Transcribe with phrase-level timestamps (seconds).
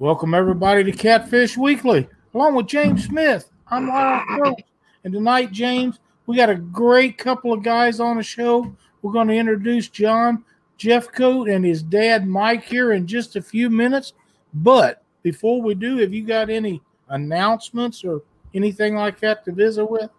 [0.00, 3.50] Welcome everybody to Catfish Weekly, along with James Smith.
[3.66, 4.62] I'm Lyle Coates,
[5.02, 8.72] and tonight, James, we got a great couple of guys on the show.
[9.02, 10.44] We're going to introduce John
[10.76, 14.12] Jeff Jeffcoat and his dad Mike here in just a few minutes.
[14.54, 18.22] But before we do, have you got any announcements or
[18.54, 20.10] anything like that to visit with?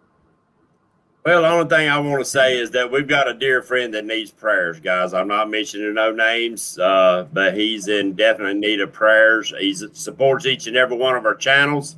[1.30, 3.93] Well, the only thing I want to say is that we've got a dear friend
[3.93, 5.14] that needs prayers, guys.
[5.14, 9.54] I'm not mentioning no names, uh, but he's in definite need of prayers.
[9.60, 11.97] He supports each and every one of our channels.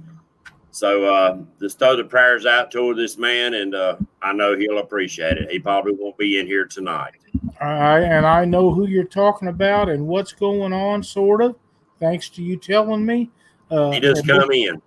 [0.72, 4.80] So uh, just throw the prayers out toward this man, and uh, I know he'll
[4.80, 5.50] appreciate it.
[5.50, 7.14] He probably won't be in here tonight.
[7.62, 11.56] All right, and I know who you're talking about and what's going on, sort of,
[12.02, 13.30] thanks to you telling me.
[13.70, 14.82] Uh, he just come this, in.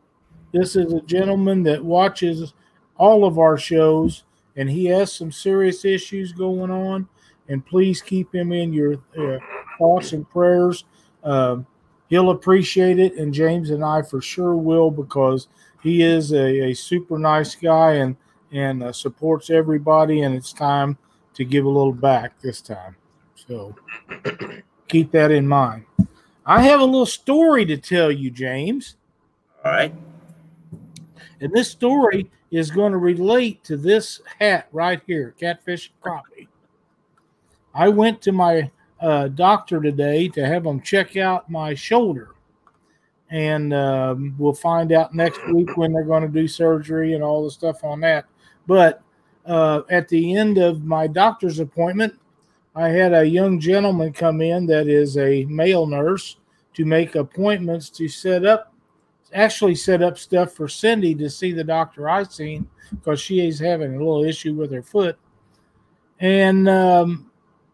[0.52, 2.52] This is a gentleman that watches
[2.96, 4.24] all of our shows,
[4.56, 7.08] and he has some serious issues going on.
[7.48, 9.38] And please keep him in your uh,
[9.78, 10.84] thoughts and prayers.
[11.22, 11.66] Um,
[12.08, 15.48] he'll appreciate it, and James and I for sure will because
[15.82, 18.16] he is a, a super nice guy and
[18.52, 20.22] and uh, supports everybody.
[20.22, 20.96] And it's time
[21.34, 22.96] to give a little back this time.
[23.34, 23.74] So
[24.88, 25.84] keep that in mind.
[26.46, 28.96] I have a little story to tell you, James.
[29.64, 29.94] All right.
[31.40, 36.46] And this story is going to relate to this hat right here, catfish crappie.
[37.74, 42.30] I went to my uh, doctor today to have him check out my shoulder.
[43.30, 47.42] And um, we'll find out next week when they're going to do surgery and all
[47.42, 48.26] the stuff on that.
[48.68, 49.02] But
[49.44, 52.14] uh, at the end of my doctor's appointment,
[52.76, 56.36] I had a young gentleman come in that is a male nurse
[56.74, 58.73] to make appointments to set up
[59.34, 63.58] actually set up stuff for Cindy to see the doctor I seen because she is
[63.58, 65.18] having a little issue with her foot.
[66.20, 67.30] And um,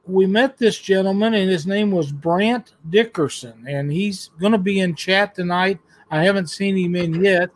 [0.06, 4.80] we met this gentleman, and his name was Brant Dickerson, and he's going to be
[4.80, 5.78] in chat tonight.
[6.10, 7.50] I haven't seen him in yet,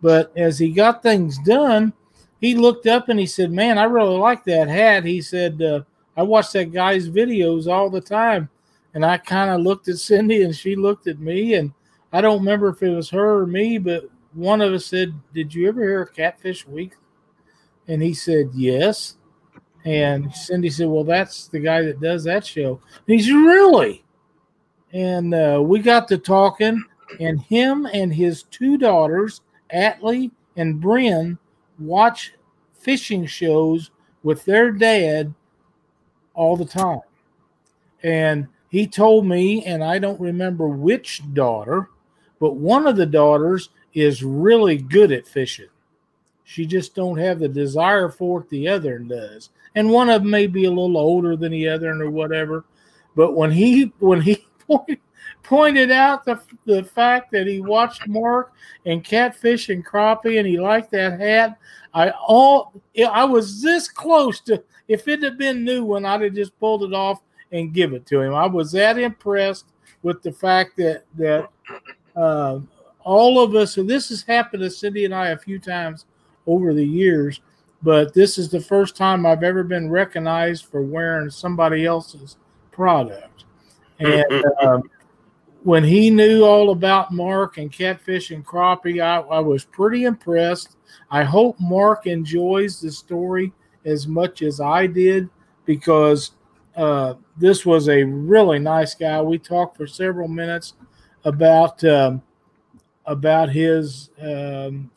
[0.00, 1.92] but as he got things done,
[2.40, 5.82] he looked up and he said, "Man, I really like that hat." He said, uh,
[6.16, 8.48] "I watch that guy's videos all the time."
[8.94, 11.72] And I kind of looked at Cindy, and she looked at me, and
[12.12, 15.54] I don't remember if it was her or me, but one of us said, Did
[15.54, 16.94] you ever hear of Catfish Week?
[17.88, 19.16] And he said, Yes.
[19.84, 22.80] And Cindy said, Well, that's the guy that does that show.
[23.06, 24.04] And he's really.
[24.92, 26.82] And uh, we got to talking,
[27.20, 29.40] and him and his two daughters,
[29.72, 31.38] Atlee and Bryn,
[31.78, 32.34] watch
[32.72, 33.90] fishing shows
[34.22, 35.32] with their dad
[36.34, 37.00] all the time.
[38.02, 41.89] And he told me, and I don't remember which daughter,
[42.40, 45.68] but one of the daughters is really good at fishing.
[46.44, 49.50] She just don't have the desire for it the other does.
[49.76, 52.64] And one of them may be a little older than the other or whatever.
[53.14, 54.44] But when he when he
[55.44, 58.52] pointed out the, the fact that he watched Mark
[58.84, 61.56] and catfish and crappie and he liked that hat,
[61.94, 62.72] I all
[63.08, 66.82] I was this close to if it had been new one, I'd have just pulled
[66.82, 67.20] it off
[67.52, 68.34] and give it to him.
[68.34, 69.66] I was that impressed
[70.02, 71.48] with the fact that that
[72.20, 72.60] uh,
[73.02, 76.04] all of us, and this has happened to Cindy and I a few times
[76.46, 77.40] over the years,
[77.82, 82.36] but this is the first time I've ever been recognized for wearing somebody else's
[82.72, 83.44] product.
[83.98, 84.82] And um,
[85.62, 90.76] when he knew all about Mark and catfish and crappie, I, I was pretty impressed.
[91.10, 93.52] I hope Mark enjoys the story
[93.84, 95.28] as much as I did
[95.64, 96.32] because
[96.76, 99.20] uh, this was a really nice guy.
[99.22, 100.74] We talked for several minutes
[101.24, 102.22] about um,
[103.06, 104.90] about his um,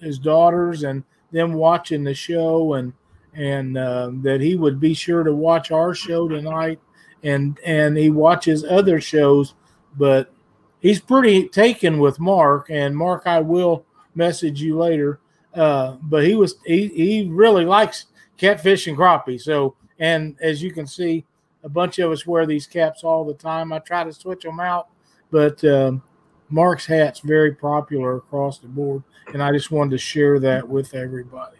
[0.00, 2.92] his daughters and them watching the show and
[3.34, 6.80] and uh, that he would be sure to watch our show tonight
[7.22, 9.54] and and he watches other shows
[9.98, 10.32] but
[10.80, 13.84] he's pretty taken with mark and mark i will
[14.16, 15.20] message you later.
[15.54, 19.40] Uh, but he was he, he really likes catfish and crappie.
[19.40, 21.24] So and as you can see
[21.62, 23.72] a bunch of us wear these caps all the time.
[23.72, 24.88] I try to switch them out
[25.30, 26.02] but um,
[26.48, 29.02] Mark's hat's very popular across the board,
[29.32, 31.56] and I just wanted to share that with everybody.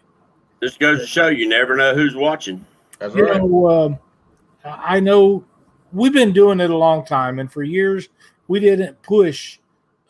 [0.61, 2.65] This goes to show you never know who's watching.
[2.99, 3.37] That's you right.
[3.37, 3.99] Know, um,
[4.65, 5.45] I know
[5.93, 8.09] we've been doing it a long time, and for years
[8.47, 9.59] we didn't push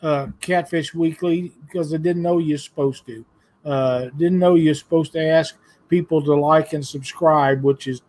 [0.02, 3.24] uh, Catfish Weekly because I didn't know you're supposed to.
[3.64, 5.56] Uh, didn't know you're supposed to ask
[5.88, 8.02] people to like and subscribe, which is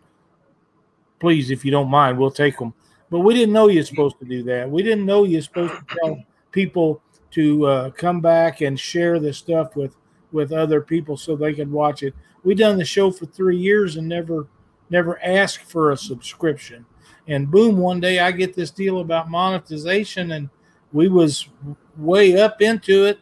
[1.18, 2.72] please, if you don't mind, we'll take them.
[3.10, 4.70] But we didn't know you're supposed to do that.
[4.70, 7.02] We didn't know you're supposed to tell people
[7.32, 9.96] to uh, come back and share the stuff with
[10.32, 12.14] with other people so they could watch it.
[12.44, 14.46] We done the show for three years and never
[14.90, 16.86] never asked for a subscription.
[17.26, 20.48] And boom, one day I get this deal about monetization, and
[20.92, 21.48] we was
[21.96, 23.20] way up into it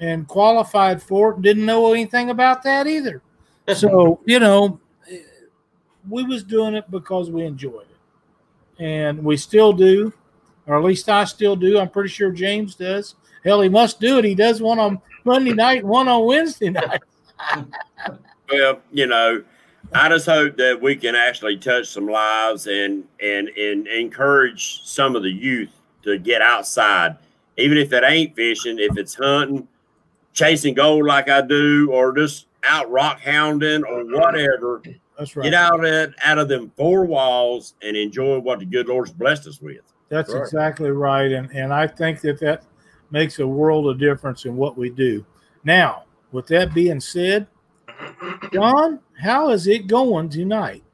[0.00, 3.22] and qualified for it didn't know anything about that either.
[3.74, 4.80] So, you know,
[6.08, 7.87] we was doing it because we enjoyed it.
[8.78, 10.12] And we still do,
[10.66, 11.78] or at least I still do.
[11.78, 13.16] I'm pretty sure James does.
[13.44, 14.24] Hell, he must do it.
[14.24, 17.02] He does one on Monday night one on Wednesday night.
[18.50, 19.42] well, you know,
[19.92, 25.16] I just hope that we can actually touch some lives and and and encourage some
[25.16, 25.70] of the youth
[26.02, 27.16] to get outside,
[27.56, 29.66] even if it ain't fishing, if it's hunting,
[30.32, 34.82] chasing gold like I do, or just out rock hounding or whatever.
[35.18, 35.44] That's right.
[35.44, 39.10] Get out of it, out of them four walls and enjoy what the good Lord's
[39.10, 39.80] blessed us with.
[40.08, 40.40] That's right.
[40.40, 42.64] exactly right, and and I think that that
[43.10, 45.26] makes a world of difference in what we do.
[45.64, 47.48] Now, with that being said,
[48.52, 50.84] John, how is it going tonight?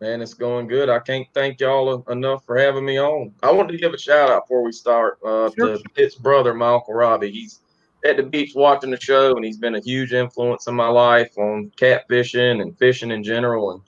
[0.00, 0.90] Man, it's going good.
[0.90, 3.32] I can't thank y'all enough for having me on.
[3.42, 5.78] I wanted to give a shout out before we start uh, sure.
[5.78, 7.30] to Pitt's brother, my uncle Robbie.
[7.30, 7.60] He's
[8.04, 11.36] at the beach watching the show, and he's been a huge influence in my life
[11.38, 13.72] on catfishing and fishing in general.
[13.72, 13.80] And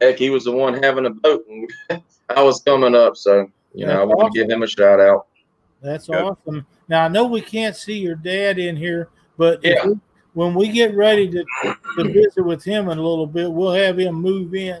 [0.00, 3.16] heck, he was the one having a boat, and I was coming up.
[3.16, 4.32] So, you That's know, I want awesome.
[4.32, 5.26] to give him a shout out.
[5.82, 6.66] That's awesome.
[6.88, 9.86] Now, I know we can't see your dad in here, but yeah.
[9.86, 9.94] we,
[10.34, 11.44] when we get ready to,
[11.96, 14.80] to visit with him in a little bit, we'll have him move in.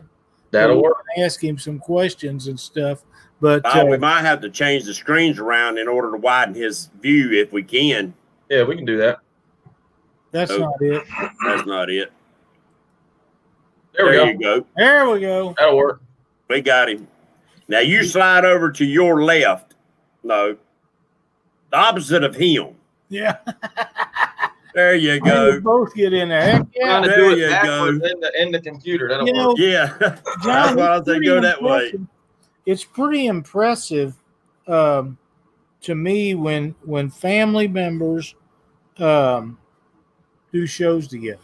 [0.50, 1.04] That'll work.
[1.18, 3.02] Ask him some questions and stuff.
[3.40, 6.54] But uh, uh, we might have to change the screens around in order to widen
[6.54, 8.14] his view if we can.
[8.48, 9.18] Yeah, we can do that.
[10.30, 11.04] That's not it.
[11.44, 12.12] That's not it.
[13.96, 14.66] There, there you go.
[14.76, 15.54] There we go.
[15.56, 16.02] That'll work.
[16.48, 17.08] We got him.
[17.68, 19.74] Now you slide over to your left.
[20.22, 20.56] No,
[21.70, 22.74] the opposite of him.
[23.08, 23.36] Yeah.
[24.74, 25.60] there you go.
[25.60, 26.42] both get in there.
[26.42, 27.00] Heck yeah.
[27.00, 27.88] there you go.
[27.88, 29.08] In the, in the computer.
[29.08, 29.58] That'll you know, work.
[29.58, 29.96] Yeah.
[29.98, 31.94] John, That's why I say go that way.
[32.66, 34.14] It's pretty impressive
[34.66, 35.18] um,
[35.86, 38.34] to me when when family members
[38.98, 39.56] um,
[40.52, 41.38] do shows together,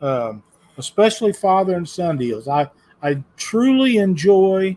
[0.00, 0.42] um,
[0.78, 2.48] especially father and son deals.
[2.48, 2.68] I
[3.02, 4.76] I truly enjoy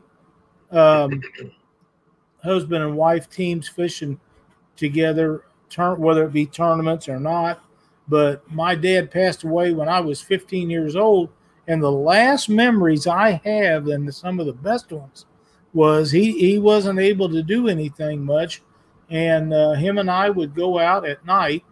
[0.72, 1.22] um,
[2.44, 4.20] husband and wife teams fishing
[4.76, 7.64] together, turn whether it be tournaments or not.
[8.08, 11.30] But my dad passed away when I was 15 years old,
[11.68, 15.26] and the last memories I have, and some of the best ones,
[15.74, 18.62] was he he wasn't able to do anything much,
[19.10, 21.64] and uh, him and I would go out at night,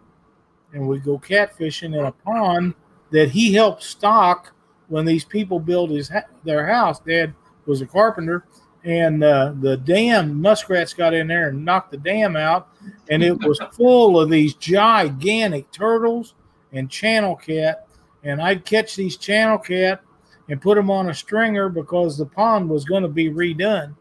[0.72, 2.74] and we'd go catfishing in a pond
[3.10, 4.52] that he helped stock
[4.88, 6.10] when these people built his
[6.44, 7.00] their house.
[7.00, 7.34] Dad
[7.66, 8.44] was a carpenter,
[8.84, 12.68] and uh, the dam muskrats got in there and knocked the dam out,
[13.10, 16.34] and it was full of these gigantic turtles
[16.72, 17.86] and channel cat.
[18.22, 20.00] And I'd catch these channel cat
[20.48, 23.94] and put them on a stringer because the pond was going to be redone,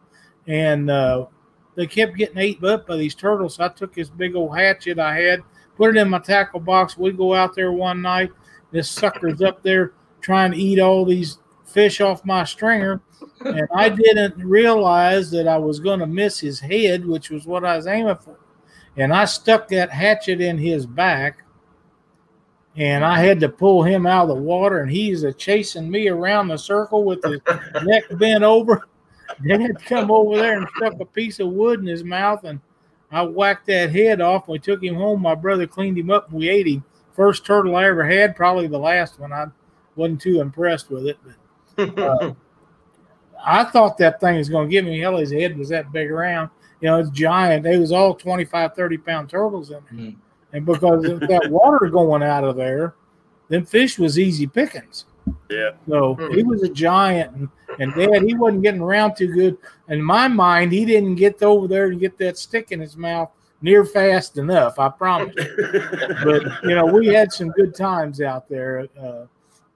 [0.48, 1.26] and uh,
[1.75, 3.56] they kept getting eaten up by these turtles.
[3.56, 5.42] So I took this big old hatchet I had,
[5.75, 6.98] put it in my tackle box.
[6.98, 8.31] We go out there one night.
[8.72, 13.01] This sucker's up there trying to eat all these fish off my stringer
[13.44, 17.66] and I didn't realize that I was going to miss his head, which was what
[17.66, 18.38] I was aiming for.
[18.98, 21.44] And I stuck that hatchet in his back,
[22.75, 26.07] and I had to pull him out of the water, and he's a chasing me
[26.07, 27.42] around the circle with his
[27.83, 28.88] neck bent over.
[29.48, 32.60] Dad come over there and stuck a piece of wood in his mouth, and
[33.12, 34.48] I whacked that head off.
[34.48, 35.22] We took him home.
[35.22, 36.84] My brother cleaned him up, and we ate him.
[37.13, 39.32] First turtle I ever had, probably the last one.
[39.32, 39.46] I
[39.96, 41.17] wasn't too impressed with it,
[41.75, 42.34] but uh,
[43.46, 45.17] I thought that thing was going to give me hell.
[45.17, 46.50] His head was that big around.
[46.82, 47.63] You know, it's giant.
[47.63, 50.08] They was all 25, 30 pound turtles in there.
[50.08, 50.15] Mm.
[50.53, 52.96] And because of that water going out of there,
[53.50, 55.05] then fish was easy pickings.
[55.50, 55.72] Yeah.
[55.88, 56.36] So mm.
[56.36, 57.36] he was a giant.
[57.36, 59.58] And, and dad, he wasn't getting around too good.
[59.89, 63.29] In my mind, he didn't get over there and get that stick in his mouth
[63.62, 64.79] near fast enough.
[64.79, 65.36] I promise.
[65.36, 66.15] You.
[66.24, 68.88] But, you know, we had some good times out there.
[69.00, 69.25] Uh,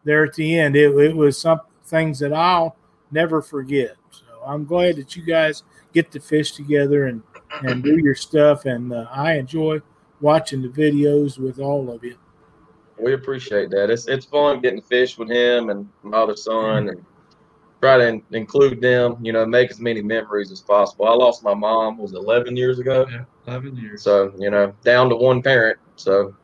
[0.03, 2.75] there at the end, it, it was some things that I'll
[3.11, 3.95] never forget.
[4.11, 5.63] So I'm glad that you guys
[5.93, 7.23] get to fish together and
[7.63, 8.65] and do your stuff.
[8.65, 9.81] And uh, I enjoy
[10.21, 12.15] watching the videos with all of you.
[12.97, 13.89] We appreciate that.
[13.89, 17.05] It's it's fun getting to fish with him and my other son and
[17.81, 19.17] try to in, include them.
[19.21, 21.07] You know, make as many memories as possible.
[21.07, 23.05] I lost my mom was 11 years ago.
[23.09, 24.03] Yeah, 11 years.
[24.03, 25.79] So you know, down to one parent.
[25.95, 26.35] So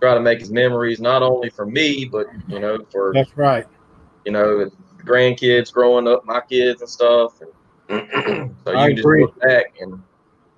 [0.00, 3.66] try to make his memories not only for me, but you know, for that's right.
[4.24, 4.70] You know,
[5.04, 7.40] grandkids growing up, my kids and stuff.
[7.88, 10.02] And so you I can just look back and,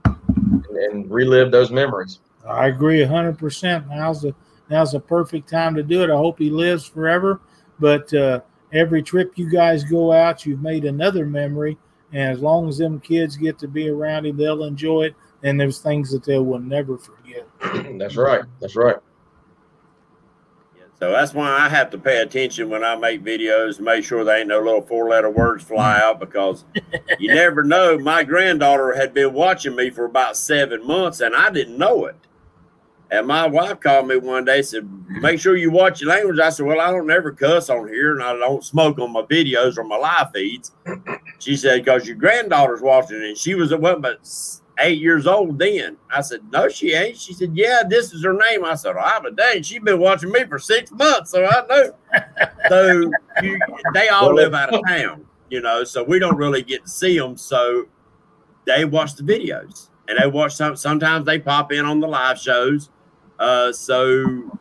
[0.05, 2.21] and, and relive those memories.
[2.47, 3.89] I agree hundred percent.
[3.89, 4.35] Now's the
[4.69, 6.11] now's the perfect time to do it.
[6.11, 7.41] I hope he lives forever.
[7.79, 8.41] But uh,
[8.73, 11.79] every trip you guys go out, you've made another memory.
[12.13, 15.15] And as long as them kids get to be around him, they'll enjoy it.
[15.43, 17.47] and there's things that they will never forget.
[17.99, 18.43] That's right.
[18.61, 18.97] That's right.
[21.01, 24.37] So that's why I have to pay attention when I make videos, make sure there
[24.37, 26.67] ain't no little four letter words fly out because
[27.19, 27.99] you never know.
[27.99, 32.17] My granddaughter had been watching me for about seven months and I didn't know it.
[33.13, 36.39] And my wife called me one day, said, Make sure you watch your language.
[36.39, 39.23] I said, Well, I don't ever cuss on here and I don't smoke on my
[39.23, 40.73] videos or my live feeds.
[41.41, 44.21] She said, Because your granddaughter's watching and she was what but
[44.79, 45.97] eight years old then.
[46.15, 47.17] I said, No, she ain't.
[47.17, 48.65] She said, Yeah, this is her name.
[48.65, 51.93] I said, I'm a dang, she's been watching me for six months, so I know.
[52.69, 53.11] so
[53.43, 53.59] you,
[53.93, 57.19] they all live out of town, you know, so we don't really get to see
[57.19, 57.37] them.
[57.37, 57.87] So
[58.67, 62.39] they watch the videos and they watch some sometimes they pop in on the live
[62.39, 62.91] shows.
[63.41, 64.59] Uh, so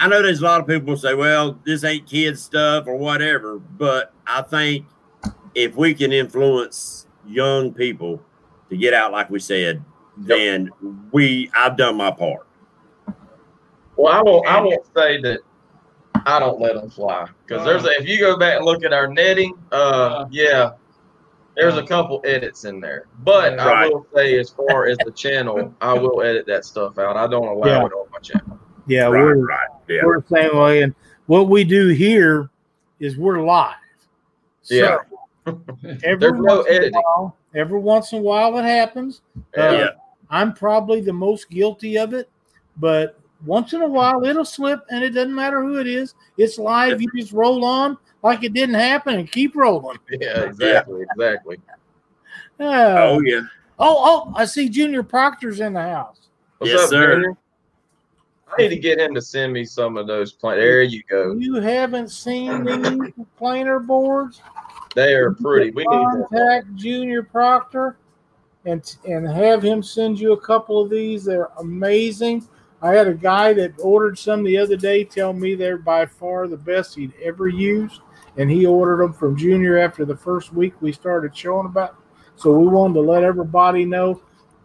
[0.00, 3.58] I know there's a lot of people say, well, this ain't kids stuff or whatever,
[3.58, 4.84] but I think
[5.54, 8.20] if we can influence young people
[8.68, 9.84] to get out, like we said,
[10.16, 10.70] then
[11.12, 12.46] we I've done my part.
[13.96, 14.46] Well, I won't.
[14.46, 15.40] I won't say that
[16.26, 18.92] I don't let them fly because there's a, if you go back and look at
[18.92, 20.72] our netting, uh, yeah,
[21.56, 23.06] there's a couple edits in there.
[23.20, 23.86] But right.
[23.86, 27.16] I will say, as far as the channel, I will edit that stuff out.
[27.16, 27.86] I don't allow yeah.
[27.86, 28.58] it on my channel.
[28.86, 29.68] Yeah, right, we're right.
[29.88, 30.04] Yeah.
[30.04, 30.94] we're the same way, and
[31.26, 32.50] what we do here
[32.98, 33.74] is we're live.
[34.62, 34.98] So yeah.
[36.04, 36.92] Every no editing.
[36.92, 39.22] While, every once in a while it happens.
[39.56, 39.88] Uh, yeah.
[40.28, 42.30] I'm probably the most guilty of it,
[42.76, 46.14] but once in a while it'll slip and it doesn't matter who it is.
[46.36, 47.00] It's live.
[47.00, 49.98] You just roll on like it didn't happen and keep rolling.
[50.10, 51.02] Yeah, exactly.
[51.02, 51.56] Exactly.
[52.58, 52.64] Uh,
[52.98, 53.40] oh, yeah.
[53.78, 56.28] Oh, oh, I see Junior Proctor's in the house.
[56.58, 57.14] What's yes, up, sir.
[57.14, 57.36] Junior?
[58.52, 60.60] I need to get him to send me some of those planer.
[60.60, 61.34] There you go.
[61.34, 64.42] You haven't seen these planer boards?
[64.94, 65.70] They are pretty.
[65.70, 67.96] We contact need Junior Proctor
[68.64, 71.24] and and have him send you a couple of these.
[71.24, 72.46] They're amazing.
[72.82, 76.48] I had a guy that ordered some the other day tell me they're by far
[76.48, 78.00] the best he'd ever used,
[78.36, 81.96] and he ordered them from Junior after the first week we started showing about.
[82.36, 84.22] So we wanted to let everybody know.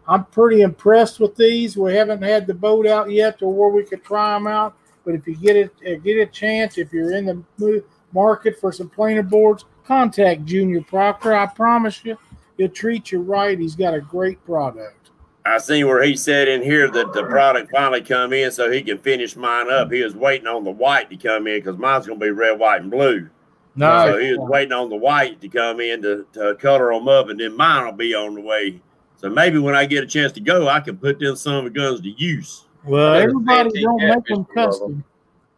[0.08, 1.76] I'm pretty impressed with these.
[1.76, 5.14] We haven't had the boat out yet to where we could try them out, but
[5.14, 7.26] if you get it, uh, get a chance, if you're in
[7.58, 7.82] the
[8.12, 11.34] market for some planer boards, contact Junior Proctor.
[11.34, 12.16] I promise you,
[12.56, 13.58] he'll treat you right.
[13.58, 15.10] He's got a great product.
[15.44, 18.82] I seen where he said in here that the product finally come in so he
[18.82, 19.92] can finish mine up.
[19.92, 22.80] He was waiting on the white to come in because mine's gonna be red, white,
[22.80, 23.30] and blue.
[23.76, 27.08] No, so he was waiting on the white to come in to, to color them
[27.08, 28.80] up, and then mine will be on the way.
[29.16, 31.64] So maybe when I get a chance to go, I can put them some of
[31.64, 32.64] the guns to use.
[32.84, 35.04] Well, everybody don't make them custom.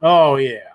[0.02, 0.70] Oh yeah,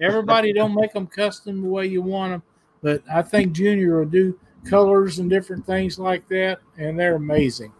[0.00, 2.42] everybody don't make them custom the way you want them.
[2.82, 7.72] But I think Junior will do colors and different things like that, and they're amazing.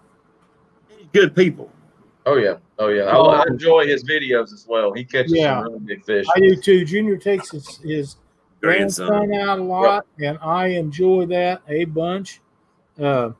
[1.13, 1.71] Good people.
[2.27, 3.05] Oh yeah, oh yeah.
[3.05, 4.93] I, I enjoy his videos as well.
[4.93, 6.27] He catches yeah, some really big fish.
[6.35, 6.85] I do too.
[6.85, 8.17] Junior takes his, his
[8.61, 9.09] grandson.
[9.09, 10.31] grandson out a lot, yep.
[10.31, 12.41] and I enjoy that a bunch.
[13.01, 13.31] Uh,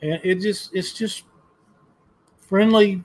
[0.00, 1.24] and it just it's just
[2.48, 3.02] friendly,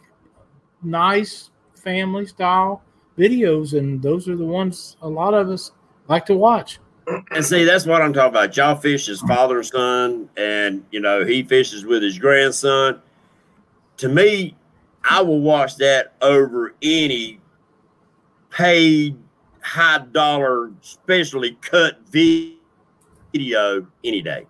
[0.83, 2.81] nice family style
[3.17, 5.71] videos, and those are the ones a lot of us
[6.07, 6.79] like to watch.
[7.31, 8.55] And see, that's what I'm talking about.
[8.55, 13.01] Y'all fish as father and son, and you know, he fishes with his grandson.
[13.97, 14.55] To me,
[15.03, 17.39] I will watch that over any
[18.51, 19.17] paid
[19.69, 22.57] high dollar, specially cut video
[24.03, 24.45] any day.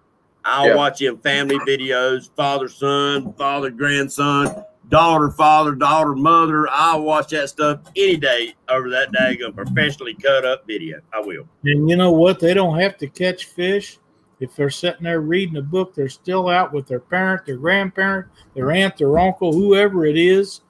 [0.45, 0.75] I'll yeah.
[0.75, 6.67] watch him family videos, father, son, father, grandson daughter, father, daughter, mother.
[6.69, 10.99] I'll watch that stuff any day over that daggone professionally cut up video.
[11.13, 11.47] I will.
[11.63, 12.39] And you know what?
[12.39, 13.99] They don't have to catch fish.
[14.39, 18.27] If they're sitting there reading a book, they're still out with their parent, their grandparent,
[18.55, 20.61] their aunt, their uncle, whoever it is.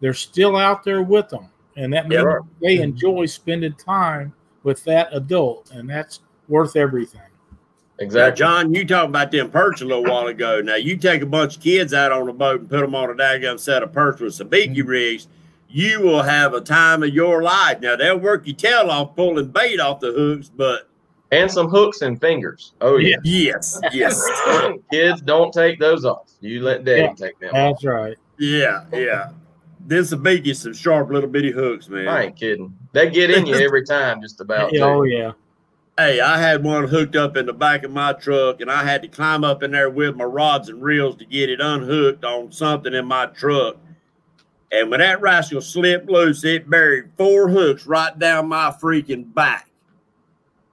[0.00, 1.48] They're still out there with them.
[1.80, 2.38] And that means yeah.
[2.60, 4.34] they enjoy spending time
[4.64, 5.70] with that adult.
[5.72, 7.22] And that's worth everything.
[7.98, 8.30] Exactly.
[8.30, 10.60] Now, John, you talked about them perch a little while ago.
[10.60, 13.10] Now, you take a bunch of kids out on a boat and put them on
[13.10, 14.88] a daggum set of perch with sabiki mm-hmm.
[14.88, 15.28] rigs,
[15.68, 17.80] you will have a time of your life.
[17.80, 20.88] Now, they'll work your tail off pulling bait off the hooks, but.
[21.32, 22.72] And some hooks and fingers.
[22.80, 23.16] Oh, yeah.
[23.22, 23.80] Yes.
[23.92, 24.20] Yes.
[24.90, 26.30] kids, don't take those off.
[26.40, 27.90] You let daddy yeah, take them That's off.
[27.90, 28.16] right.
[28.38, 28.84] Yeah.
[28.92, 29.30] Yeah.
[29.86, 32.08] This sabiki, some sharp little bitty hooks, man.
[32.08, 32.76] I ain't kidding.
[32.92, 34.76] They get in you every time, just about.
[34.78, 35.32] oh, yeah.
[35.98, 39.02] Hey, I had one hooked up in the back of my truck, and I had
[39.02, 42.52] to climb up in there with my rods and reels to get it unhooked on
[42.52, 43.76] something in my truck.
[44.72, 49.70] And when that rascal slipped loose, it buried four hooks right down my freaking back.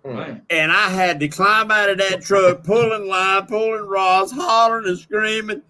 [0.05, 0.41] Mm.
[0.49, 4.97] and I had to climb out of that truck, pulling line, pulling rods, hollering and
[4.97, 5.61] screaming.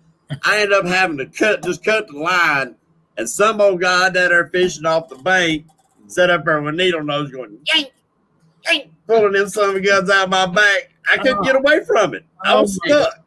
[0.44, 2.75] I ended up having to cut, just cut the line,
[3.17, 5.65] and some old guy that are fishing off the bank
[6.07, 7.91] set up there with needle nose going yank,
[8.65, 10.91] yank, pulling them son of a guns out of my back.
[11.12, 12.25] I couldn't get away from it.
[12.43, 13.24] I was Oh, stuck.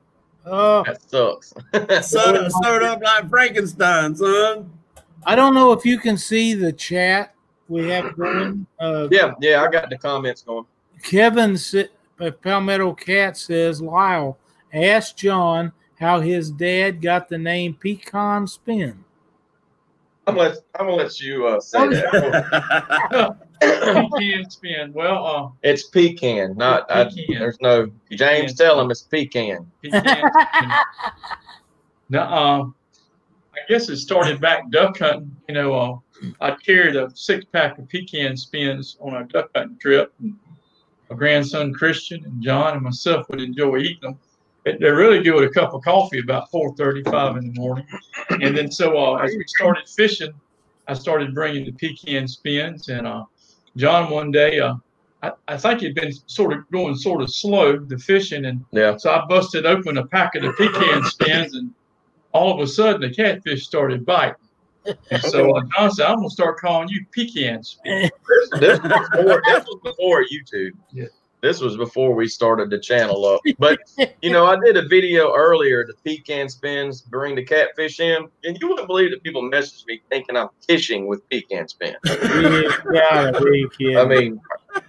[0.47, 1.55] Oh, That sucks.
[2.09, 4.71] Sewed, sewed up like Frankenstein, son.
[5.25, 7.35] I don't know if you can see the chat
[7.69, 8.67] we have going.
[8.79, 10.65] Uh, yeah, yeah, I got the comments going.
[11.03, 11.57] Kevin
[12.21, 14.39] uh, Palmetto Cat says, Lyle,
[14.73, 19.05] ask John how his dad got the name Pecan Spin.
[20.31, 23.37] I'm gonna let I'm gonna let you uh, say that.
[23.61, 24.93] pecan spin.
[24.93, 27.39] Well, uh, it's pecan, not I, Pecan.
[27.39, 28.55] there's no James.
[28.55, 29.71] Tell him it's pecan.
[29.83, 30.71] pecan spin.
[32.11, 32.65] Now, uh,
[33.55, 35.37] I guess it started back duck hunting.
[35.49, 35.97] You know, uh,
[36.41, 40.13] I carried a six pack of pecan spins on a duck hunting trip.
[40.21, 40.35] And
[41.09, 44.19] my grandson Christian and John and myself would enjoy eating them.
[44.67, 47.87] It, they're really good with a cup of coffee about 4:35 in the morning.
[48.31, 50.33] And then so uh, as we started fishing,
[50.87, 52.89] I started bringing the pecan spins.
[52.89, 53.25] And uh,
[53.77, 54.75] John one day, uh,
[55.23, 58.97] I, I think he'd been sort of going sort of slow the fishing, and Yeah.
[58.97, 61.73] so I busted open a pack of the pecan spins, and
[62.33, 64.35] all of a sudden the catfish started biting.
[65.11, 68.11] And so uh, John said, "I'm gonna start calling you pecan spin."
[68.59, 70.71] This, this was before this was before YouTube.
[70.93, 71.07] Yeah.
[71.43, 73.41] This was before we started the channel up.
[73.59, 73.79] But
[74.21, 78.59] you know, I did a video earlier, the pecan spins bring the catfish in, and
[78.61, 81.97] you wouldn't believe that people message me thinking I'm fishing with pecan spins.
[82.05, 83.97] You gotta be kidding.
[83.97, 84.41] I mean,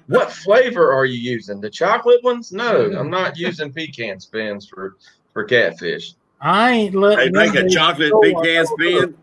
[0.07, 1.61] what flavor are you using?
[1.61, 2.51] The chocolate ones?
[2.51, 4.97] No, I'm not using pecan spins for
[5.33, 6.15] for catfish.
[6.41, 9.15] I ain't They make a chocolate go pecan spin.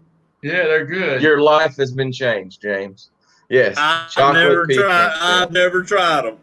[0.43, 1.21] Yeah, they're good.
[1.21, 3.11] Your life has been changed, James.
[3.49, 5.19] Yes, I've chocolate never pecan tried.
[5.21, 6.39] I've never tried them.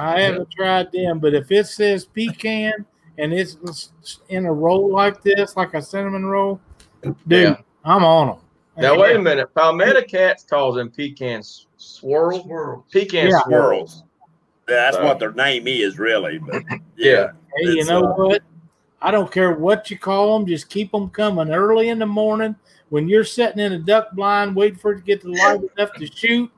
[0.00, 2.84] I haven't tried them, but if it says pecan
[3.18, 3.90] and it's
[4.28, 6.60] in a roll like this, like a cinnamon roll,
[7.02, 7.56] dude, Yeah.
[7.84, 8.36] I'm on them.
[8.76, 9.54] Now wait a minute.
[9.54, 12.42] Palmetto Cats calls them pecan s- swirl.
[12.42, 12.86] Swirl.
[12.90, 13.40] Pecan Yeah.
[13.42, 14.04] swirls.
[14.66, 16.38] That's So- what their name is, really.
[16.38, 16.62] But
[16.96, 17.32] Yeah.
[17.56, 18.42] Hey, you know uh, what?
[19.02, 20.46] I don't care what you call them.
[20.46, 22.54] Just keep them coming early in the morning
[22.90, 25.92] when you're sitting in a duck blind waiting for it to get to light enough
[25.94, 26.50] to shoot.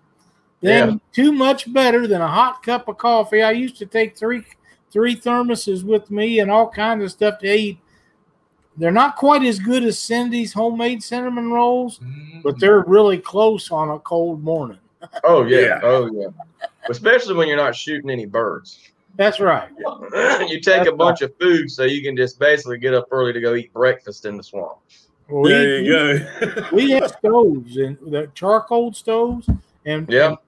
[0.63, 3.43] Then too much better than a hot cup of coffee.
[3.43, 4.45] I used to take three
[4.93, 7.79] three thermoses with me and all kinds of stuff to eat.
[8.77, 12.01] They're not quite as good as Cindy's homemade cinnamon rolls,
[12.43, 12.61] but mm.
[12.61, 14.79] they're really close on a cold morning.
[15.25, 15.61] Oh yeah.
[15.61, 15.81] Yeah.
[15.83, 16.29] Oh yeah.
[16.89, 18.79] Especially when you're not shooting any birds.
[19.17, 19.69] That's right.
[20.49, 23.41] you take a bunch of food so you can just basically get up early to
[23.41, 24.79] go eat breakfast in the swamp.
[25.29, 26.69] We- there you go.
[26.73, 29.49] we have stoves and the charcoal stoves
[29.85, 30.29] and, Yeah.
[30.29, 30.39] and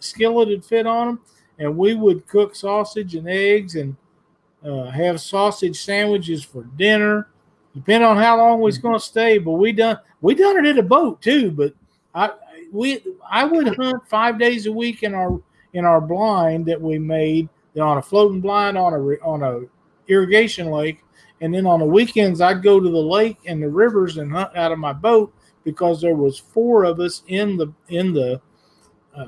[0.00, 1.20] skillet would fit on them
[1.58, 3.96] and we would cook sausage and eggs and
[4.64, 7.28] uh, have sausage sandwiches for dinner.
[7.74, 10.66] Depending on how long we was going to stay but we done we done it
[10.66, 11.74] in a boat too but
[12.14, 12.30] i
[12.70, 15.40] we i would hunt five days a week in our
[15.72, 17.48] in our blind that we made
[17.80, 19.60] on a floating blind on a on a
[20.12, 21.02] irrigation lake
[21.40, 24.54] and then on the weekends i'd go to the lake and the rivers and hunt
[24.54, 25.32] out of my boat
[25.64, 28.40] because there was four of us in the in the
[29.16, 29.26] uh,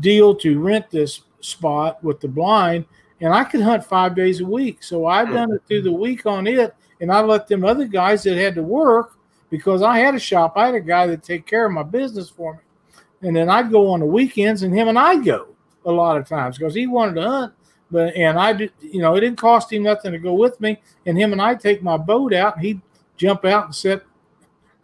[0.00, 2.84] deal to rent this spot with the blind
[3.20, 4.82] and i could hunt five days a week.
[4.82, 8.22] So I've done it through the week on it and i let them other guys
[8.22, 9.18] that had to work
[9.50, 12.30] because i had a shop i had a guy that take care of my business
[12.30, 12.60] for me.
[13.28, 15.48] And then i'd go on the weekends and him and i'd go
[15.84, 17.54] a lot of times because he wanted to hunt
[17.90, 20.80] but and i did you know it didn't cost him nothing to go with me
[21.04, 22.80] and him and i take my boat out and he'd
[23.16, 24.02] jump out and set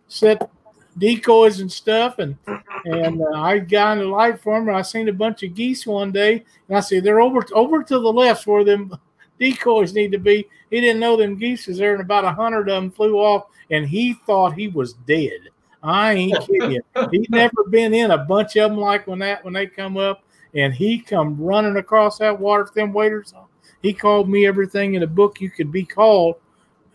[0.08, 0.50] set
[0.98, 2.36] decoys and stuff and
[2.84, 5.54] and uh, I got in the light for him and I seen a bunch of
[5.54, 8.96] geese one day and I said they're over over to the left where them
[9.38, 10.48] decoys need to be.
[10.70, 13.46] He didn't know them geese was there and about a hundred of them flew off
[13.70, 15.48] and he thought he was dead.
[15.82, 16.82] I ain't kidding you.
[17.10, 20.24] He'd never been in a bunch of them like when that when they come up
[20.54, 23.44] and he come running across that water with them waders on.
[23.82, 26.36] He called me everything in a book you could be called.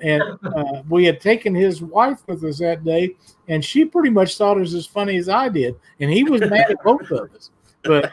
[0.01, 3.15] And uh, we had taken his wife with us that day,
[3.47, 5.75] and she pretty much thought it was as funny as I did.
[5.99, 7.51] And he was mad at both of us.
[7.83, 8.11] But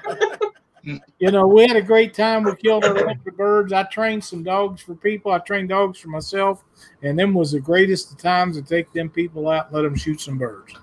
[0.84, 2.44] you know, we had a great time.
[2.44, 3.72] We killed a bunch of birds.
[3.72, 5.32] I trained some dogs for people.
[5.32, 6.64] I trained dogs for myself,
[7.02, 9.96] and them was the greatest of times to take them people out and let them
[9.96, 10.74] shoot some birds.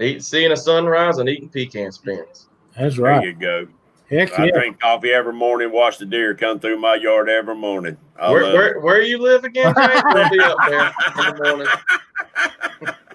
[0.00, 2.48] Eat, seeing a sunrise and eating pecan spins.
[2.78, 3.24] That's There right.
[3.24, 3.66] you go.
[4.10, 4.52] Heck I yeah.
[4.52, 5.70] drink coffee every morning.
[5.70, 7.96] Watch the deer come through my yard every morning.
[8.18, 10.02] I Where, where where you live again, James?
[10.14, 12.94] We'll be up there in the morning.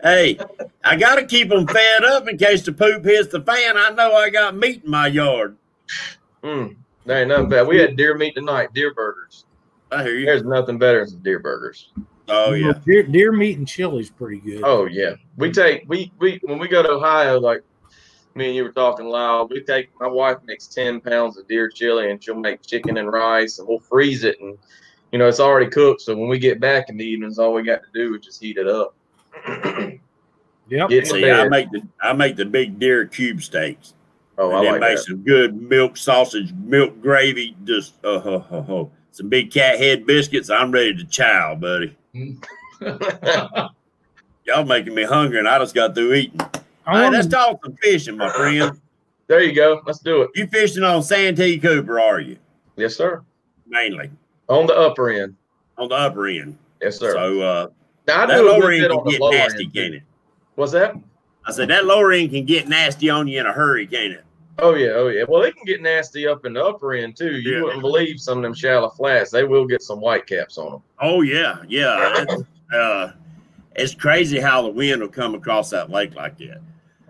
[0.00, 0.38] Hey,
[0.84, 3.76] I got to keep them fed up in case the poop hits the fan.
[3.76, 5.56] I know I got meat in my yard.
[6.44, 7.66] Mm, there ain't nothing bad.
[7.66, 9.44] We had deer meat tonight, deer burgers.
[9.90, 10.26] I hear you.
[10.26, 11.90] There's nothing better than deer burgers.
[12.28, 12.74] Oh yeah.
[12.86, 14.60] Deer, deer meat and chili's pretty good.
[14.62, 17.64] Oh yeah, we take we we when we go to Ohio, like
[18.38, 19.50] me and you were talking loud.
[19.50, 23.12] We take my wife makes ten pounds of deer chili, and she'll make chicken and
[23.12, 24.56] rice, and we'll freeze it, and
[25.12, 26.00] you know it's already cooked.
[26.02, 28.42] So when we get back in the evenings, all we got to do is just
[28.42, 28.94] heat it up.
[30.70, 30.90] Yep.
[30.90, 31.30] Get See.
[31.30, 33.94] I make the I make the big deer cube steaks.
[34.36, 35.04] oh, I and then like make that.
[35.04, 38.92] some good milk sausage, milk gravy, just uh, ho, ho, ho.
[39.10, 40.50] some big cat head biscuits.
[40.50, 41.96] I'm ready to chow, buddy.
[44.44, 46.40] Y'all making me hungry, and I just got through eating.
[46.88, 48.80] I All right, wanna- let's talk some fishing, my friend.
[49.26, 49.82] there you go.
[49.86, 50.30] Let's do it.
[50.34, 52.38] You fishing on Santee Cooper, are you?
[52.76, 53.22] Yes, sir.
[53.66, 54.10] Mainly
[54.48, 55.36] On the upper end.
[55.76, 56.56] on the upper end.
[56.80, 57.12] Yes, sir.
[57.12, 57.66] So uh,
[58.06, 59.74] now I that lower end can get nasty, end.
[59.74, 60.02] can it?
[60.54, 60.94] What's that?
[61.46, 64.24] I said that lower end can get nasty on you in a hurry, can it?
[64.60, 65.24] Oh yeah, oh yeah.
[65.28, 67.36] Well, they can get nasty up in the upper end too.
[67.36, 67.62] You Yeah.
[67.64, 69.30] wouldn't believe some of them shallow flats.
[69.30, 70.82] They will get some white caps on them.
[71.00, 72.24] Oh yeah, yeah.
[72.28, 72.42] It's,
[72.74, 73.12] uh,
[73.76, 76.60] it's crazy how the wind will come across that lake like that.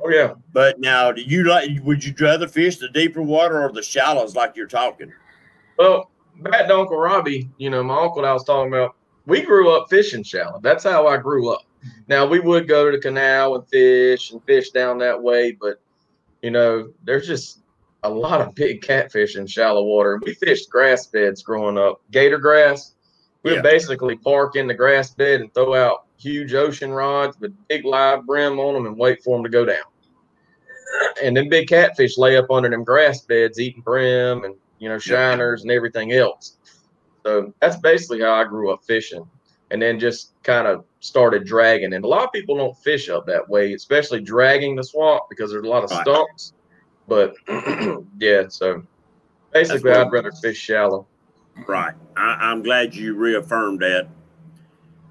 [0.02, 0.34] Oh yeah.
[0.52, 1.70] But now, do you like?
[1.82, 5.12] Would you rather fish the deeper water or the shallows, like you're talking?
[5.76, 8.94] Well, back to Uncle Robbie, you know, my uncle that I was talking about,
[9.26, 10.60] we grew up fishing shallow.
[10.60, 11.62] That's how I grew up.
[12.08, 15.80] Now we would go to the canal and fish and fish down that way, but
[16.42, 17.60] you know, there's just
[18.04, 20.20] a lot of big catfish in shallow water.
[20.24, 22.94] We fished grass beds growing up, gator grass.
[23.42, 23.56] We Yeah.
[23.58, 27.84] would basically park in the grass bed and throw out huge ocean rods with big
[27.84, 29.76] live brim on them and wait for them to go down.
[31.22, 34.98] And then big catfish lay up under them grass beds eating brim and you know
[34.98, 36.56] shiners and everything else.
[37.24, 39.24] So that's basically how I grew up fishing,
[39.70, 41.92] and then just kind of started dragging.
[41.92, 45.50] And a lot of people don't fish up that way, especially dragging the swamp because
[45.50, 46.02] there's a lot of Right.
[46.02, 46.54] stumps.
[47.06, 47.34] But
[48.18, 48.82] yeah, so
[49.52, 51.06] basically, I'd rather fish shallow.
[51.66, 51.94] Right.
[52.16, 54.08] I, I'm glad you reaffirmed that.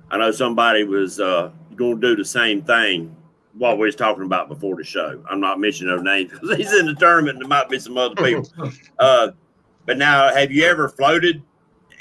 [0.09, 3.15] I know somebody was uh, going to do the same thing.
[3.53, 5.21] What we was talking about before the show.
[5.29, 7.37] I'm not mentioning no names because he's in the tournament.
[7.37, 8.47] and There might be some other people.
[8.99, 9.31] uh,
[9.85, 11.41] but now, have you ever floated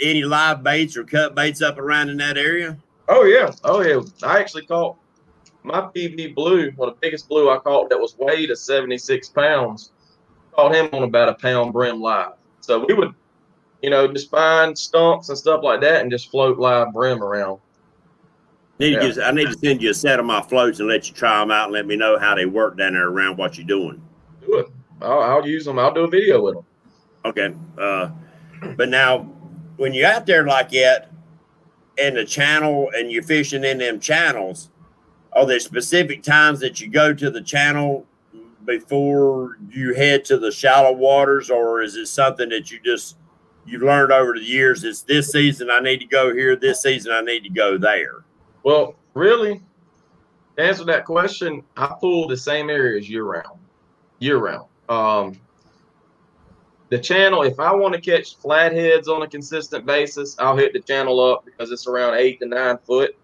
[0.03, 2.77] any live baits or cut baits up around in that area?
[3.09, 4.01] Oh yeah, oh yeah.
[4.23, 4.97] I actually caught
[5.63, 9.29] my PB blue, one of the biggest blue I caught that was weighed at 76
[9.31, 9.91] pounds.
[10.55, 12.33] Caught him on about a pound brim live.
[12.61, 13.15] So we would,
[13.83, 17.61] you know, just find stumps and stuff like that and just float live brim around.
[18.79, 19.13] Need to Yeah.
[19.15, 21.41] get, I need to send you a set of my floats and let you try
[21.41, 24.03] them out and let me know how they work down there around what you're doing.
[24.45, 24.67] Do it.
[25.01, 25.79] I'll, I'll use them.
[25.79, 26.65] I'll do a video with them.
[27.25, 27.55] Okay.
[27.79, 28.11] Uh,
[28.77, 29.21] but now,
[29.77, 31.11] when you're out there like that
[31.99, 34.71] in the channel and you're fishing in them channels,
[35.33, 38.07] are there specific times that you go to the channel
[38.65, 43.17] before you head to the shallow waters, or is it something that you just
[43.67, 44.83] you've learned over the years?
[44.85, 46.57] It's this season I need to go here.
[46.57, 48.25] This season I need to go there.
[48.67, 49.61] Well, really,
[50.57, 53.61] to answer that question, I pull the same areas year round.
[54.19, 54.67] Year round.
[54.89, 55.41] Um,
[56.89, 60.81] the channel, if I want to catch flatheads on a consistent basis, I'll hit the
[60.81, 63.17] channel up because it's around eight to nine foot.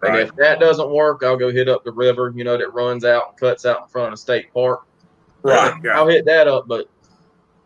[0.00, 3.04] And if that doesn't work, I'll go hit up the river, you know, that runs
[3.04, 4.84] out and cuts out in front of the state park.
[5.42, 5.74] Right.
[5.92, 6.88] I'll hit that up, but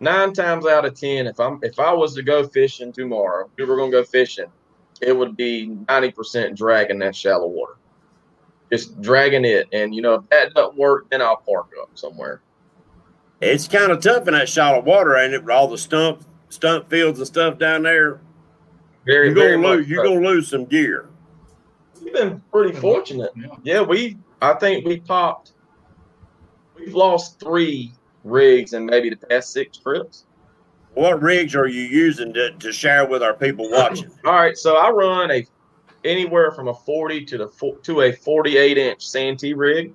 [0.00, 3.66] nine times out of ten, if I'm if I was to go fishing tomorrow, we
[3.66, 4.50] were gonna go fishing,
[5.02, 7.76] it would be ninety percent dragging that shallow water.
[8.70, 9.68] Just dragging it.
[9.72, 12.40] And you know, if that doesn't work, then I'll park up somewhere.
[13.40, 15.42] It's kind of tough in that shallow water, ain't it?
[15.42, 18.20] With all the stump stump fields and stuff down there,
[19.04, 19.88] Very, you're very gonna lose.
[19.88, 21.08] You're gonna lose some gear.
[22.02, 23.32] We've been pretty fortunate.
[23.36, 23.56] Yeah.
[23.62, 25.52] Yeah, we I think we popped
[26.78, 27.92] we've lost three
[28.24, 30.24] rigs in maybe the past six trips.
[30.94, 34.10] What rigs are you using to, to share with our people watching?
[34.24, 35.46] All right, so I run a
[36.04, 39.94] anywhere from a 40 to the to a 48 inch Santee rig.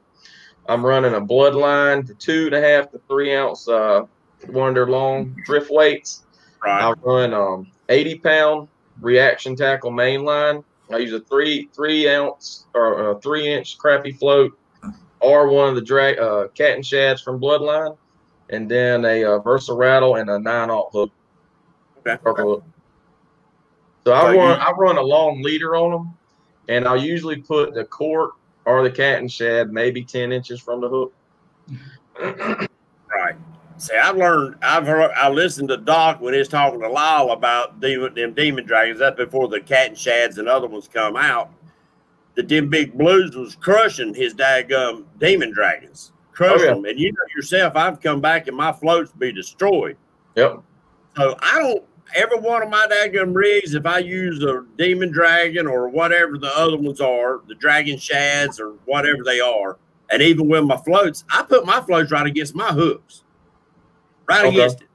[0.67, 4.05] I'm running a bloodline to two and a half to three ounce uh
[4.41, 6.23] their long drift weights.
[6.63, 6.81] Right.
[6.81, 8.67] I run um 80 pound
[9.01, 10.63] reaction tackle mainline.
[10.91, 14.57] I use a three three ounce or a three inch crappie float
[15.19, 17.97] or one of the drag uh, cat and shads from Bloodline,
[18.49, 21.11] and then a uh, Versa rattle and a nine aught hook.
[22.05, 22.41] Okay.
[22.41, 22.63] Hook.
[24.05, 26.17] So I So run I run a long leader on them,
[26.69, 30.81] and I'll usually put the cork or the cat and shad maybe ten inches from
[30.81, 31.13] the hook.
[33.09, 33.35] Right.
[33.77, 34.55] See, I've learned.
[34.61, 35.11] I've heard.
[35.15, 38.99] I listened to Doc when he's talking to Lyle about demon, them demon dragons.
[38.99, 41.51] That's before the cat and shads and other ones come out.
[42.35, 46.73] The them big blues was crushing his daggum demon dragons, crushing Oh, yeah.
[46.75, 46.85] them.
[46.85, 49.97] And you know yourself, I've come back and my floats be destroyed.
[50.35, 50.61] Yep.
[51.17, 51.83] So I don't
[52.15, 56.55] every one of my daggum rigs, if I use a demon dragon or whatever the
[56.57, 59.77] other ones are, the dragon shads or whatever they are,
[60.11, 63.23] and even with my floats, I put my floats right against my hooks,
[64.29, 64.55] right Okay.
[64.55, 64.87] against it.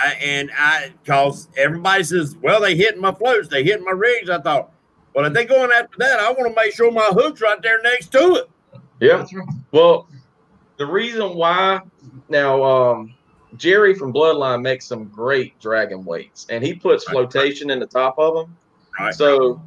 [0.00, 4.28] I, and I, cause everybody says, well, they hitting my floats, they hitting my rigs.
[4.28, 4.70] I thought,
[5.14, 7.80] well, if they going after that, I want to make sure my hook's right there
[7.82, 8.50] next to it.
[9.00, 9.24] Yeah.
[9.72, 10.06] Well,
[10.78, 11.80] the reason why
[12.28, 13.14] now um,
[13.56, 17.14] Jerry from Bloodline makes some great dragon weights, and he puts Right.
[17.14, 18.56] flotation in the top of them.
[18.98, 19.14] Right.
[19.14, 19.60] So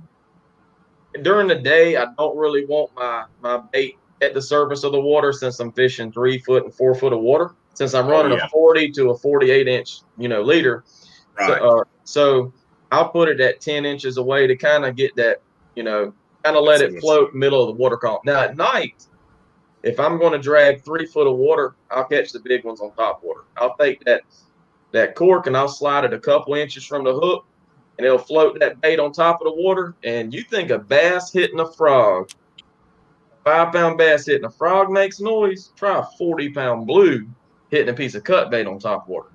[1.21, 5.01] during the day, I don't really want my my bait at the surface of the
[5.01, 7.51] water since I'm fishing three foot and four foot of water.
[7.73, 8.45] Since I'm Oh, running yeah.
[8.45, 10.83] a 40 to a 48 inch, you know, leader.
[11.39, 12.53] So, uh, so
[12.91, 15.41] I'll put it at 10 inches away to kind of get that,
[15.75, 18.19] you know, kind of let it float middle of the water column.
[18.25, 19.01] Now at night,
[19.83, 22.93] if I'm going to drag three foot of water, I'll catch the big ones on
[22.93, 23.41] top water.
[23.57, 24.21] I'll take that
[24.91, 27.45] that cork and I'll slide it a couple inches from the hook,
[27.97, 29.95] and it'll float that bait on top of the water.
[30.03, 32.29] And you think a bass hitting a frog,
[33.43, 35.71] five pound bass hitting a frog makes noise?
[35.75, 37.27] Try a 40 pound blue
[37.69, 39.29] hitting a piece of cut bait on top water.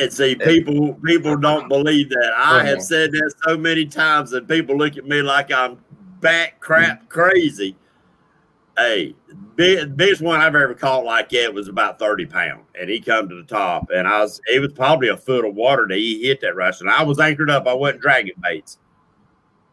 [0.00, 2.32] And see, people people don't believe that.
[2.36, 2.80] I have Uh-huh.
[2.84, 5.78] said that so many times that people look at me like I'm
[6.20, 7.76] back crap crazy.
[8.78, 9.16] Hey,
[9.56, 12.62] big, biggest one I've ever caught like that was about 30 pound.
[12.80, 13.90] And he come to the top.
[13.92, 16.80] And I was it was probably a foot of water that he hit that rush.
[16.80, 17.66] And I was anchored up.
[17.66, 18.78] I wasn't dragging baits.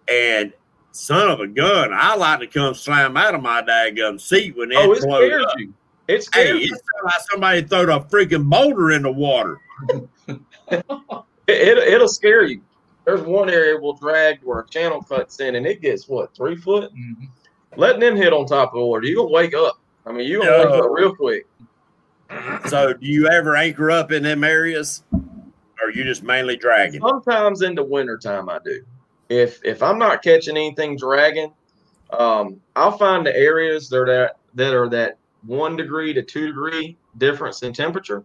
[0.08, 0.54] And
[0.92, 4.72] son of a gun, I like to come slam out of my daggum seat when
[4.72, 5.60] it Oh, it blows scares up.
[5.60, 5.74] you.
[6.08, 6.68] It Hey, scares it you.
[6.70, 9.60] sounded like somebody throwed a freaking boulder in the water.
[10.68, 10.82] It,
[11.48, 12.62] it, it'll scare you.
[13.06, 16.56] There's one area we'll drag where a channel cuts in and it gets what, three
[16.56, 16.92] foot?
[16.96, 17.30] Mhm.
[17.78, 19.80] Letting them hit on top of the water, you're to wake up.
[20.06, 21.48] I mean, you're to wake up real quick.
[22.68, 27.02] So, do you ever anchor up in them areas, or you just mainly dragging?
[27.02, 28.84] Sometimes in the wintertime, I do.
[29.30, 31.54] If if I'm not catching anything dragging,
[32.12, 36.48] um, I'll find the areas that are that, that are that one degree to two
[36.48, 38.24] degree difference in temperature.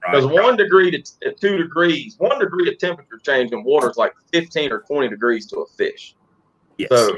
[0.00, 0.42] Because Right.
[0.44, 4.14] one degree to t- two degrees, one degree of temperature change in water is like
[4.32, 6.14] 15 or 20 degrees to a fish.
[6.76, 6.88] Yes.
[6.90, 7.16] So,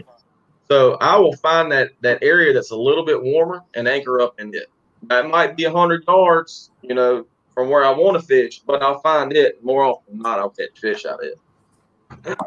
[0.70, 4.38] so I will find that that area that's a little bit warmer and anchor up
[4.38, 4.70] in it.
[5.04, 9.00] That might be hundred yards, you know, from where I want to fish, but I'll
[9.00, 10.38] find it more often than not.
[10.38, 12.38] I'll catch fish out of it.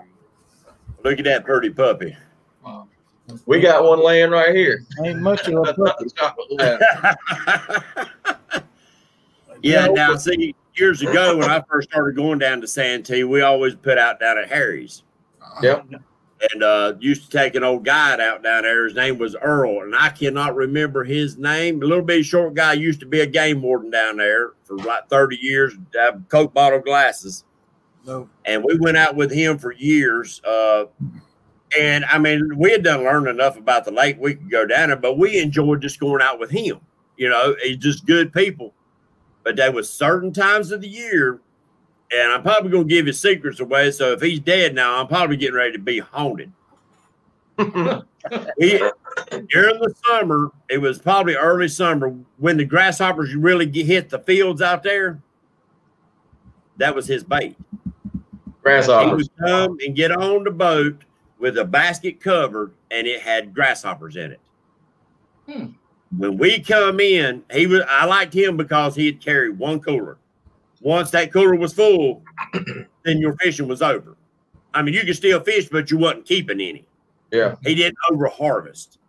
[1.04, 2.16] Look at that pretty puppy.
[2.64, 2.88] Wow.
[3.46, 4.86] We got one laying right here.
[5.04, 6.06] Ain't much of a puppy.
[6.16, 6.80] Chocolate
[9.62, 9.88] yeah.
[9.88, 13.98] Now, see, years ago when I first started going down to Santee, we always put
[13.98, 15.04] out down at Harry's.
[15.62, 15.88] Yep.
[16.52, 18.86] And uh, used to take an old guide out down there.
[18.86, 21.82] His name was Earl, and I cannot remember his name.
[21.82, 25.08] A little bit short guy used to be a game warden down there for like
[25.10, 25.74] 30 years,
[26.30, 27.46] Coke bottle glasses.
[28.06, 28.30] No.
[28.46, 30.42] And we went out with him for years.
[30.44, 30.86] Uh,
[31.80, 34.18] and I mean, we had done learned enough about the lake.
[34.20, 36.82] We could go down there, but we enjoyed just going out with him.
[37.18, 38.74] You know, he's just good people.
[39.44, 41.40] But there was certain times of the year
[42.12, 43.92] and I'm probably gonna give his secrets away.
[43.92, 46.52] So if he's dead now, I'm probably getting ready to be haunted.
[48.58, 48.80] He,
[49.50, 54.20] during the summer, it was probably early summer when the grasshoppers really get, hit the
[54.20, 55.20] fields out there.
[56.78, 57.58] That was his bait.
[58.62, 59.10] Grasshoppers.
[59.10, 61.04] He would come and get on the boat
[61.38, 64.40] with a basket covered, and it had grasshoppers in it.
[65.50, 65.66] Hmm.
[66.18, 67.82] When we come in, he was.
[67.90, 70.18] I liked him because he'd carry one cooler.
[70.84, 72.22] Once that cooler was full,
[73.04, 74.16] then your fishing was over.
[74.74, 76.86] I mean, you could still fish, but you wasn't keeping any.
[77.32, 77.56] Yeah.
[77.64, 79.00] He didn't over harvest.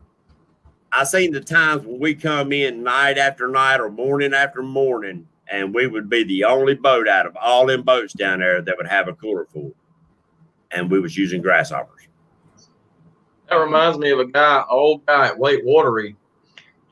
[0.92, 5.26] I seen the times when we come in night after night or morning after morning,
[5.50, 8.76] and we would be the only boat out of all them boats down there that
[8.76, 9.72] would have a cooler full.
[10.70, 12.02] And we was using grasshoppers.
[13.48, 16.14] That reminds me of a guy, old guy at White Watery.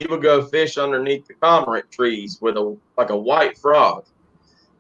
[0.01, 4.05] He would go fish underneath the cormorant trees with a like a white frog,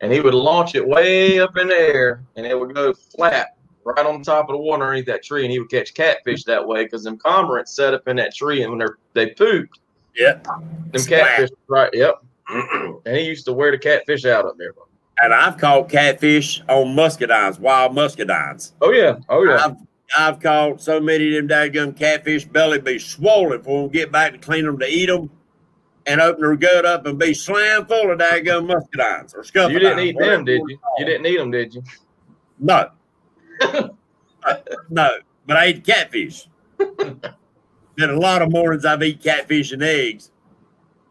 [0.02, 3.56] and he would launch it way up in the air, and it would go flat
[3.84, 6.66] right on top of the water underneath that tree, and he would catch catfish that
[6.66, 9.78] way because them cormorants set up in that tree, and when they they pooped,
[10.16, 10.44] Yep.
[10.44, 12.22] them catfish right, yep.
[12.48, 14.74] and he used to wear the catfish out up there.
[15.22, 18.72] And I've caught catfish on muscadines, wild muscadines.
[18.80, 19.64] Oh yeah, oh yeah.
[19.64, 19.76] I've
[20.18, 24.32] I've caught so many of them daggum catfish belly be swollen for them get back
[24.32, 25.30] to clean them to eat them
[26.06, 29.72] and open their gut up and be slam full of daggum muscadines or scuffadines.
[29.72, 30.78] You didn't eat them, did you?
[30.98, 31.82] You didn't eat them, did you?
[32.58, 32.90] No.
[34.90, 35.10] no,
[35.46, 36.48] but I ate catfish.
[36.78, 40.30] Been a lot of mornings I've eaten catfish and eggs.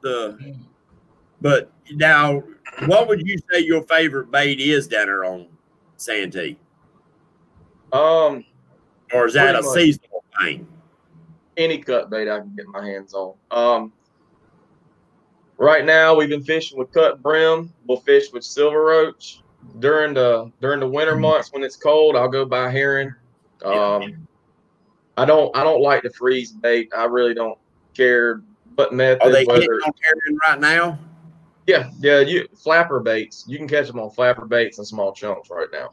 [0.01, 0.55] The
[1.39, 2.43] But now,
[2.85, 5.47] what would you say your favorite bait is down there on
[5.97, 6.57] Santee?
[7.93, 8.43] Um,
[9.13, 9.73] or is that a much.
[9.73, 10.67] seasonal thing?
[11.57, 13.35] any cut bait I can get my hands on.
[13.51, 13.93] Um,
[15.61, 17.71] right now we've been fishing with cut brim.
[17.85, 19.41] We'll fish with silver roach
[19.79, 22.15] during the during the winter months when it's cold.
[22.15, 23.13] I'll go by herring.
[23.63, 24.27] Um,
[25.17, 26.91] I don't I don't like to freeze bait.
[26.95, 27.57] I really don't
[27.95, 28.41] care
[28.75, 29.21] what method.
[29.21, 30.99] Are they whether, on carrying right now?
[31.67, 32.19] yeah, yeah.
[32.19, 33.45] You flapper baits.
[33.47, 35.91] You can catch them on flapper baits and small chunks right now.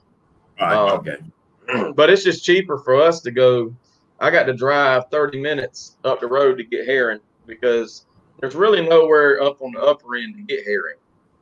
[0.60, 0.74] Right.
[0.74, 1.92] Um, okay.
[1.94, 3.74] but it's just cheaper for us to go.
[4.20, 8.06] I got to drive 30 minutes up the road to get herring because
[8.40, 10.96] there's really nowhere up on the upper end to get herring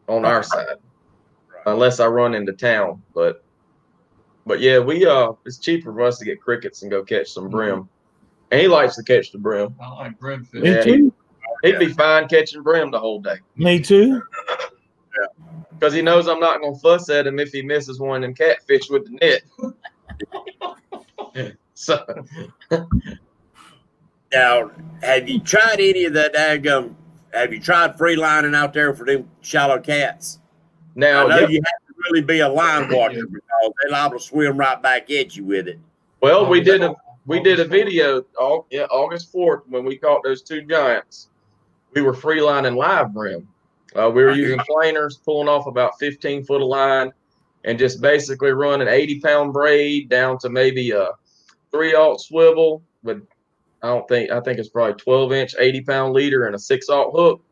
[0.08, 0.76] on our side
[1.66, 3.02] unless I run into town.
[3.14, 3.44] But
[4.46, 7.48] but yeah, we uh it's cheaper for us to get crickets and go catch some
[7.48, 7.88] brim.
[8.50, 9.74] And he likes to catch the brim.
[9.82, 10.54] I like brimfish.
[10.54, 11.12] Me Yeah, too.
[11.62, 14.22] He'd be fine catching brim the whole day Me too.
[15.78, 18.34] because he knows I'm not gonna fuss at him if he misses one of them
[18.34, 19.42] catfish with the net.
[21.74, 22.04] so
[24.32, 24.70] Now,
[25.02, 26.94] have you tried any of that daggum?
[27.32, 30.40] Have you tried free lining out there for them shallow cats?
[30.96, 31.50] now I know yep.
[31.50, 35.10] you have to really be a line watcher because they're liable to swim right back
[35.10, 35.78] at you with it.
[36.20, 40.22] Well, we did a we did a video all yeah, August fourth when we caught
[40.24, 41.28] those two giants.
[41.94, 43.46] We were freelining live brim.
[43.94, 47.12] Uh, we were using planers, pulling off about 15 foot of line,
[47.64, 51.10] and just basically running 80 pound braid down to maybe a
[51.70, 53.26] three aught swivel with
[53.82, 56.88] I don't think I think it's probably 12 inch 80 pound leader and a six
[56.88, 57.42] aught hook.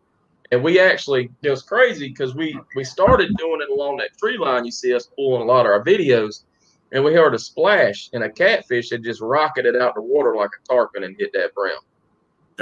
[0.52, 4.38] And we actually it was crazy because we we started doing it along that tree
[4.38, 4.64] line.
[4.64, 6.44] You see us pulling a lot of our videos,
[6.92, 10.50] and we heard a splash, and a catfish had just rocketed out the water like
[10.50, 11.78] a tarpon and hit that brim.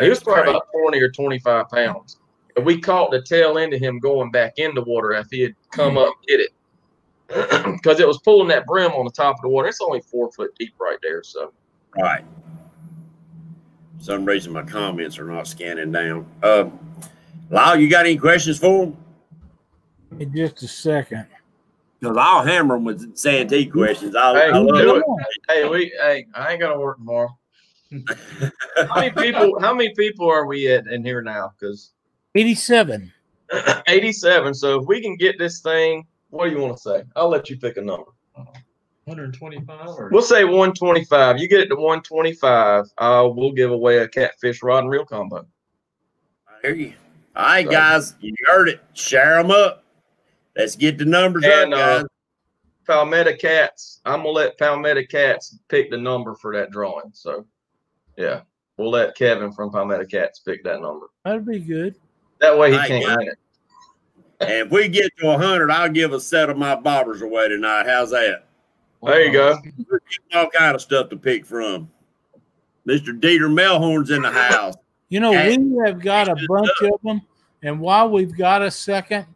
[0.01, 2.19] He was probably about 20 or 25 pounds.
[2.57, 5.43] And we caught the tail end of him going back in the water after he
[5.43, 6.51] had come up and hit it.
[7.83, 9.69] Because it was pulling that brim on the top of the water.
[9.69, 11.23] It's only four foot deep right there.
[11.23, 11.53] So
[11.97, 12.25] Right.
[14.03, 16.27] For some reason my comments are not scanning down.
[16.43, 16.69] Uh,
[17.51, 18.97] Lyle, you got any questions for him?
[20.19, 21.29] In just a second.
[22.01, 24.17] Because I'll hammer them with Santee questions.
[24.17, 25.05] I, Hey, I love do it.
[25.07, 25.27] it.
[25.49, 27.29] hey, we hey, I ain't gonna work tomorrow.
[28.89, 31.53] How many people how many people are we at in here now?
[31.57, 31.93] Because
[32.35, 33.13] 87.
[33.87, 34.53] 87.
[34.55, 37.05] So if we can get this thing, what do you want to say?
[37.15, 38.11] I'll let you pick a number.
[39.05, 41.39] 125 or We'll say 125.
[41.39, 42.85] You get it to 125.
[42.99, 45.47] Uh, we'll give away a catfish rod and reel combo.
[46.49, 46.93] I hear you.
[47.35, 48.81] All right, guys, you heard it.
[48.95, 49.85] Share them up.
[50.57, 52.07] Let's get the numbers And, up, uh, guys.
[52.87, 54.01] Palmetto Cats.
[54.05, 57.11] I'm gonna let Palmetto Cats pick the number for that drawing.
[57.13, 57.47] So,
[58.19, 58.43] yeah,
[58.77, 61.07] we'll let Kevin from Palmetto Cats pick that number.
[61.25, 61.95] That'd be good.
[62.41, 63.39] That way he I can't got win it.
[64.41, 67.87] and if we get to 100, I'll give a set of my bobbers away tonight.
[67.87, 68.45] How's that?
[69.03, 69.59] There you go.
[70.35, 71.91] All kind of stuff to pick from.
[72.87, 73.19] Mr.
[73.19, 74.75] Dieter Melhorn's in the house.
[75.09, 77.21] You know, Hey, we have got a good bunch of them,
[77.63, 79.27] and while we've got a second,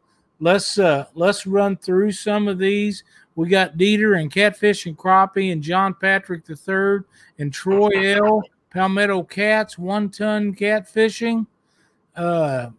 [0.41, 3.05] let's uh let's run through some of these.
[3.35, 7.01] We got Dieter and Catfish and Crappie and John Patrick III
[7.39, 8.43] and Troy L.
[8.73, 11.47] Palmetto Cats, one ton catfishing,
[12.17, 12.71] uh,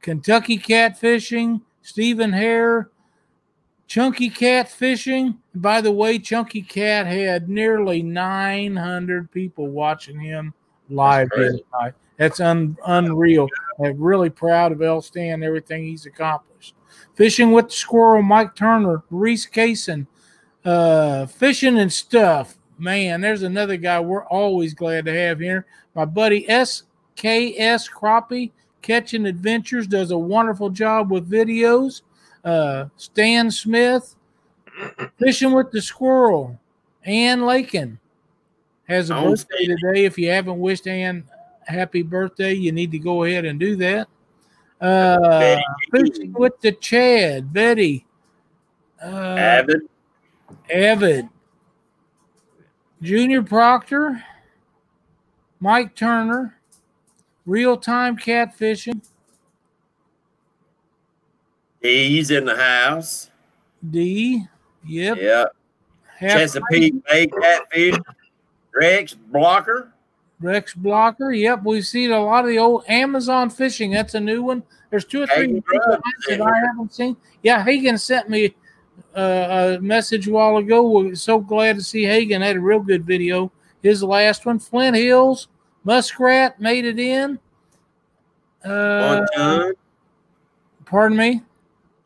[0.00, 2.90] Kentucky catfishing, Stephen Hare,
[3.86, 5.38] Chunky Cat fishing.
[5.54, 10.52] By the way, Chunky Cat had nearly 900 people watching him
[10.88, 11.94] live That's the other night.
[12.16, 13.48] That's un, unreal.
[13.84, 16.74] I'm really proud of El Stan, and everything he's accomplished.
[17.14, 20.06] Fishing with the Squirrel, Mike Turner, Reese Cason,
[20.64, 22.58] uh, fishing and stuff.
[22.78, 25.66] Man, there's another guy we're always glad to have here.
[25.94, 32.02] My buddy SKS Crappie, Catching Adventures, does a wonderful job with videos.
[32.46, 34.14] Uh, Stan Smith,
[35.18, 36.58] Fishing with the Squirrel,
[37.04, 37.98] Ann Lakin
[38.88, 40.04] has a Oh, birthday today.
[40.04, 41.24] If you haven't wished Ann
[41.66, 44.06] happy birthday, you need to go ahead and do that.
[44.80, 45.56] Uh,
[45.90, 48.06] fishing with the Chad, Betty,
[49.02, 49.80] uh, Avid.
[50.72, 51.28] Avid,
[53.02, 54.22] Junior Proctor,
[55.58, 56.60] Mike Turner,
[57.44, 59.04] real time catfishing,
[61.86, 63.30] He's in the house.
[63.90, 64.44] D,
[64.84, 65.44] yep, Yeah.
[66.18, 67.96] Half Chesapeake Bay Catfish.
[68.74, 69.92] Rex Blocker.
[70.40, 71.62] Rex Blocker, yep.
[71.62, 73.90] We've seen a lot of the old Amazon fishing.
[73.90, 74.62] That's a new one.
[74.90, 77.16] There's two or three Hagen new Grubb ones is that I haven't seen.
[77.42, 78.54] Yeah, Hagen sent me
[79.16, 80.88] uh, a message a while ago.
[80.88, 83.52] We're so glad to see Hagen had a real good video.
[83.82, 85.48] His last one, Flint Hills,
[85.84, 87.38] Muskrat made it in.
[88.64, 89.24] Uh.
[90.86, 91.42] Pardon me.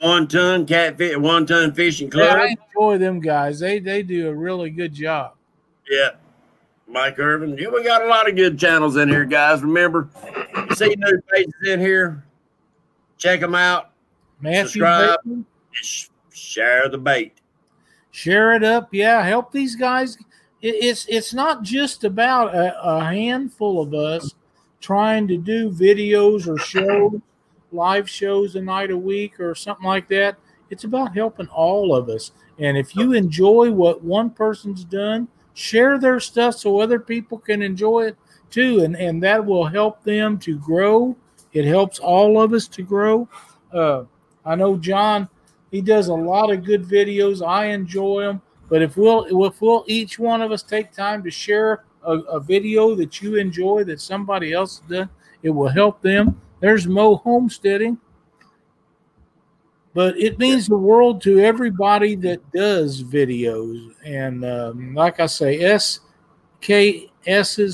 [0.00, 2.26] One ton catfish, one ton fishing club.
[2.26, 3.58] Yeah, I enjoy them guys.
[3.60, 5.34] They they do a really good job.
[5.90, 6.10] Yeah.
[6.88, 7.56] Mike Irvin.
[7.56, 9.62] Yeah, we got a lot of good channels in here, guys.
[9.62, 10.08] Remember,
[10.68, 12.24] you see new pages in here.
[13.16, 13.90] Check them out.
[14.40, 15.18] Matthew Subscribe.
[16.32, 17.34] Share the bait.
[18.10, 18.88] share it up.
[18.92, 20.16] Yeah, help these guys.
[20.62, 24.34] It, it's it's not just about a, a handful of us
[24.80, 27.20] trying to do videos or shows,
[27.72, 30.36] live shows a night a week or something like that.
[30.70, 32.32] It's about helping all of us.
[32.58, 37.62] And if you enjoy what one person's done, share their stuff so other people can
[37.62, 38.16] enjoy it
[38.50, 38.80] too.
[38.80, 41.16] And and that will help them to grow.
[41.52, 43.28] It helps all of us to grow.
[43.72, 44.04] Uh,
[44.44, 45.28] I know John,
[45.70, 47.46] he does a lot of good videos.
[47.46, 48.42] I enjoy them.
[48.68, 52.40] But if we'll if we'll each one of us take time to share a, a
[52.40, 55.10] video that you enjoy that somebody else done,
[55.42, 56.40] it will help them.
[56.60, 57.98] There's Mo Homesteading.
[59.92, 63.92] But it means the world to everybody that does videos.
[64.04, 66.00] And um, like I say, SKS's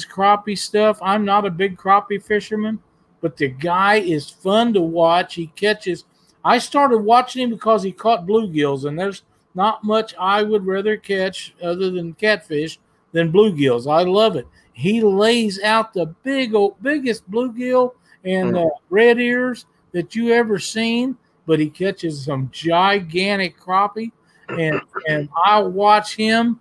[0.07, 0.99] crappie stuff.
[1.03, 2.79] I'm not a big crappie fisherman,
[3.21, 5.35] but the guy is fun to watch.
[5.35, 6.05] He catches.
[6.43, 9.25] I started watching him because he caught bluegills, and there's
[9.55, 12.79] not much I would rather catch other than catfish
[13.13, 13.93] than bluegills.
[13.93, 14.47] I love it.
[14.73, 17.93] He lays out the big old, biggest bluegill
[18.27, 21.17] and uh, red ears that you ever seen,
[21.47, 24.13] but he catches some gigantic crappie,
[24.49, 26.61] and and I watch him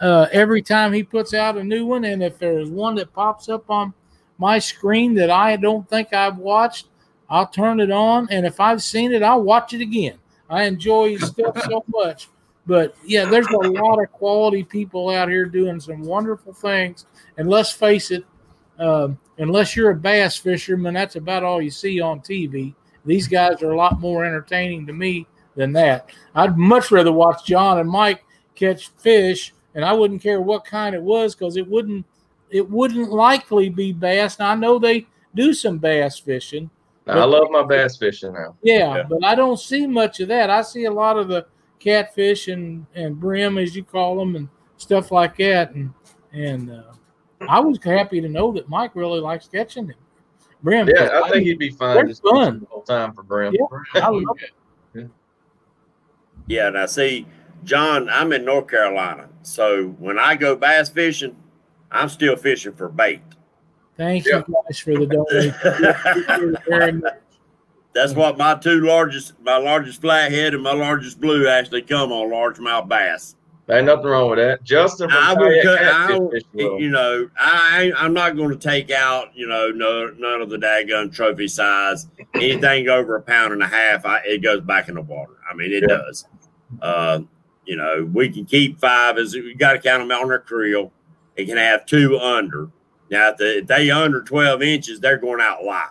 [0.00, 2.04] uh, every time he puts out a new one.
[2.04, 3.92] And if there's one that pops up on
[4.38, 6.88] my screen that I don't think I've watched,
[7.28, 10.18] I'll turn it on, and if I've seen it, I'll watch it again.
[10.48, 12.28] I enjoy his stuff so much.
[12.66, 17.06] But yeah, there's a lot of quality people out here doing some wonderful things.
[17.36, 18.24] And let's face it,
[18.78, 22.74] um, unless you're a bass fisherman, that's about all you see on TV.
[23.04, 26.10] These guys are a lot more entertaining to me than that.
[26.34, 28.24] I'd much rather watch John and Mike
[28.54, 32.04] catch fish, and I wouldn't care what kind it was because it wouldn't
[32.50, 34.38] it wouldn't likely be bass.
[34.38, 36.70] Now I know they do some bass fishing.
[37.08, 38.56] I love my bass fishing now.
[38.62, 39.02] Yeah, Yeah.
[39.08, 40.50] but I don't see much of that.
[40.50, 41.46] I see a lot of the
[41.78, 45.72] catfish and and brim, as you call them, and stuff like that.
[45.72, 45.92] And
[46.32, 46.82] and uh,
[47.48, 49.96] I was happy to know that Mike really likes catching them.
[50.62, 51.94] Brim, Yeah, I think he'd be fine.
[51.96, 52.34] They're Just fun.
[52.46, 53.54] fishing the whole time for Brim.
[53.54, 54.02] Yeah.
[54.02, 54.36] I love
[54.94, 55.10] it.
[56.48, 57.26] Yeah, now see,
[57.64, 59.28] John, I'm in North Carolina.
[59.42, 61.36] So when I go bass fishing,
[61.90, 63.20] I'm still fishing for bait.
[63.96, 64.42] Thank Yeah.
[64.46, 65.54] you guys for the donation.
[65.64, 67.14] Appreciate it very much.
[67.94, 72.30] That's what my two largest, my largest flathead and my largest blue actually come on
[72.30, 73.36] largemouth bass.
[73.68, 74.62] Ain't nothing wrong with that.
[74.62, 79.36] Justin I would, cut, I would, you know, I I'm not going to take out,
[79.36, 82.06] you know, no none of the daggone trophy size.
[82.34, 85.32] Anything over a pound and a half, I, it goes back in the water.
[85.50, 85.96] I mean, it Yeah.
[85.96, 86.26] does.
[86.80, 87.20] Uh,
[87.64, 90.92] you know, we can keep five as we got to count them on our creel.
[91.34, 92.70] It can have two under.
[93.10, 95.88] Now, if, the, if they under 12 inches, they're going out live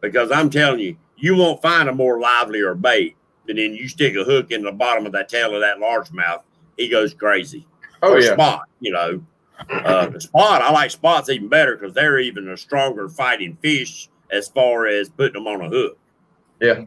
[0.00, 4.16] because I'm telling you, you won't find a more livelier bait than then you stick
[4.16, 6.42] a hook in the bottom of that tail of that largemouth.
[6.78, 7.66] He goes crazy
[8.02, 9.22] oh or yeah, spot, you know.
[9.68, 14.08] Uh, the spot, I like spots even better because they're even a stronger fighting fish
[14.30, 15.98] as far as putting them on a hook.
[16.60, 16.84] Yeah.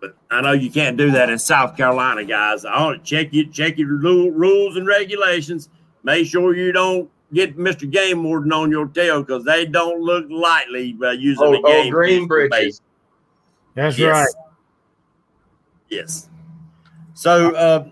[0.00, 2.66] But I know you can't do that in South Carolina, guys.
[2.66, 5.70] I want to check you check your lu- rules and regulations.
[6.02, 7.90] Make sure you don't get Mr.
[7.90, 11.82] Game Warden on your tail because they don't look lightly by using oh, the oh
[11.82, 12.50] game green fish for bait.
[12.50, 12.80] bridges.
[13.74, 14.12] That's Yes.
[14.12, 14.44] right.
[15.88, 16.28] Yes.
[17.14, 17.88] So, uh,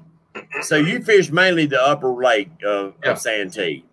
[0.62, 3.10] so you fish mainly the upper lake of, Yeah.
[3.12, 3.84] of Santee.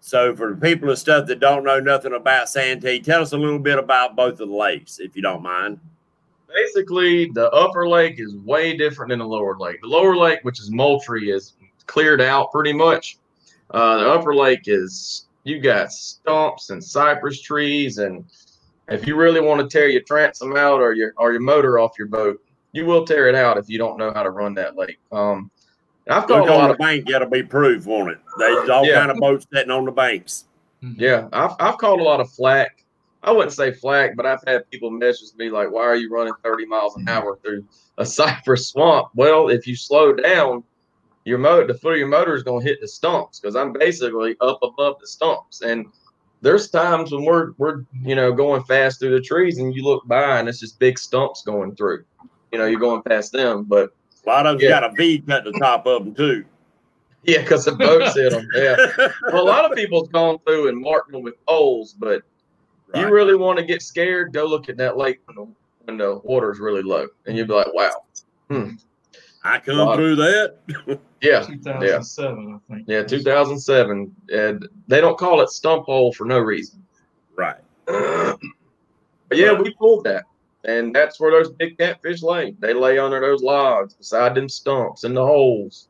[0.00, 3.38] So, for the people and stuff that don't know nothing about Santee, tell us a
[3.38, 5.78] little bit about both of the lakes, if you don't mind.
[6.52, 9.80] Basically, the upper lake is way different than the lower lake.
[9.80, 11.54] The lower lake, which is Moultrie, is
[11.86, 13.16] cleared out pretty much.
[13.70, 18.24] Uh, the upper lake is you got stumps and cypress trees, and
[18.88, 21.92] if you really want to tear your transom out or your or your motor off
[21.96, 24.76] your boat, you will tear it out if you don't know how to run that
[24.76, 24.98] lake.
[25.12, 25.50] Um,
[26.08, 28.18] I've Look caught a on lot the of bank, that'll be proof, won't it?
[28.38, 28.94] There's all Yeah.
[29.00, 30.44] kind of boats sitting on the banks.
[30.82, 31.00] Mm-hmm.
[31.00, 32.84] Yeah, I've I've caught a lot of flack.
[33.22, 36.32] I wouldn't say flack, but I've had people message me like, "Why are you running
[36.42, 37.64] 30 miles an hour through
[37.98, 40.64] a cypress swamp?" Well, if you slow down,
[41.24, 43.72] your motor, the foot of your motor is going to hit the stumps because I'm
[43.72, 45.62] basically up above the stumps.
[45.62, 45.86] And
[46.40, 50.04] there's times when we're we're you know going fast through the trees, and you look
[50.08, 52.04] by and it's just big stumps going through.
[52.50, 53.94] You know, you're going past them, but
[54.24, 54.80] A lot of them Yeah.
[54.80, 56.44] got a V cut the top of them, too.
[57.24, 58.46] yeah, because the boats hit them.
[58.54, 58.76] Yeah.
[59.32, 62.22] Well, a lot of people's gone through and marked them with poles, but
[62.94, 65.46] you really want to get scared, go look at that lake when the
[65.84, 67.90] when the water's really low, and you'd be like, wow.
[68.48, 68.70] Hmm.
[69.44, 70.58] I come through that.
[71.20, 72.86] yeah, 2007, I think.
[72.88, 76.80] Yeah, 2007, and they don't call it stump hole for no reason.
[77.36, 77.56] Right.
[77.86, 78.38] but
[79.32, 80.24] yeah, we pulled that,
[80.64, 82.54] and that's where those big catfish lay.
[82.58, 85.88] They lay under those logs beside them stumps in the holes.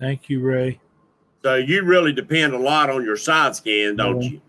[0.00, 0.80] Thank you, Ray.
[1.42, 4.40] So you really depend a lot on your side scan, don't you?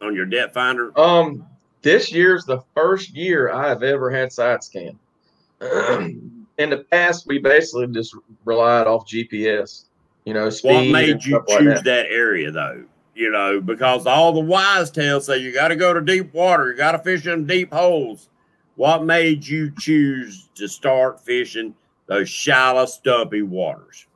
[0.00, 0.98] On your depth finder.
[0.98, 1.46] Um,
[1.82, 4.98] this year's the first year I have ever had side scan.
[5.60, 8.14] in the past, we basically just
[8.44, 9.84] relied off GPS.
[10.24, 10.74] You know, speed.
[10.74, 11.84] What made you choose like that.
[11.84, 12.06] that.
[12.10, 12.84] area though?
[13.14, 16.70] You know, because all the wise tales say you got to go to deep water,
[16.70, 18.28] you got to fish in deep holes.
[18.76, 21.74] What made you choose to start fishing
[22.06, 24.06] those shallow, stumpy waters?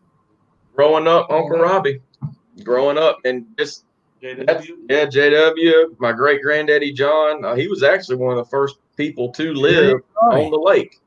[0.74, 2.00] Growing up, Uncle Robbie.
[2.64, 3.84] Growing up, and just
[4.22, 4.70] JW?
[4.88, 5.98] yeah, JW.
[5.98, 7.44] My great granddaddy John.
[7.44, 11.00] Uh, he was actually one of the first people to live on the lake.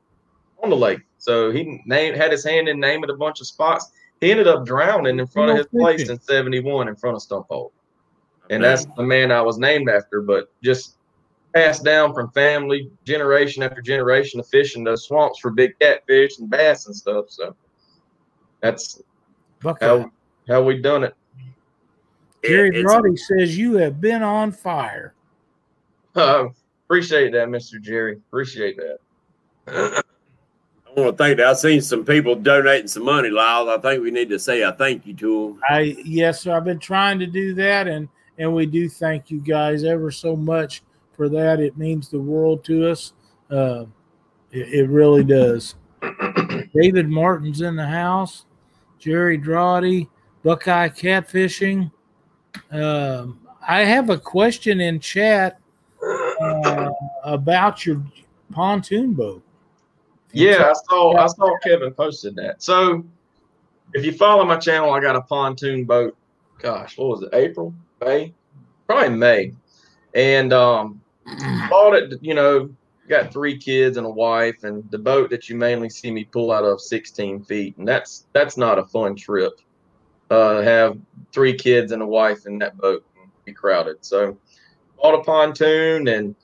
[0.62, 1.00] On the lake.
[1.18, 3.92] So he named had his hand in naming a bunch of spots.
[4.20, 7.46] He ended up drowning in front of his place in 71 in front of Stump
[7.48, 7.72] Hole.
[8.50, 10.96] And that's the man I was named after, but just
[11.54, 16.50] passed down from family, generation after generation of fishing those swamps for big catfish and
[16.50, 17.26] bass and stuff.
[17.28, 17.54] So
[18.60, 19.02] that's
[19.64, 19.86] okay.
[19.86, 20.10] how
[20.48, 21.14] how we done it.
[22.44, 25.14] Jerry Roddy says you have been on fire.
[26.16, 26.46] Uh,
[26.86, 27.80] appreciate that, Mr.
[27.80, 28.16] Jerry.
[28.16, 28.98] Appreciate that.
[30.96, 31.46] I want to thank that.
[31.46, 33.70] I've seen some people donating some money, Lyle.
[33.70, 35.60] I think we need to say a thank you to them.
[35.70, 36.54] I yes, sir.
[36.54, 40.36] I've been trying to do that, and and we do thank you guys ever so
[40.36, 40.82] much
[41.16, 41.60] for that.
[41.60, 43.12] It means the world to us.
[43.50, 43.84] Uh,
[44.50, 45.74] it, it, really does.
[46.74, 48.46] David Martin's in the house.
[48.98, 50.08] Jerry Drawdy,
[50.42, 51.90] Buckeye Catfishing.
[52.70, 55.60] Um, I have a question in chat
[56.40, 56.90] uh,
[57.24, 58.02] about your
[58.52, 59.42] pontoon boat.
[60.32, 62.62] Yeah, I saw I saw Kevin posted that.
[62.62, 63.04] So
[63.92, 66.16] if you follow my channel, I got a pontoon boat.
[66.58, 67.30] Gosh, what was it?
[67.32, 68.32] April, May,
[68.86, 69.52] probably May,
[70.14, 71.01] and um,
[71.68, 72.18] bought it.
[72.22, 72.70] You know,
[73.08, 76.52] got three kids and a wife, and the boat that you mainly see me pull
[76.52, 79.60] out of 16 feet, and that's that's not a fun trip.
[80.30, 80.98] Uh, have
[81.32, 83.96] three kids and a wife in that boat and be crowded.
[84.00, 84.38] So
[84.96, 86.34] bought a pontoon and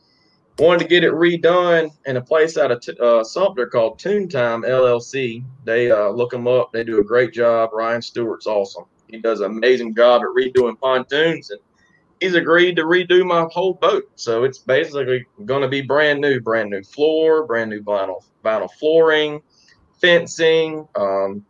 [0.58, 4.62] wanted to get it redone in a place out of uh, Sumter called Toon Time
[4.62, 5.44] LLC.
[5.64, 6.72] They uh, look them up.
[6.72, 7.70] They do a great job.
[7.72, 8.84] Ryan Stewart's awesome.
[9.08, 11.60] He does an amazing job at redoing pontoons, and
[12.20, 14.10] he's agreed to redo my whole boat.
[14.16, 18.70] So it's basically going to be brand new, brand new floor, brand new vinyl vinyl
[18.78, 19.42] flooring,
[20.00, 20.86] fencing.
[20.94, 21.44] Um,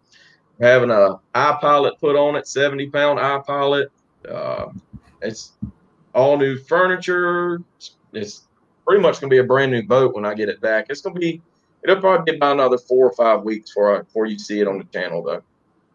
[0.60, 3.86] having a iPilot put on it, seventy pound iPilot.
[4.28, 4.66] Uh,
[5.22, 5.52] it's
[6.14, 7.62] all new furniture.
[8.12, 8.46] It's
[8.86, 10.86] pretty much gonna be a brand new boat when I get it back.
[10.88, 11.40] It's gonna be
[11.82, 14.68] it'll probably be about another four or five weeks before I, before you see it
[14.68, 15.42] on the channel though.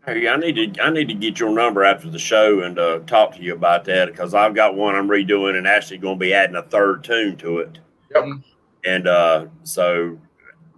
[0.06, 3.00] Hey, I need to I need to get your number after the show and uh,
[3.08, 6.20] talk to you about that because I've got one I'm redoing and actually going to
[6.20, 7.80] be adding a third toon to it.
[8.14, 8.26] Yep.
[8.86, 10.20] And uh, so,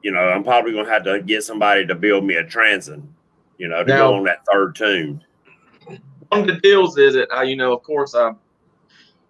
[0.04, 3.16] you know, I'm probably going to have to get somebody to build me a transom,
[3.58, 5.24] you know, to now, go on that third toon.
[6.30, 8.32] One of the deals is that I, you know, of course, I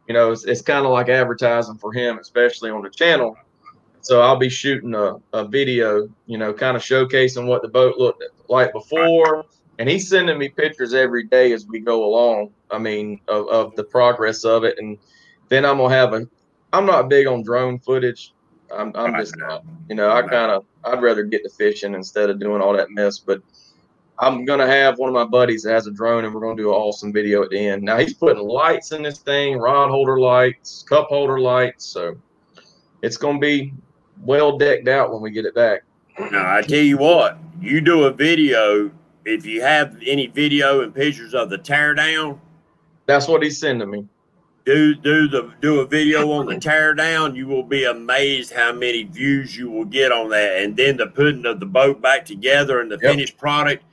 [0.07, 3.37] you know, it's, it's kind of like advertising for him, especially on the channel.
[4.01, 7.97] So I'll be shooting a, a video, you know, kind of showcasing what the boat
[7.97, 9.45] looked like before.
[9.77, 12.51] And he's sending me pictures every day as we go along.
[12.71, 14.77] I mean, of, of the progress of it.
[14.77, 14.97] And
[15.49, 16.27] then I'm going to have a,
[16.71, 18.33] I'm not big on drone footage.
[18.75, 22.29] I'm, I'm just not, you know, I kind of, I'd rather get to fishing instead
[22.29, 23.19] of doing all that mess.
[23.19, 23.41] But
[24.17, 26.69] I'm gonna have one of my buddies that has a drone, and we're gonna do
[26.69, 27.83] an awesome video at the end.
[27.83, 32.15] Now he's putting lights in this thing, rod holder lights, cup holder lights, so
[33.01, 33.73] it's gonna be
[34.21, 35.83] well decked out when we get it back.
[36.31, 38.89] Now I tell you what, you do a video.
[39.25, 42.39] If you have any video and pictures of the teardown,
[43.05, 44.07] that's what he's sending me.
[44.65, 47.35] Do do the do a video on the teardown.
[47.35, 51.07] You will be amazed how many views you will get on that, and then the
[51.07, 53.11] putting of the boat back together and the yep.
[53.11, 53.83] finished product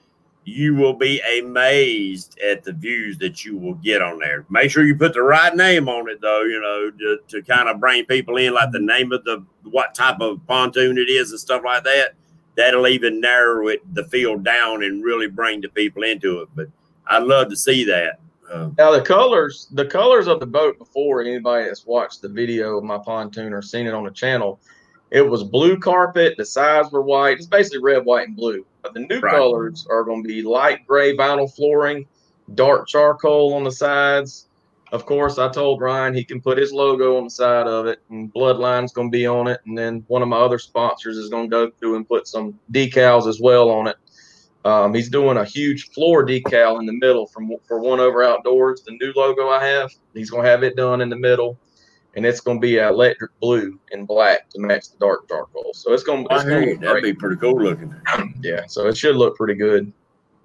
[0.45, 4.45] you will be amazed at the views that you will get on there.
[4.51, 7.69] Make sure you put the right name on it, though, you know, to, to kind
[7.69, 11.31] of bring people in, like the name of the what type of pontoon it is
[11.31, 12.15] and stuff like that.
[12.55, 16.49] That'll even narrow it the field down and really bring the people into it.
[16.55, 16.69] But
[17.07, 18.21] I'd love to see that.
[18.51, 22.77] Uh, now the colors, the colors of the boat before anybody that's watched the video
[22.77, 24.61] of my pontoon or seen it on the channel,
[25.11, 26.35] it was blue carpet.
[26.37, 27.39] The sides were white.
[27.39, 29.35] It's basically red, white, and blue the new right.
[29.35, 32.07] colors are going to be light gray vinyl flooring,
[32.55, 34.49] dark charcoal on the sides,
[34.93, 38.01] of course, I told Ryan he can put his logo on the side of it,
[38.11, 39.61] and Bloodline's going to be on it.
[39.65, 42.59] And then one of my other sponsors is going to go through and put some
[42.71, 43.97] decals as well on it.
[44.67, 48.83] Um, he's doing a huge floor decal in the middle from for One Over Outdoors,
[48.83, 49.91] the new logo I have.
[50.13, 51.59] He's going to have it done in the middle,
[52.15, 55.73] and it's going to be electric blue and black to match the dark charcoal.
[55.73, 57.95] So it's going to be that'd be pretty cool looking.
[58.43, 59.91] Yeah, so it should look pretty good.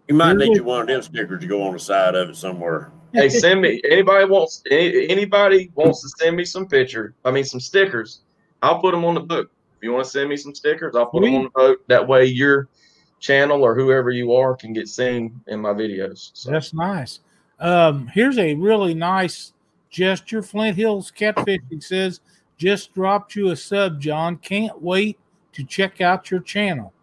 [0.07, 2.37] You might need you one of them stickers to go on the side of it
[2.37, 2.93] somewhere.
[3.18, 7.13] Hey, send me anybody wants anybody wants to send me some pictures.
[7.26, 8.22] I mean some stickers.
[8.61, 9.49] I'll put them on the book.
[9.78, 11.84] If you want to send me some stickers, I'll put them on the boat.
[11.88, 12.68] That way your
[13.20, 16.32] channel or whoever you are can get seen in my videos.
[16.34, 16.51] So.
[16.51, 17.20] That's nice.
[17.59, 19.53] Um, here's a really nice
[19.89, 20.41] gesture.
[20.41, 22.22] Flint Hills Catfishing says,
[22.57, 24.38] just dropped you a sub, John.
[24.38, 25.18] Can't wait
[25.53, 26.93] to check out your channel.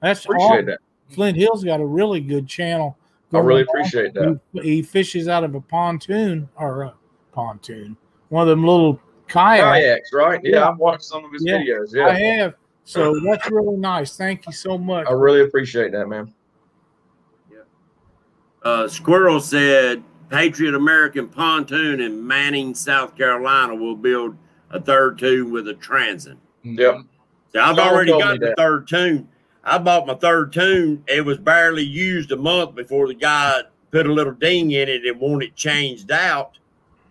[0.00, 0.66] That's appreciate awesome.
[0.66, 0.78] that.
[1.10, 2.96] Flint Hills got a really good channel.
[3.34, 4.40] I really appreciate that.
[4.52, 6.94] He, he, fishes out of a pontoon or a
[7.32, 7.96] pontoon,
[8.28, 9.62] one of them little kayaks.
[9.62, 10.40] Kayaks, right?
[10.42, 10.68] Yeah, yeah.
[10.68, 11.94] I've watched some of his yeah, videos.
[11.94, 12.54] Yeah, I have.
[12.84, 14.16] So that's really nice.
[14.16, 15.06] Thank you so much.
[15.06, 16.32] I really appreciate that, man.
[17.50, 17.58] Yeah.
[18.62, 24.36] Uh, Squirrel said Patriot American Pontoon in Manning, South Carolina will build
[24.70, 26.38] a third toon with a transom.
[26.62, 26.96] Yep.
[27.52, 28.56] So I've already got the that.
[28.56, 29.28] third toon.
[29.64, 31.04] I bought my third toon.
[31.08, 35.06] It was barely used a month before the guy put a little ding in it
[35.06, 36.58] and wanted it changed out.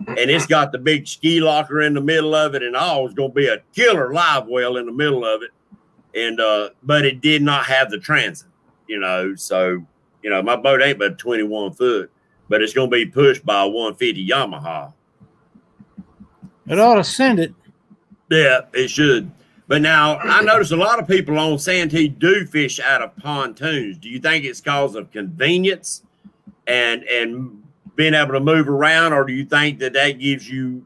[0.06, 3.06] And it's got the big ski locker in the middle of it and all.
[3.06, 5.52] It's going to be a killer live well in the middle of it.
[6.14, 8.50] And, uh, but it did not have the transit,
[8.88, 9.34] you know.
[9.36, 9.84] So,
[10.22, 12.12] you know, my boat ain't but 21 foot,
[12.50, 14.94] but it's going to be pushed by a 150 Yamaha.
[16.68, 17.54] It ought to send it.
[18.30, 19.32] Yeah, it should.
[19.74, 23.98] But now I notice a lot of people on Santee do fish out of pontoons.
[23.98, 26.04] Do you think it's cause of convenience
[26.68, 27.64] and and
[27.96, 30.86] being able to move around, or do you think that that gives you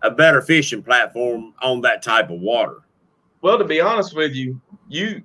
[0.00, 2.82] a better fishing platform on that type of water?
[3.40, 5.20] Well, to be honest with you, you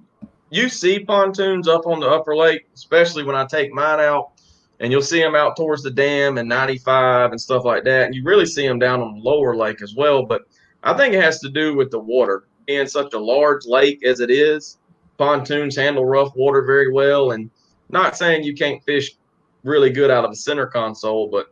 [0.49, 4.31] you see pontoons up on the upper lake, especially when I take mine out,
[4.79, 8.07] and you'll see them out towards the dam and 95 and stuff like that.
[8.07, 10.25] And you really see them down on the lower lake as well.
[10.25, 10.47] But
[10.81, 14.19] I think it has to do with the water being such a large lake as
[14.19, 14.77] it is.
[15.17, 17.49] Pontoons handle rough water very well, and
[17.89, 19.15] not saying you can't fish
[19.63, 21.47] really good out of the center console, but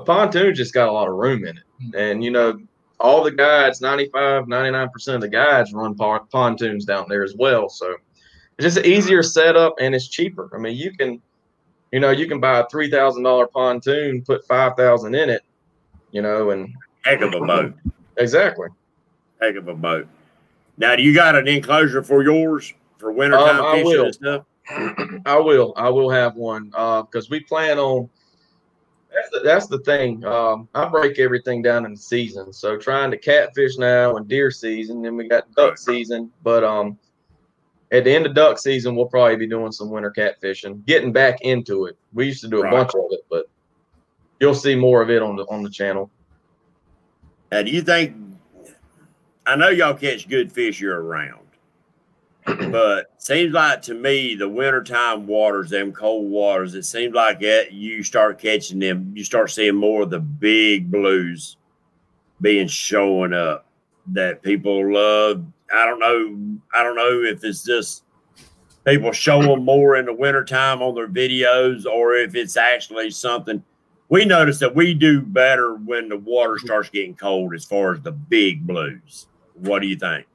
[0.00, 1.94] a pontoon just got a lot of room in it.
[1.94, 2.58] And you know,
[3.00, 7.68] all the guides, 95, 99% of the guides run pontoons down there as well.
[7.68, 7.96] So
[8.58, 10.50] it's just an easier setup and it's cheaper.
[10.52, 11.22] I mean, you can,
[11.92, 15.42] you know, you can buy a $3,000 pontoon, put 5,000 in it,
[16.10, 16.74] you know, and
[17.04, 17.74] heck of a boat.
[18.16, 18.68] Exactly.
[19.40, 20.08] Heck of a boat.
[20.78, 24.44] Now, do you got an enclosure for yours for wintertime um, fishing and stuff?
[25.26, 25.74] I will.
[25.76, 28.08] I will have one because uh, we plan on.
[29.12, 30.24] That's the, that's the thing.
[30.24, 32.52] Um, I break everything down in the season.
[32.52, 36.30] So trying to catfish now and deer season, then we got duck season.
[36.44, 36.98] But um,
[37.90, 41.40] at the end of duck season, we'll probably be doing some winter catfishing, getting back
[41.40, 41.96] into it.
[42.12, 42.70] We used to do a right.
[42.70, 43.46] bunch of it, but
[44.40, 46.10] you'll see more of it on the on the channel.
[47.50, 48.14] Now, do you think?
[49.48, 51.48] I know y'all catch good fish year round,
[52.70, 57.72] but seems like to me the wintertime waters, them cold waters, it seems like it,
[57.72, 59.10] you start catching them.
[59.16, 61.56] You start seeing more of the big blues
[62.42, 63.66] being showing up
[64.08, 65.42] that people love.
[65.72, 66.60] I don't know.
[66.74, 68.04] I don't know if it's just
[68.84, 73.64] people show them more in the wintertime on their videos or if it's actually something
[74.10, 78.00] we notice that we do better when the water starts getting cold as far as
[78.00, 79.26] the big blues.
[79.60, 80.26] What do you think?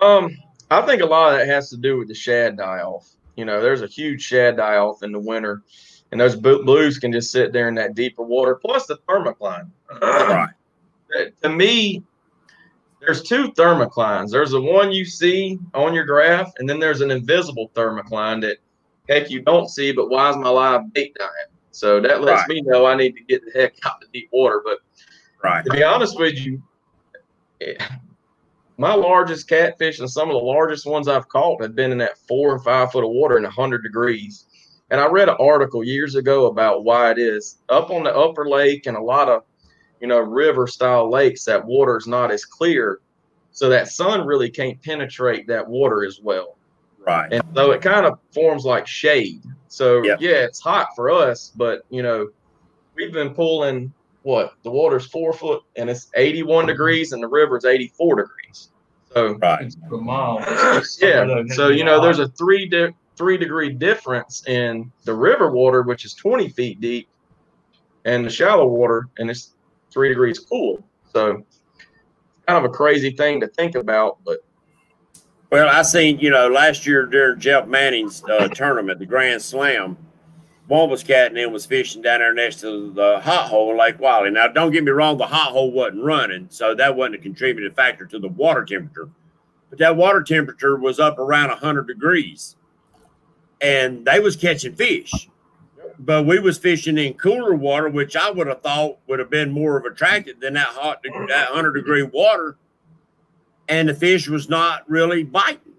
[0.00, 0.36] Um,
[0.70, 3.08] I think a lot of that has to do with the shad die off.
[3.36, 5.62] You know, there's a huge shad die off in the winter,
[6.10, 8.54] and those blues can just sit there in that deeper water.
[8.54, 9.70] Plus the thermocline.
[10.00, 10.50] right.
[11.42, 12.02] To me,
[13.00, 14.30] there's two thermoclines.
[14.30, 18.58] There's the one you see on your graph, and then there's an invisible thermocline that
[19.08, 21.30] heck you don't see, but why is my live bait dying?
[21.70, 22.48] So that lets right.
[22.48, 24.62] me know I need to get the heck out of deep water.
[24.64, 24.78] But
[25.44, 25.64] right.
[25.64, 26.62] to be honest with you,
[28.78, 32.18] my largest catfish and some of the largest ones I've caught have been in that
[32.18, 34.46] four or five foot of water in 100 degrees.
[34.90, 38.48] And I read an article years ago about why it is up on the upper
[38.48, 39.42] lake and a lot of,
[40.00, 43.00] you know, river style lakes, that water is not as clear.
[43.50, 46.56] So that sun really can't penetrate that water as well.
[46.98, 47.32] Right.
[47.32, 49.42] And so it kind of forms like shade.
[49.68, 50.20] So yep.
[50.20, 52.28] yeah, it's hot for us, but you know,
[52.94, 53.92] we've been pulling
[54.26, 58.70] what the water's four foot and it's 81 degrees and the river's 84 degrees.
[59.14, 59.72] So right.
[61.00, 61.44] yeah.
[61.54, 66.04] So you know, there's a three di- three degree difference in the river water, which
[66.04, 67.08] is 20 feet deep,
[68.04, 69.54] and the shallow water, and it's
[69.92, 70.82] three degrees cool.
[71.12, 71.44] So
[72.48, 74.38] kind of a crazy thing to think about, but
[75.52, 79.96] well, I seen you know last year during Jeff Manning's uh, tournament, the Grand Slam,
[80.68, 84.00] one was cat and then was fishing down there next to the hot hole Lake
[84.00, 84.30] Wylie.
[84.30, 87.72] Now, don't get me wrong, the hot hole wasn't running, so that wasn't a contributing
[87.72, 89.08] factor to the water temperature.
[89.70, 92.56] But that water temperature was up around 100 degrees,
[93.60, 95.28] and they was catching fish.
[95.98, 99.50] But we was fishing in cooler water, which I would have thought would have been
[99.50, 102.58] more of attractive than that hot, that 100 degree water.
[103.68, 105.74] And the fish was not really biting.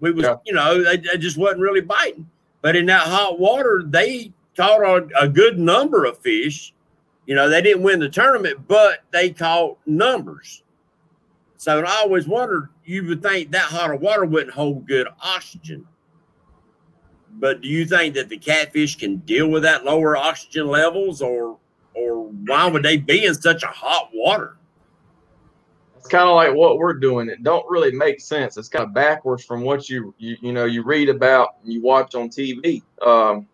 [0.00, 0.36] We was, yeah.
[0.46, 2.28] you know, they, they just wasn't really biting.
[2.60, 6.74] But in that hot water, they caught a, a good number of fish.
[7.26, 10.62] You know, they didn't win the tournament, but they caught numbers.
[11.56, 15.86] So I always wondered, you would think that hot of water wouldn't hold good oxygen.
[17.32, 21.58] But do you think that the catfish can deal with that lower oxygen levels or
[21.94, 24.57] or why would they be in such a hot water?
[25.98, 27.28] It's kind of like what we're doing.
[27.28, 28.56] It don't really make sense.
[28.56, 31.82] It's kind of backwards from what you you, you know you read about and you
[31.82, 32.82] watch on TV.
[33.02, 33.48] Um,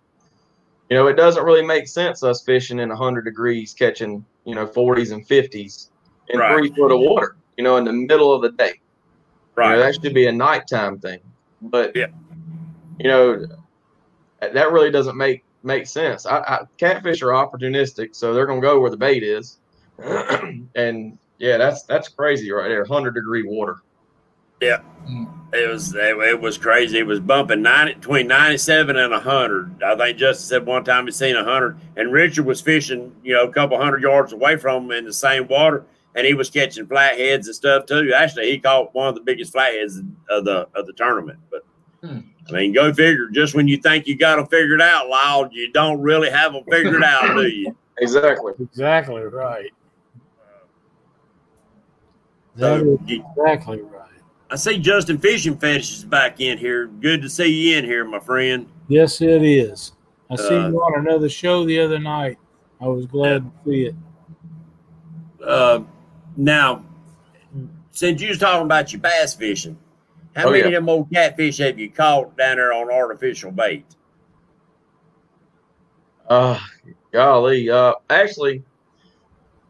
[0.91, 4.67] you know, it doesn't really make sense us fishing in 100 degrees, catching you know
[4.67, 5.89] 40s and 50s
[6.29, 6.57] in right.
[6.57, 7.37] three foot of water.
[7.57, 8.81] You know, in the middle of the day.
[9.55, 9.71] Right.
[9.71, 11.21] You know, that should be a nighttime thing.
[11.63, 12.09] But yeah,
[12.99, 13.47] you know,
[14.41, 16.27] that really doesn't make make sense.
[16.27, 19.59] I, I, catfish are opportunistic, so they're gonna go where the bait is,
[20.75, 22.85] and yeah, that's that's crazy right there.
[22.85, 23.77] Hundred degree water.
[24.61, 24.81] Yeah,
[25.53, 26.99] it was it, it, was crazy.
[26.99, 29.83] It was bumping ninety between ninety seven and hundred.
[29.83, 33.45] I think Justin said one time he's seen hundred, and Richard was fishing, you know,
[33.45, 36.87] a couple hundred yards away from him in the same water, and he was catching
[36.87, 38.13] flatheads and stuff too.
[38.15, 41.39] Actually, he caught one of the biggest flatheads of the of the tournament.
[41.51, 41.63] But
[42.03, 42.21] hmm.
[42.49, 43.29] I mean, go figure.
[43.29, 46.65] Just when you think you got them figured out, loud, you don't really have them
[46.71, 47.77] figured out, do you?
[47.97, 48.53] Exactly.
[48.59, 49.71] Exactly right.
[52.57, 54.05] So, exactly right.
[54.51, 56.87] I see Justin Fishing Fetish is back in here.
[56.87, 58.69] Good to see you in here, my friend.
[58.89, 59.93] Yes, it is.
[60.31, 62.39] I uh, see you on another show the other night.
[62.81, 63.95] I was glad to see it.
[65.45, 65.81] Uh,
[66.37, 66.85] now,
[67.91, 69.79] since you was talking about your bass fishing,
[70.37, 70.67] how oh, many yeah.
[70.67, 73.87] of them old catfish have you caught down there on artificial bait?
[76.29, 76.59] Uh,
[77.13, 77.71] golly.
[77.71, 78.63] Uh, actually, I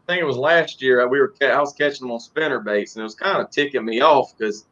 [0.07, 1.07] think it was last year.
[1.07, 3.85] We were I was catching them on spinner baits, and it was kind of ticking
[3.85, 4.65] me off because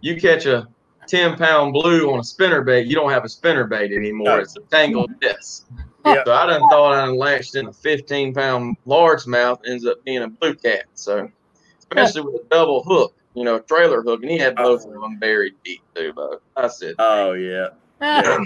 [0.00, 0.68] you catch a
[1.10, 4.40] ten pound blue on a spinner bait, you don't have a spinner bait anymore.
[4.40, 5.64] It's a tangled mess.
[6.06, 6.24] Yep.
[6.24, 10.28] So I done thought I lashed in a fifteen pound largemouth, ends up being a
[10.28, 10.84] blue cat.
[10.94, 11.30] So
[11.78, 15.18] especially with a double hook, you know, trailer hook, and he had both of them
[15.18, 16.12] buried deep too.
[16.14, 17.68] But I said, "Oh yeah,
[18.00, 18.38] yeah.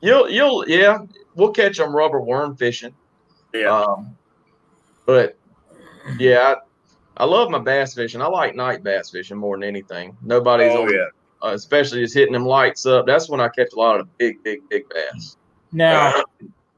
[0.00, 0.98] you'll you'll yeah,
[1.34, 2.94] we'll catch them rubber worm fishing."
[3.52, 3.82] Yeah.
[3.82, 4.16] Um,
[5.06, 5.36] but
[6.18, 6.54] yeah,
[7.16, 8.22] I, I, love my bass fishing.
[8.22, 10.16] I like night bass fishing more than anything.
[10.22, 11.06] Nobody's oh, on, yeah.
[11.42, 13.06] Uh, especially just hitting them lights up.
[13.06, 15.36] That's when I catch a lot of big, big, big bass.
[15.72, 16.22] Now,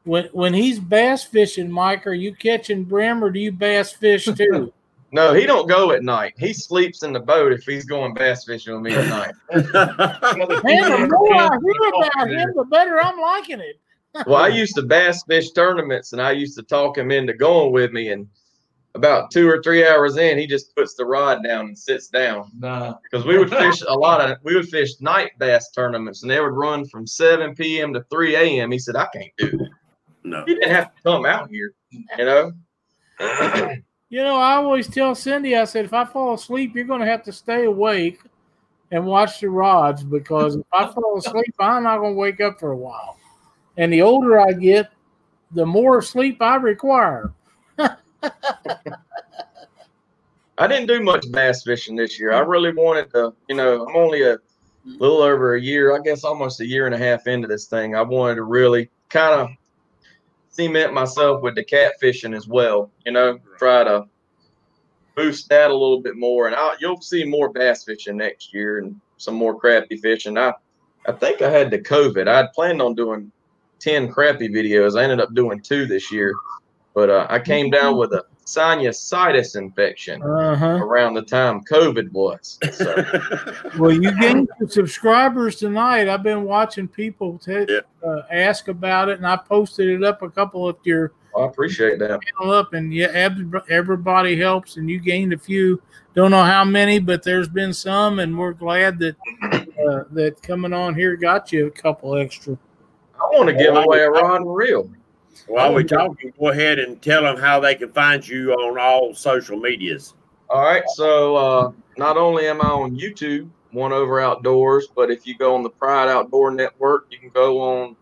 [0.05, 4.25] when when he's bass fishing, Mike, are you catching brim or do you bass fish
[4.25, 4.73] too?
[5.13, 6.35] no, he don't go at night.
[6.39, 9.35] He sleeps in the boat if he's going bass fishing with me at night.
[9.53, 13.81] Man, the more I hear about him, the better I'm liking it.
[14.27, 17.73] well, I used to bass fish tournaments, and I used to talk him into going
[17.73, 18.29] with me, and
[18.95, 22.51] about two or three hours in, he just puts the rod down and sits down.
[22.59, 22.95] Nah.
[23.03, 26.41] Because we would fish a lot of we would fish night bass tournaments and they
[26.41, 27.93] would run from 7 p.m.
[27.95, 28.71] to 3 a.m.
[28.71, 29.71] He said, I can't do that.
[30.25, 30.45] No.
[30.47, 32.53] He didn't have to come out here, you know.
[34.09, 37.23] you know, I always tell Cindy, I said, if I fall asleep, you're gonna have
[37.25, 38.21] to stay awake
[38.91, 42.73] and watch the rods because if I fall asleep, I'm not gonna wake up for
[42.73, 43.17] a while.
[43.79, 44.93] And the older I get,
[45.53, 47.33] the more sleep I require.
[50.59, 52.33] I didn't do much bass fishing this year.
[52.33, 52.51] I mm-hmm.
[52.51, 54.97] really wanted to, you know, I'm only a mm-hmm.
[54.99, 57.95] little over a year, I guess almost a year and a half into this thing.
[57.97, 59.49] I wanted to really kind of
[60.51, 64.07] cement myself with the catfishing as well, you know, try to
[65.17, 66.47] boost that a little bit more.
[66.47, 70.37] And I'll, you'll see more bass fishing next year and some more crappie fishing.
[70.39, 70.53] I,
[71.07, 72.29] I think I had the COVID.
[72.29, 73.33] I had planned on doing
[73.81, 74.99] 10 crappie videos.
[74.99, 76.35] I ended up doing two this year.
[76.95, 80.67] But uh, I came down with a sinusitis infection uh-huh.
[80.67, 82.59] around the time COVID was.
[82.73, 83.05] So.
[83.79, 86.09] well, you gained some subscribers tonight.
[86.09, 87.81] I've been watching people t- yeah.
[88.07, 91.13] uh, ask about it, and I posted it up a couple of your.
[91.39, 92.21] I appreciate that.
[92.43, 93.31] Up and yeah,
[93.71, 95.81] everybody helps, and you gained a few.
[96.15, 100.75] Don't know how many, but there's been some, and we're glad that uh, that coming
[100.75, 102.59] on here got you a couple extra.
[103.15, 104.91] I want to give away a rod and reel.
[105.47, 109.15] While we're talking, go ahead and tell them how they can find you on all
[109.15, 110.15] social medias.
[110.49, 110.85] All right.
[110.95, 115.55] So uh, not only am I on YouTube, One Over Outdoors, but if you go
[115.55, 117.97] on the Pride Outdoor Network, you can go on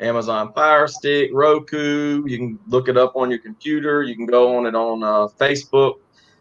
[0.00, 2.24] Amazon Fire Stick, Roku.
[2.26, 4.02] You can look it up on your computer.
[4.02, 5.94] You can go on it on uh, Facebook,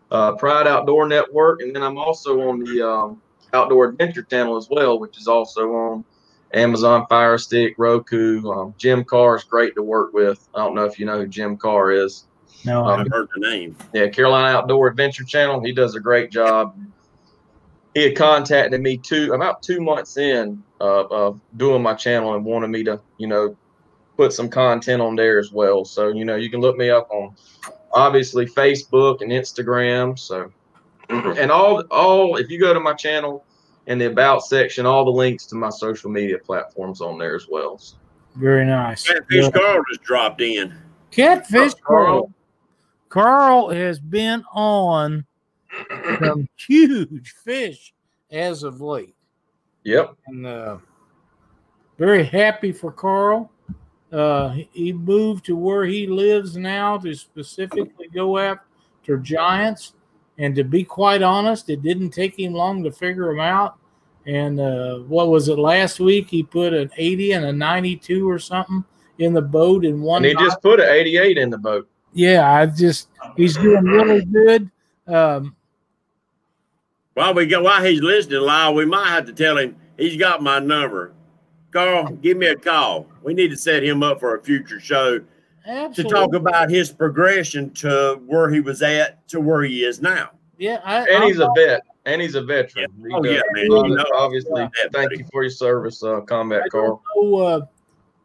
[0.09, 3.21] uh, Pride Outdoor Network, and then I'm also on the um,
[3.53, 6.05] Outdoor Adventure Channel as well, which is also on
[6.53, 8.49] Amazon Fire Stick, Roku.
[8.49, 10.47] Um, Jim Carr is great to work with.
[10.53, 12.25] I don't know if you know who Jim Carr is.
[12.65, 13.75] No, um, I've heard the name.
[13.93, 15.63] Yeah, Carolina Outdoor Adventure Channel.
[15.63, 16.77] He does a great job.
[17.93, 22.45] He had contacted me two about two months in uh, of doing my channel and
[22.45, 23.57] wanted me to, you know,
[24.15, 25.83] put some content on there as well.
[25.83, 27.35] So you know, you can look me up on
[27.93, 30.17] obviously Facebook and Instagram.
[30.17, 30.51] So
[31.09, 33.43] and all all if you go to my channel
[33.87, 37.47] in the about section, all the links to my social media platforms on there as
[37.49, 37.77] well.
[37.77, 37.97] So.
[38.35, 39.07] Very nice.
[39.07, 39.51] Catfish yeah.
[39.51, 40.73] Carl just dropped in.
[41.11, 42.31] Catfish Carl.
[43.09, 45.25] Carl has been on
[46.19, 47.93] some huge fish
[48.31, 49.15] as of late.
[49.83, 50.15] Yep.
[50.27, 50.77] And uh,
[51.97, 53.51] very happy for Carl.
[54.11, 59.93] Uh, he moved to where he lives now to specifically go after giants.
[60.41, 63.77] And to be quite honest, it didn't take him long to figure them out.
[64.25, 66.31] And uh, what was it last week?
[66.31, 68.83] He put an 80 and a 92 or something
[69.19, 70.25] in the boat in one.
[70.25, 71.87] And he just put an 88 in the boat.
[72.13, 74.71] Yeah, I just he's doing really good.
[75.05, 75.55] Um,
[77.13, 80.41] while we go, while he's listening, Lyle, we might have to tell him he's got
[80.41, 81.13] my number.
[81.69, 83.05] Carl, give me a call.
[83.21, 85.21] We need to set him up for a future show
[85.65, 86.03] Absolutely.
[86.03, 90.31] to talk about his progression to where he was at to where he is now.
[90.57, 92.87] Yeah, I, and he's a vet, and he's a veteran.
[92.99, 93.17] Yeah.
[93.17, 93.65] Oh yeah, man.
[93.65, 94.89] You know, obviously, yeah.
[94.91, 97.01] thank you for your service, uh, Combat Carl.
[97.15, 97.61] Know, uh,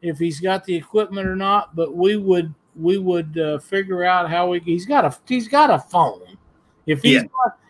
[0.03, 4.31] if he's got the equipment or not, but we would we would uh, figure out
[4.31, 4.61] how we.
[4.61, 6.39] He's got a he's got a phone.
[6.87, 7.23] If he's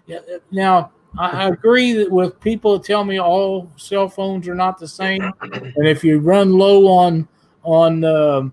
[0.07, 0.21] yeah.
[0.21, 4.89] got, now I, agree that with people tell me all cell phones are not the
[4.89, 7.29] same, and if you run low on
[7.63, 8.53] on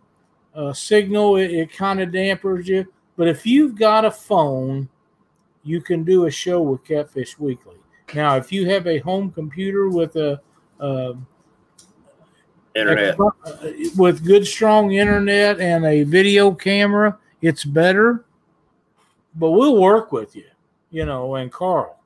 [0.56, 2.86] uh, uh, signal, it, it kind of dampers you.
[3.16, 4.90] But if you've got a phone,
[5.64, 7.78] you can do a show with Catfish Weekly.
[8.14, 10.40] Now, if you have a home computer with a,
[10.80, 11.14] a
[12.76, 18.26] internet a, with good strong internet and a video camera, it's better.
[19.36, 20.46] But we'll work with you,
[20.92, 22.00] you know, and Carl.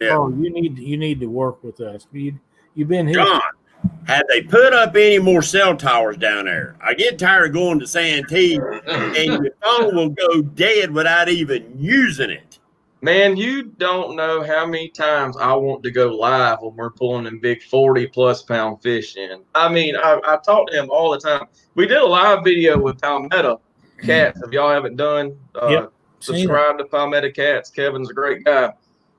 [0.00, 0.16] Yeah.
[0.16, 2.06] Oh, you need you need to work with us.
[2.12, 2.38] You
[2.74, 3.16] you've been here.
[3.16, 3.40] John,
[4.06, 6.76] have they put up any more cell towers down there?
[6.80, 8.56] I get tired of going to Santee
[8.86, 12.58] and your phone will go dead without even using it.
[13.02, 17.24] Man, you don't know how many times I want to go live when we're pulling
[17.24, 19.42] them big 40 plus pound fish in.
[19.54, 21.46] I mean, I, I talk to him all the time.
[21.74, 23.60] We did a live video with Palmetto
[24.02, 24.40] Cats.
[24.42, 25.92] If y'all haven't done, uh, yep.
[26.20, 27.70] subscribe to Palmetto Cats.
[27.70, 28.72] Kevin's a great guy.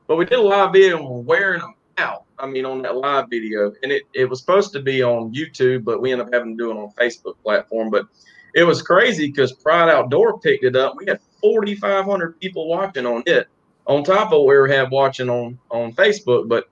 [0.07, 2.25] But we did a live video and we're wearing them out.
[2.39, 5.83] I mean, on that live video, and it, it was supposed to be on YouTube,
[5.83, 7.89] but we ended up having to do it on Facebook platform.
[7.89, 8.05] But
[8.53, 10.95] it was crazy because Pride Outdoor picked it up.
[10.97, 13.47] We had 4,500 people watching on it,
[13.85, 16.47] on top of what we had watching on on Facebook.
[16.47, 16.69] But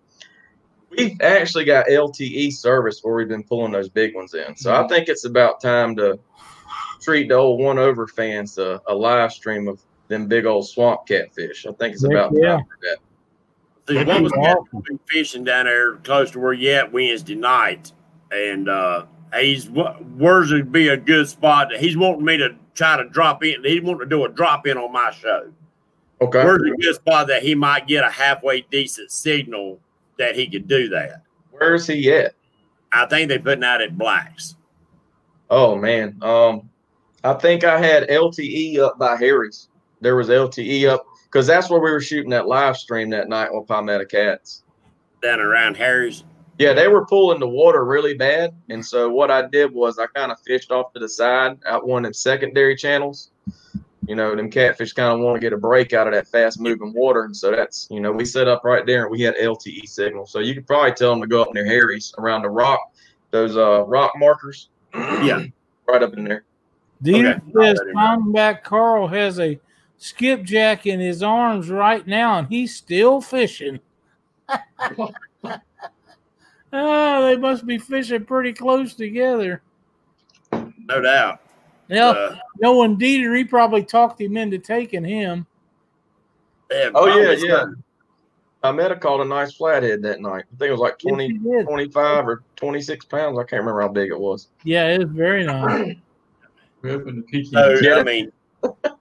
[0.90, 4.56] we've actually got LTE service where we've been pulling those big ones in.
[4.56, 4.86] So mm-hmm.
[4.86, 6.20] I think it's about time to
[7.02, 11.08] treat the old one over fans to a live stream of them big old swamp
[11.08, 11.66] catfish.
[11.66, 12.58] I think it's about yeah.
[12.58, 12.98] time for that.
[13.88, 15.00] See, what was awesome.
[15.08, 17.92] fishing down there close to where you at Wednesday night,
[18.32, 19.06] and uh,
[19.40, 21.72] he's where's it be a good spot?
[21.76, 23.64] He's wanting me to try to drop in.
[23.64, 25.52] He's wanting to do a drop in on my show.
[26.20, 29.80] Okay, where's a good spot that he might get a halfway decent signal
[30.18, 31.22] that he could do that?
[31.52, 32.34] Where's he at?
[32.92, 34.56] I think they're putting out at Blacks.
[35.52, 36.70] Oh man, um,
[37.24, 39.68] I think I had LTE up by Harry's.
[40.02, 41.06] There was LTE up
[41.36, 44.64] because that's where we were shooting that live stream that night with Palmetto Cats.
[45.22, 46.24] Down around Harry's.
[46.58, 50.06] Yeah, they were pulling the water really bad, and so what I did was I
[50.06, 53.32] kind of fished off to the side out one of them secondary channels.
[54.08, 56.62] You know, them catfish kind of want to get a break out of that fast
[56.62, 59.36] moving water, and so that's you know we set up right there and we had
[59.36, 62.50] LTE signal, so you could probably tell them to go up near Harry's around the
[62.50, 62.94] rock,
[63.32, 64.70] those uh rock markers.
[64.94, 65.44] Yeah,
[65.90, 66.46] right up in there.
[67.02, 67.42] Dean okay.
[67.60, 69.60] says Combat Carl has a
[70.06, 73.80] skipjack in his arms right now, and he's still fishing.
[74.98, 75.12] oh,
[76.72, 79.62] they must be fishing pretty close together.
[80.52, 81.42] No doubt.
[81.88, 85.46] Yeah, uh, knowing Dieter, he probably talked him into taking him.
[86.72, 87.66] Yeah, oh yeah, yeah.
[88.64, 90.46] I met a caught a nice flathead that night.
[90.52, 93.38] I think it was like 20, yes, 25 or 26 pounds.
[93.38, 94.48] I can't remember how big it was.
[94.64, 95.96] Yeah, it was very nice.
[96.82, 97.52] Ripping the pecan.
[97.54, 97.98] So Yeah.
[97.98, 98.32] I mean,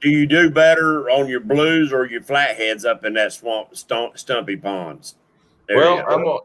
[0.00, 4.18] do you do better on your blues or your flatheads up in that swamp stump,
[4.18, 5.16] stumpy ponds?
[5.68, 6.04] There well, go.
[6.04, 6.38] I'm a,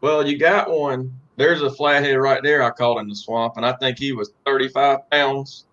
[0.00, 1.12] well, you got one.
[1.36, 2.62] There's a flathead right there.
[2.62, 5.64] I caught in the swamp, and I think he was 35 pounds.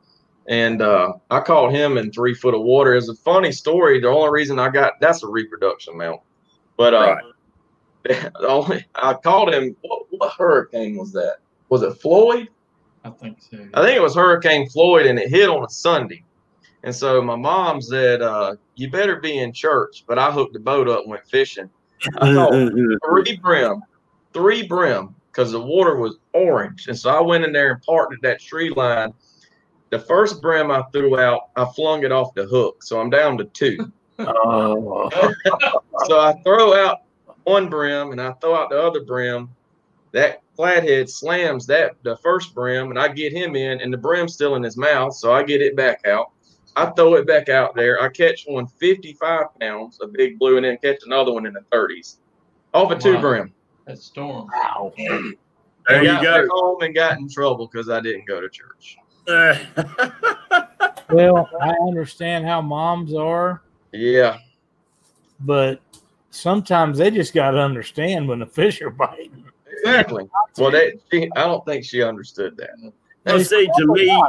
[0.48, 2.96] And uh, I caught him in three foot of water.
[2.96, 4.00] It's a funny story.
[4.00, 6.22] The only reason I got that's a reproduction mount,
[6.78, 7.24] but uh, Right.
[8.40, 9.76] the only I caught him.
[9.82, 11.38] What, what hurricane was that?
[11.70, 12.48] Was it Floyd?
[13.04, 13.58] I think so.
[13.74, 16.24] I think it was Hurricane Floyd, and it hit on a Sunday.
[16.88, 20.60] And so my mom said, uh, "You better be in church." But I hooked the
[20.60, 21.70] boat up and went fishing.
[22.18, 22.98] I mm, caught mm, mm.
[23.06, 23.84] three brim,
[24.32, 26.88] three brim, because the water was orange.
[26.88, 29.14] And so I went in there and parked at that tree line.
[29.90, 33.38] The first brim I threw out, I flung it off the hook, so I'm down
[33.40, 33.92] to two.
[34.20, 35.10] Oh,
[36.06, 37.02] So I throw out
[37.44, 39.50] one brim and I throw out the other brim.
[40.14, 44.36] That flathead slams that the first brim, and I get him in, and the brim's
[44.36, 46.32] still in his mouth, so I get it back out.
[46.78, 48.00] I throw it back out there.
[48.02, 51.62] I catch one 55 pounds, a big blue, and then catch another one in the
[51.76, 52.18] 30s.
[52.76, 53.22] Off a two Wow.
[53.22, 53.54] brim.
[53.88, 54.48] That storm.
[54.54, 54.94] wow.
[54.98, 55.32] there
[55.90, 56.48] I you got go.
[56.52, 58.98] home and got in trouble because I didn't go to church.
[61.10, 63.62] Well, I understand how moms are,
[63.94, 64.40] Yeah.
[65.40, 65.80] but
[66.32, 69.46] sometimes they just got to understand when the fish are biting.
[69.72, 70.28] Exactly.
[70.58, 72.72] Well, that she, I don't think she understood that.
[73.26, 74.22] well, see, to me,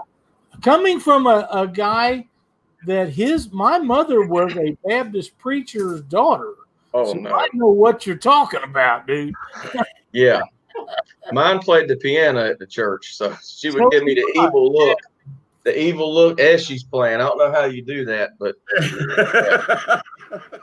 [0.62, 2.26] Coming from a, a guy
[2.86, 6.54] that his my mother was a Baptist preacher's daughter.
[6.94, 7.34] Oh so no.
[7.34, 9.34] I know what you're talking about, dude.
[10.12, 10.40] Yeah.
[11.32, 14.44] Mine played the piano at the church, so she would So give me the did
[14.44, 14.98] evil look.
[15.64, 17.16] The evil look as she's playing.
[17.16, 18.54] I don't know how you do that, but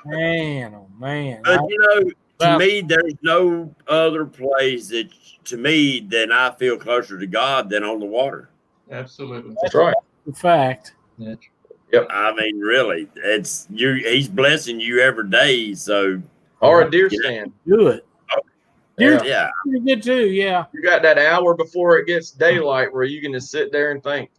[0.06, 1.42] Man, oh man.
[1.44, 5.10] but you know, to me, there's no other place that,
[5.46, 8.50] to me, than I feel closer to God than on the water.
[8.92, 9.56] Absolutely.
[9.62, 9.96] that's right.
[10.26, 10.94] In fact.
[11.94, 13.94] I mean, really, it's you.
[13.94, 15.74] He's blessing you every day.
[15.76, 16.22] So
[16.60, 17.20] Or a deer Yeah.
[17.22, 17.54] stand.
[17.68, 18.06] Do it.
[18.98, 19.22] Yeah.
[19.24, 20.66] yeah, Pretty good too, yeah.
[20.74, 24.02] You got that hour before it gets daylight where you can just sit there and
[24.02, 24.30] think.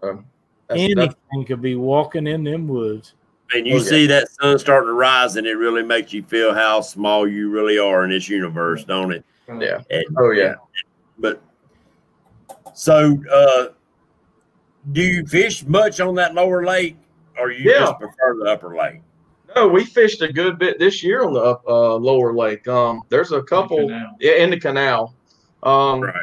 [0.00, 0.24] So,
[0.70, 1.14] Anything that's,
[1.46, 3.12] could be walking in them woods.
[3.54, 3.82] and you Oh, yeah.
[3.82, 7.50] see that sun starting to rise, and it really makes you feel how small you
[7.50, 9.24] really are in this universe, don't it?
[9.60, 9.82] yeah.
[9.90, 10.54] And, Oh yeah.
[11.18, 11.42] But
[12.74, 13.66] so, uh,
[14.92, 16.96] do you fish much on that lower lake,
[17.38, 17.80] or you Yeah.
[17.80, 19.00] just prefer the upper lake?
[19.54, 22.66] No, we fished a good bit this year on the up, uh, lower lake.
[22.68, 24.16] Um, there's a couple Canal.
[24.20, 25.14] yeah, in the canal.
[25.62, 26.14] Um, Right.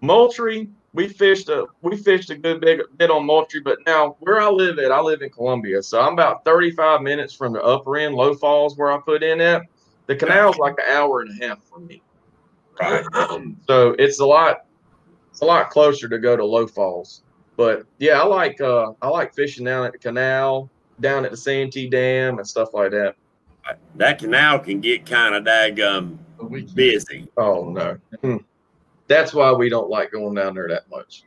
[0.00, 4.40] Moultrie, we fished a we fished a good bit, bit on Moultrie, but now where
[4.40, 7.96] I live at, I live in Columbia, so I'm about 35 minutes from the upper
[7.96, 9.62] end, Low Falls, where I put in at.
[10.06, 12.00] The canal's like an hour and a half from me,
[12.80, 13.04] Right.
[13.66, 14.64] so it's a lot,
[15.30, 17.22] it's a lot closer to go to Low Falls.
[17.56, 21.36] But yeah, I like uh I like fishing down at the canal, down at the
[21.36, 23.16] Santee Dam and stuff like that.
[23.96, 26.74] That canal can get kind of daggum But we can't.
[26.74, 27.28] busy.
[27.36, 27.98] Oh no.
[28.20, 28.36] Hmm.
[29.08, 31.22] That's why we don't like going down there that much.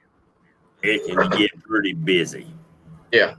[0.83, 2.47] It can get pretty busy.
[3.11, 3.35] Yeah.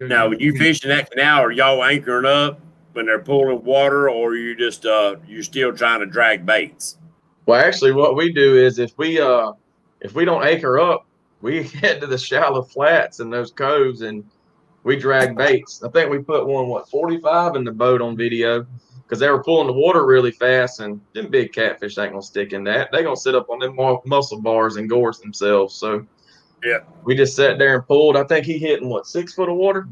[0.00, 2.60] Now, when you fish in that canal, are y'all anchoring up
[2.92, 6.98] when they're pulling water, or you just uh you're still trying to drag baits?
[7.46, 9.52] Well, actually, what we do is if we uh
[10.00, 11.06] if we don't anchor up,
[11.40, 14.24] we head to the shallow flats and those coves and
[14.84, 15.82] we drag baits.
[15.82, 18.66] I think we put one what 45 in the boat on video
[19.02, 22.52] because they were pulling the water really fast and them big catfish ain't gonna stick
[22.52, 22.90] in that.
[22.92, 23.76] They gonna sit up on them
[24.06, 25.74] mussel bars and gorge themselves.
[25.74, 26.06] So
[26.64, 26.80] Yeah.
[27.04, 28.16] we just sat there and pulled.
[28.16, 29.86] I think he hit in what six foot of water.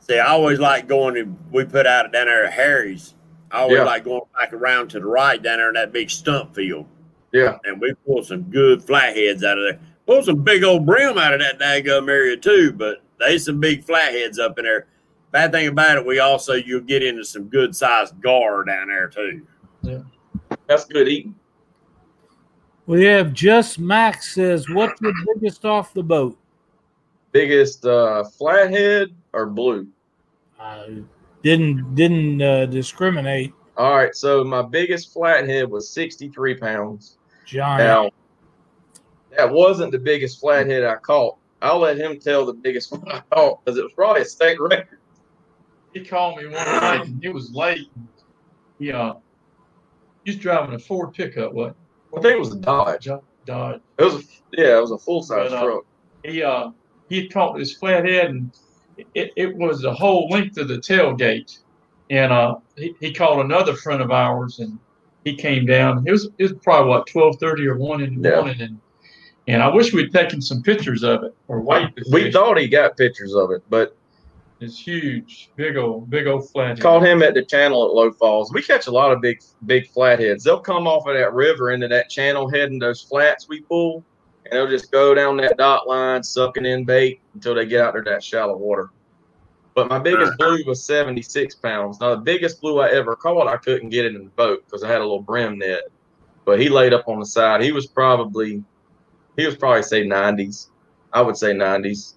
[0.00, 3.14] See, I always like going to we put out down there at Harry's.
[3.50, 3.84] I always Yeah.
[3.84, 6.86] like going back around to the right down there in that big stump field,
[7.32, 9.80] Yeah, and we pull some good flatheads out of there.
[10.08, 13.84] Pull some big old brim out of that daggum area too, but there's some big
[13.84, 14.86] flatheads up in there.
[15.32, 19.08] Bad thing about it, we also you'll get into some good sized gar down there
[19.08, 19.46] too.
[19.82, 19.98] Yeah.
[20.66, 21.34] that's good eating.
[22.86, 26.38] We have just Max says, What's the biggest off the boat?
[27.32, 29.88] Biggest uh, flathead or blue?
[30.58, 31.02] I
[31.42, 33.52] didn't didn't uh, discriminate.
[33.76, 37.18] All right, so my biggest flathead was 63 pounds.
[37.44, 37.84] Giant.
[37.84, 38.10] Now,
[39.38, 41.36] that wasn't the biggest flathead I caught.
[41.62, 44.60] I'll let him tell the biggest one I caught because it was probably a state
[44.60, 44.98] record.
[45.94, 47.88] He called me one night and it was late.
[48.78, 49.14] He uh
[50.24, 51.74] he's driving a Ford pickup, what?
[52.16, 53.08] I think it was a Dodge.
[53.46, 53.80] Dodge.
[53.98, 54.22] It was, a,
[54.52, 55.84] yeah, it was a full size uh, truck.
[56.24, 56.70] He uh
[57.08, 58.52] he caught this flathead and
[59.14, 61.50] it, it was the whole length of the tailgate.
[62.10, 64.78] And uh he, he called another friend of ours and
[65.24, 66.04] he came down.
[66.06, 68.36] It was it was probably what twelve thirty or one in the Yeah.
[68.36, 68.80] morning, and
[69.48, 71.88] and I wish we'd taken some pictures of it or wait.
[72.12, 72.32] We fish.
[72.32, 73.96] thought he got pictures of it, but
[74.60, 76.80] it's huge, big old big old flathead.
[76.80, 78.52] caught him at the channel at Low Falls.
[78.52, 80.44] We catch a lot of big big flatheads.
[80.44, 84.04] They'll come off of that river into that channel, heading those flats we pull,
[84.44, 87.94] and they'll just go down that dot line, sucking in bait until they get out
[87.94, 88.90] there that shallow water.
[89.74, 92.00] But my biggest blue was 76 pounds.
[92.00, 94.82] Now the biggest blue I ever caught, I couldn't get it in the boat because
[94.82, 95.82] I had a little brim net.
[96.44, 97.62] But he laid up on the side.
[97.62, 98.64] He was probably,
[99.38, 100.66] he was probably say 90s.
[101.12, 102.14] I would say 90s.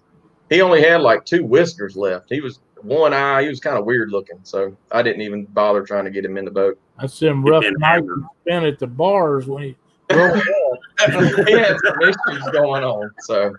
[0.50, 2.26] He only had like two whiskers left.
[2.28, 3.42] He was one eye.
[3.42, 4.40] He was kind of weird looking.
[4.42, 6.78] So I didn't even bother trying to get him in the boat.
[7.00, 8.24] That's them rough been nights hammered.
[8.42, 9.76] spent at the bars when he
[10.08, 11.46] broke up.
[11.46, 13.10] he had some issues going on.
[13.20, 13.54] So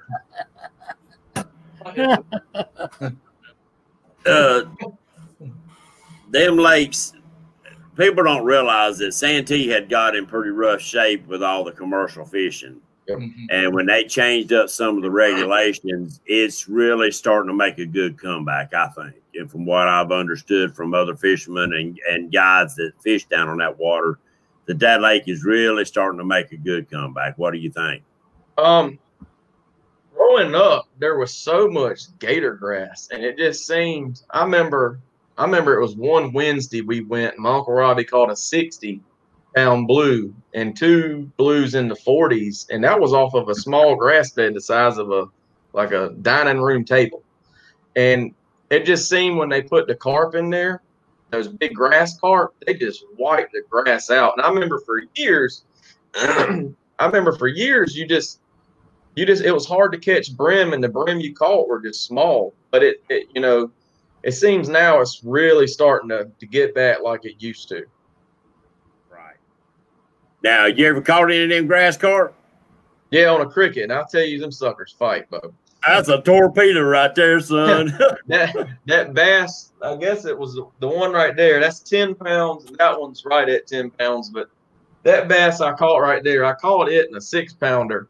[4.26, 4.64] uh,
[6.30, 7.14] them lakes,
[7.96, 12.26] people don't realize that Santee had got in pretty rough shape with all the commercial
[12.26, 12.82] fishing.
[13.08, 13.48] Mhm.
[13.50, 17.86] And when they changed up some of the regulations, it's really starting to make a
[17.86, 19.16] good comeback, I think.
[19.36, 23.58] And from what I've understood from other fishermen and, and guides that fish down on
[23.58, 24.20] that water,
[24.66, 27.38] that that lake is really starting to make a good comeback.
[27.38, 28.04] What do you think?
[28.58, 29.00] Um,
[30.16, 34.22] growing up, there was so much gator grass, and it just seemed.
[34.30, 35.00] I remember,
[35.38, 37.38] I remember it was one Wednesday we went.
[37.38, 39.02] My uncle Robbie caught a sixty
[39.56, 43.96] pound blue and two blues in the forties, and that was off of a small
[43.96, 45.26] grass bed the size of a
[45.74, 47.24] like a dining room table,
[47.96, 48.34] and
[48.70, 50.82] it just seemed when they put the carp in there,
[51.32, 54.34] those big grass carp, they just wiped the grass out.
[54.38, 55.64] And I remember for years,
[56.16, 58.40] I remember for years you just
[59.16, 62.06] you just it was hard to catch brim and the brim you caught were just
[62.06, 63.70] small but it, it you know
[64.24, 67.86] it seems now it's really starting to, to get back like it used to.
[70.44, 72.36] Now, you ever caught any of them grass carp?
[73.14, 75.54] yeah on a cricket and i'll tell you them suckers fight bo
[75.86, 77.96] That's a torpedo right there, son.
[78.28, 78.56] that
[78.88, 83.00] that bass i guess it was the one right there that's 10 pounds and that
[83.00, 84.50] one's right at 10 pounds but
[85.04, 88.10] that bass i caught right there i caught it in a six pounder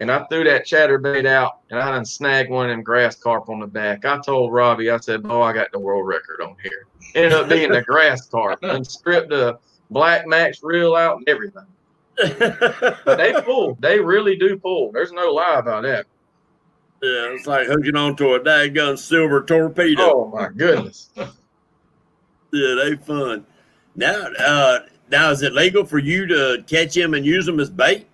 [0.00, 3.48] and I threw that chatterbait out, and I done snagged one of them grass carp
[3.48, 4.04] on the back.
[4.04, 7.48] I told Robbie, I said, "Oh, I got the world record on here." Ended up
[7.48, 9.56] being the grass carp, and stripped the
[9.90, 11.66] black max reel out and everything.
[13.04, 14.92] But they pull, they really do pull.
[14.92, 16.06] There's no lie about that.
[17.02, 20.02] Yeah, it's like hooking onto a daggone silver torpedo.
[20.02, 21.10] Oh my goodness!
[21.16, 21.26] Yeah,
[22.52, 23.44] they fun.
[23.96, 24.78] Now, uh,
[25.10, 28.06] now is it legal for you to catch them and use them as bait?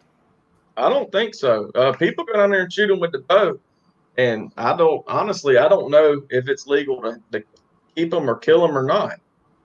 [0.76, 1.70] I don't think so.
[1.74, 3.60] Uh, people go down there and shoot them with the bow,
[4.16, 5.58] and I don't honestly.
[5.58, 7.44] I don't know if it's legal to, to
[7.94, 9.20] keep them or kill them or not.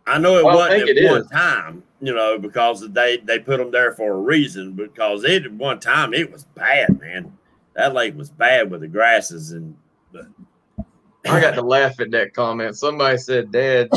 [0.07, 1.27] I know it Well, wasn't at it one is.
[1.29, 4.73] time, you know, because they they put them there for a reason.
[4.73, 7.35] Because it at one time it was bad, man.
[7.75, 9.75] That lake was bad with the grasses and.
[10.11, 10.27] But
[11.27, 12.77] I got to laugh at that comment.
[12.77, 13.89] Somebody said, "Dad,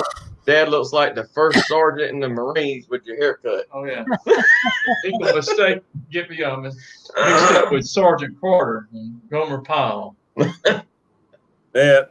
[0.47, 4.05] Dad looks like the first sergeant in the Marines with your haircut." Oh yeah.
[5.05, 10.17] People mistake get me um mixed up with Sergeant Carter and Gomer Pyle.
[11.75, 12.03] yeah,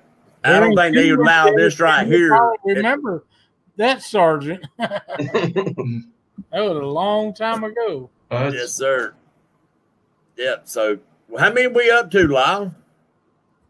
[0.43, 2.29] I don't think they allow this right here.
[2.29, 3.23] probably Remember
[3.77, 4.65] that sergeant?
[4.77, 5.01] that
[6.51, 8.09] was a long time ago.
[8.29, 9.13] Uh, Yes, sir.
[10.37, 10.67] Yep.
[10.67, 10.99] So,
[11.39, 12.75] how many we up to, Lyle?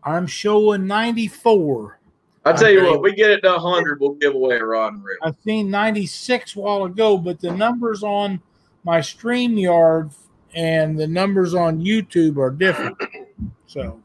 [0.03, 1.99] I'm showing 94.
[2.45, 2.89] I tell you Okay.
[2.91, 5.17] what, we get it to hundred, we'll give away a rod and reel.
[5.21, 8.41] I've seen 96 a while ago, but the numbers on
[8.85, 10.13] my StreamYard
[10.55, 12.97] and the numbers on YouTube are different.
[13.67, 14.01] So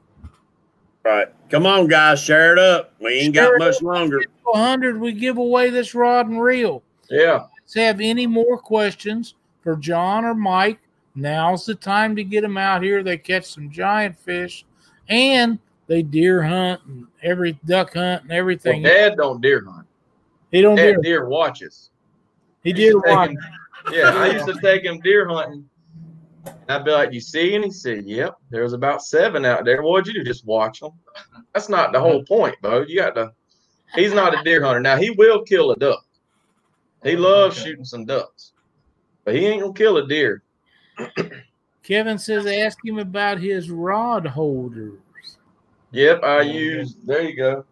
[1.05, 1.29] Right.
[1.53, 2.95] Come on, guys, share it up.
[2.99, 4.23] We ain't got Share it much longer.
[4.45, 6.83] 100, we give away this rod and reel.
[7.11, 10.79] Yeah, If you have any more questions for John or Mike,
[11.15, 13.03] now's the time to get them out here.
[13.03, 14.65] They catch some giant fish
[15.11, 15.59] and
[15.89, 18.83] they deer hunt and every duck hunt and well, everything.
[18.83, 19.87] Dad don't deer hunt.
[20.51, 21.03] he don't Dad deer.
[21.03, 21.91] deer watches.
[22.65, 23.31] He I did used to take watch.
[23.31, 23.39] him-
[23.93, 25.69] Yeah, I used to take him deer hunting.
[26.73, 29.83] I'd be like, "You see?" And he said, "Yep, there was about seven out there."
[29.83, 30.25] What'd you do?
[30.25, 30.93] Just watch them.
[31.55, 32.85] That's not the whole point, Bo.
[32.87, 33.33] You got to.
[33.95, 34.81] He's not a deer hunter.
[34.81, 36.05] Now he will kill a duck.
[37.05, 37.71] He loves Okay.
[37.71, 38.53] shooting some ducks,
[39.25, 40.43] but he ain't gonna kill a deer.
[41.83, 44.99] Kevin says ask him about his rod holders.
[45.91, 46.97] Yep, I use.
[47.05, 47.65] There you go.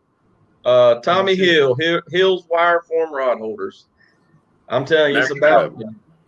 [0.65, 3.87] Uh, Tommy Hill, Hill, Hill's wire form rod holders.
[4.69, 5.73] I'm telling you, it's about.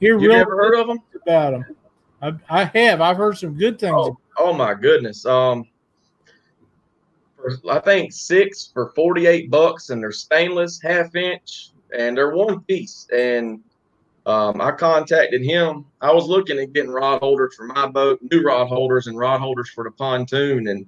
[0.01, 0.99] Here, You never heard of them?
[1.23, 1.77] about them.
[2.23, 3.01] I, I have.
[3.01, 3.95] I've heard some good things.
[3.95, 5.27] Oh, oh my goodness.
[5.27, 5.65] Um,
[7.37, 12.61] for, I think six for forty-eight bucks, and they're stainless, half inch, and they're one
[12.61, 13.09] piece.
[13.13, 13.61] And
[14.25, 15.85] Um, I contacted him.
[16.01, 19.41] I was looking at getting rod holders for my boat, new rod holders and rod
[19.41, 20.87] holders for the pontoon, and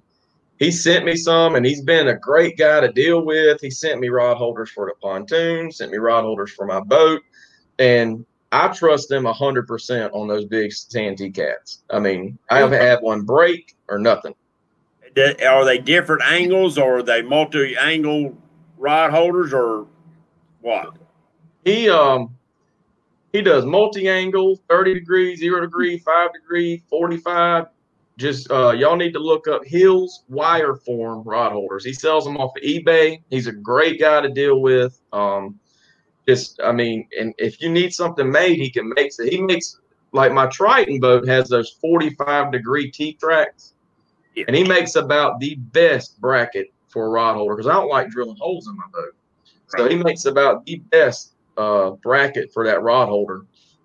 [0.60, 1.56] he sent me some.
[1.56, 3.60] And he's been a great guy to deal with.
[3.60, 7.22] He sent me rod holders for the pontoon, sent me rod holders for my boat,
[7.80, 8.24] and
[8.54, 11.82] I trust them hundred percent on those big Santee cats.
[11.90, 14.32] I mean, I haven't had one break or nothing.
[15.44, 18.36] Are they different angles, or are they multi-angle
[18.78, 19.86] rod holders, or
[20.60, 20.96] what?
[21.64, 22.36] He um
[23.32, 27.66] he does multi-angle, 30 degree, zero degree, five degree, 45.
[28.16, 31.84] Just uh, y'all need to look up Hills wire form rod holders.
[31.84, 33.20] He sells them off of eBay.
[33.30, 35.00] He's a great guy to deal with.
[35.12, 35.58] Um,
[36.26, 39.32] just I mean, and if you need something made, he can make it.
[39.32, 39.78] He makes
[40.12, 43.74] like my Triton boat has those 45 degree T tracks,
[44.34, 44.44] yeah.
[44.46, 48.10] and he makes about the best bracket for a rod holder because I don't like
[48.10, 49.14] drilling holes in my boat.
[49.76, 53.44] So he makes about the best uh, bracket for that rod holder.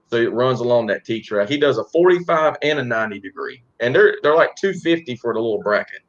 [0.09, 1.49] So it runs along that T track.
[1.49, 5.39] He does a 45 and a 90 degree, and they're they're like 250 for the
[5.39, 6.01] little bracket.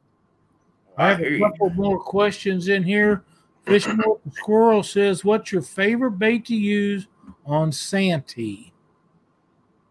[0.97, 3.23] I have a couple more questions in here.
[3.65, 4.01] Fishing
[4.33, 7.07] Squirrel says, "What's your favorite bait to use
[7.45, 8.73] on Santee?"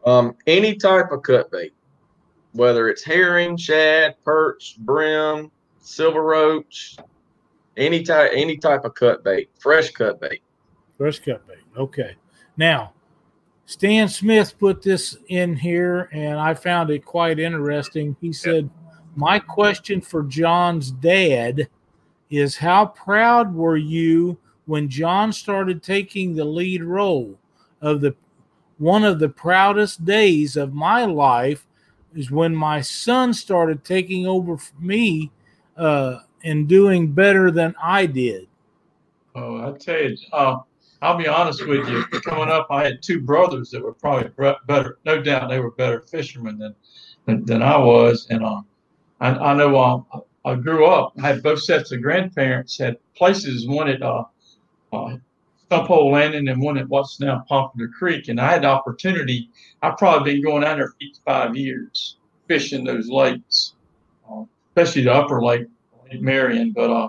[0.04, 1.72] Um, any type of cut bait,
[2.52, 6.96] whether it's herring, shad, perch, brim, silver roach,
[7.76, 10.42] any type any type of cut bait, fresh cut bait.
[10.98, 11.58] Fresh cut bait.
[11.76, 12.16] Okay.
[12.56, 12.92] Now,
[13.70, 18.16] Stan Smith put this in here, and I found it quite interesting.
[18.20, 18.68] He said,
[19.14, 21.68] My question for John's dad
[22.30, 27.36] is how proud were you when John started taking the lead role
[27.80, 28.14] of the
[28.78, 31.66] one of the proudest days of my life
[32.14, 35.30] is when my son started taking over for me
[35.76, 38.48] uh, and doing better than I did.
[39.34, 40.56] Oh, I tell you, uh,
[41.02, 42.04] I'll be honest with you.
[42.22, 44.30] Coming up, I had two brothers that were probably
[44.66, 44.98] better.
[45.04, 46.74] No doubt, they were better fishermen than
[47.26, 48.26] than, than I was.
[48.30, 48.62] And uh,
[49.20, 49.76] I, I know
[50.12, 51.12] uh, I grew up.
[51.18, 53.66] I had both sets of grandparents had places.
[53.66, 54.24] One at uh,
[54.92, 55.16] uh,
[55.66, 58.28] Stump Hole Landing and one at what's now Popular Creek.
[58.28, 59.50] And I had the opportunity.
[59.82, 62.16] I've probably been going out there for five years
[62.48, 63.74] fishing those lakes,
[64.28, 65.66] uh, especially the upper lake,
[66.10, 66.72] Lake Marion.
[66.72, 67.08] But uh,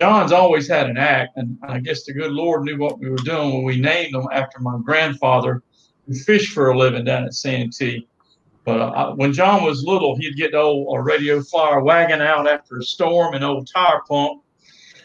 [0.00, 3.16] John's always had an act, and I guess the good Lord knew what we were
[3.18, 5.62] doing when we named them after my grandfather,
[6.08, 8.08] who fished for a living down at Santee.
[8.64, 12.48] But uh, when John was little, he'd get the old uh, radio flyer wagon out
[12.48, 14.42] after a storm, an old tire pump.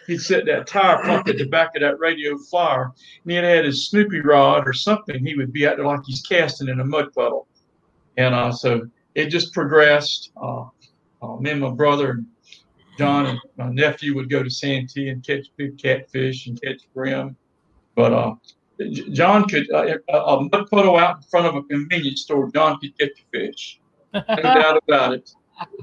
[0.07, 2.91] He'd set that tire pump at the back of that radio flyer,
[3.23, 5.23] and he'd had his Snoopy rod or something.
[5.23, 7.47] He would be out there like he's casting in a mud puddle.
[8.17, 10.31] And uh, so it just progressed.
[10.41, 10.65] Uh,
[11.21, 12.23] uh me and my brother
[12.99, 17.37] John and my nephew would go to Santee and catch big catfish and catch brim.
[17.95, 18.35] But uh,
[19.11, 22.97] John could, uh, a mud puddle out in front of a convenience store, John could
[22.97, 23.79] catch a fish.
[24.13, 25.31] No doubt about it.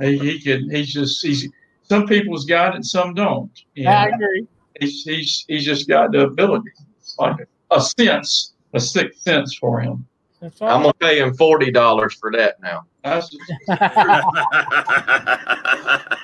[0.00, 1.48] He, he can, he's just, he's,
[1.82, 3.50] some people's got it, some don't.
[3.76, 4.46] And I agree.
[4.80, 6.70] He's, he's, he's just got the ability.
[6.98, 7.36] It's like
[7.70, 10.06] a, a sense, a sixth sense for him.
[10.42, 12.86] I'm gonna pay him forty dollars for that now.
[13.02, 13.34] That's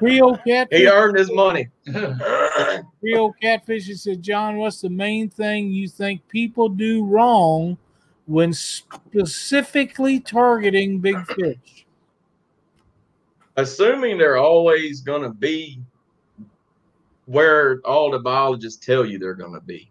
[0.00, 0.78] Rio catfish.
[0.78, 1.68] He earned his money.
[3.02, 3.86] Real catfish.
[3.86, 7.76] He said, John, what's the main thing you think people do wrong
[8.26, 11.86] when specifically targeting big fish?
[13.56, 15.80] Assuming they're always going to be
[17.26, 19.90] where all the biologists tell you they're going to be.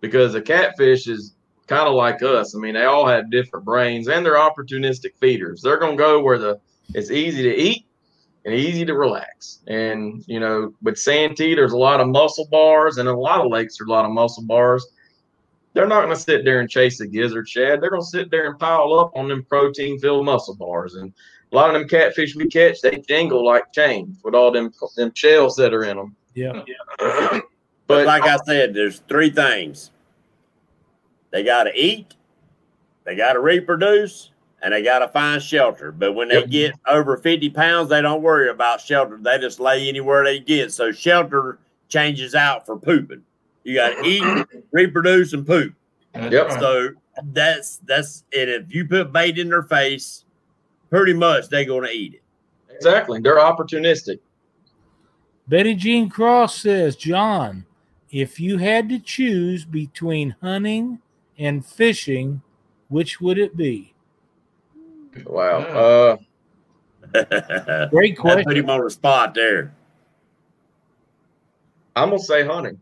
[0.00, 1.34] Because a catfish is
[1.70, 2.56] kind of like us.
[2.56, 5.62] I mean, they all have different brains and they're opportunistic feeders.
[5.62, 6.60] They're going to go where the
[6.94, 7.86] it's easy to eat
[8.44, 9.60] and easy to relax.
[9.68, 13.52] And you know, with Santee, there's a lot of mussel bars, and a lot of
[13.52, 14.84] lakes there's a lot of mussel bars.
[15.72, 17.80] They're not going to sit there and chase a gizzard shad.
[17.80, 20.96] They're going to sit there and pile up on them protein-filled mussel bars.
[20.96, 21.14] And
[21.52, 25.12] a lot of them catfish we catch, they jingle like chains with all them them
[25.14, 26.16] shells that are in them.
[26.34, 26.62] Yeah.
[26.98, 27.44] but,
[27.86, 29.92] but like I said, there's three things.
[31.30, 32.14] They got to eat,
[33.04, 34.30] they got to reproduce,
[34.62, 35.92] and they got to find shelter.
[35.92, 36.50] But when they yep.
[36.50, 39.18] get over 50 pounds, they don't worry about shelter.
[39.20, 40.72] They just lay anywhere they get.
[40.72, 41.58] So shelter
[41.88, 43.22] changes out for pooping.
[43.64, 45.74] You got to eat, reproduce, and poop.
[46.14, 46.52] Yep.
[46.52, 46.90] So
[47.32, 48.48] that's that's it.
[48.48, 50.24] If you put bait in their face,
[50.90, 52.22] pretty much they're going to eat it.
[52.74, 53.20] Exactly.
[53.20, 54.20] They're opportunistic.
[55.48, 57.66] Betty Jean Cross says, John,
[58.10, 61.00] if you had to choose between hunting
[61.40, 62.42] and fishing,
[62.88, 63.94] which would it be?
[65.24, 66.18] Wow.
[67.12, 68.44] Uh, Great question.
[68.44, 69.74] put him on the spot there.
[71.96, 72.78] I'm gonna say hunting.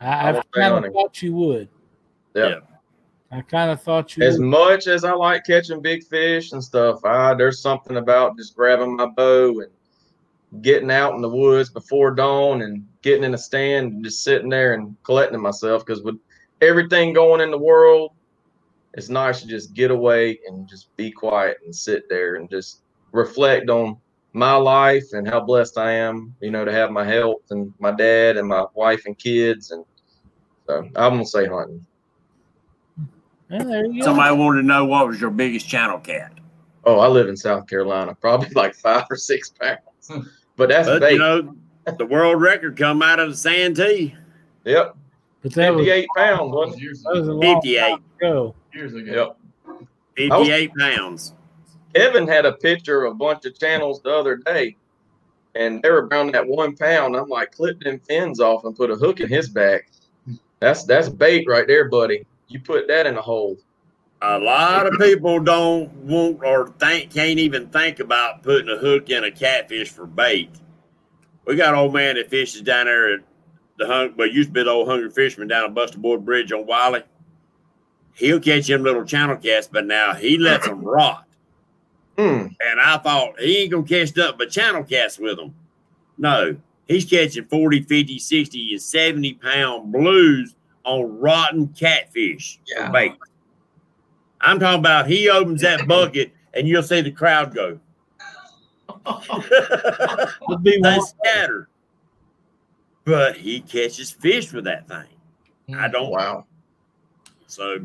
[0.00, 1.68] I, I kind of thought you would.
[2.34, 2.48] Yeah.
[2.48, 2.58] Yeah.
[3.30, 4.24] I kind of thought you.
[4.24, 4.46] As would.
[4.46, 8.96] much as I like catching big fish and stuff, I there's something about just grabbing
[8.96, 13.92] my bow and getting out in the woods before dawn and getting in a stand
[13.92, 15.84] and just sitting there and collecting myself.
[15.84, 16.18] Because with
[16.60, 18.12] everything going in the world,
[18.94, 22.82] it's nice to just get away and just be quiet and sit there and just
[23.12, 23.96] reflect on
[24.32, 27.90] my life and how blessed I am, you know, to have my health and my
[27.92, 29.70] dad and my wife and kids.
[29.70, 29.84] And
[30.66, 31.84] so I'm gonna say hunting.
[33.50, 34.06] Yeah, there you go.
[34.06, 36.32] Somebody wanted to know what was your biggest channel cat.
[36.84, 39.80] Oh, I live in South Carolina, probably like five or six pounds.
[40.56, 41.12] But that's But bait.
[41.12, 41.54] you know,
[41.98, 44.12] the world record come out of the Santee.
[44.64, 44.96] yep,
[45.42, 46.82] but that was, fifty-eight pounds, wasn't it?
[46.82, 47.40] years that was a ago.
[47.40, 47.78] long 58.
[47.80, 48.54] time ago.
[48.74, 49.36] Years ago.
[49.68, 49.84] Yep.
[50.16, 51.34] 58 pounds.
[51.94, 54.76] Kevin had a picture of a bunch of channels the other day,
[55.54, 57.16] and they were around that one pound.
[57.16, 59.90] I'm like, clip them fins off and put a hook in his back.
[60.60, 62.26] That's that's bait right there, buddy.
[62.48, 63.56] You put that in a hole.
[64.20, 69.10] A lot of people don't want or think can't even think about putting a hook
[69.10, 70.50] in a catfish for bait.
[71.46, 73.20] We got old man that fishes down there at
[73.78, 76.52] the hung well used to be the old hungry fisherman down at Buster Board Bridge
[76.52, 77.02] on Wiley.
[78.14, 81.24] He'll catch them little channel cats, but now he lets them rot.
[82.16, 82.46] Hmm.
[82.60, 85.54] And I thought he ain't gonna catch nothing but channel cats with them.
[86.18, 86.56] No,
[86.88, 92.90] he's catching 40, 50, 60, and 70 pound blues on rotten catfish Yeah.
[92.90, 93.12] bait.
[94.40, 97.78] I'm talking about he opens that bucket and you'll see the crowd go.
[100.48, 101.68] Would they scatter.
[103.08, 105.06] But he catches fish with that thing.
[105.76, 106.44] I don't Wow.
[107.46, 107.78] So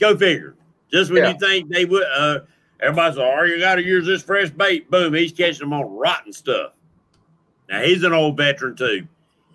[0.00, 0.54] go figure.
[0.90, 1.32] Just when Yeah.
[1.32, 2.40] you think they would, uh,
[2.80, 4.90] everybody's like, oh, you got to use this fresh bait.
[4.90, 6.72] Boom, he's catching them on rotten stuff.
[7.68, 9.06] Now, he's an old veteran too.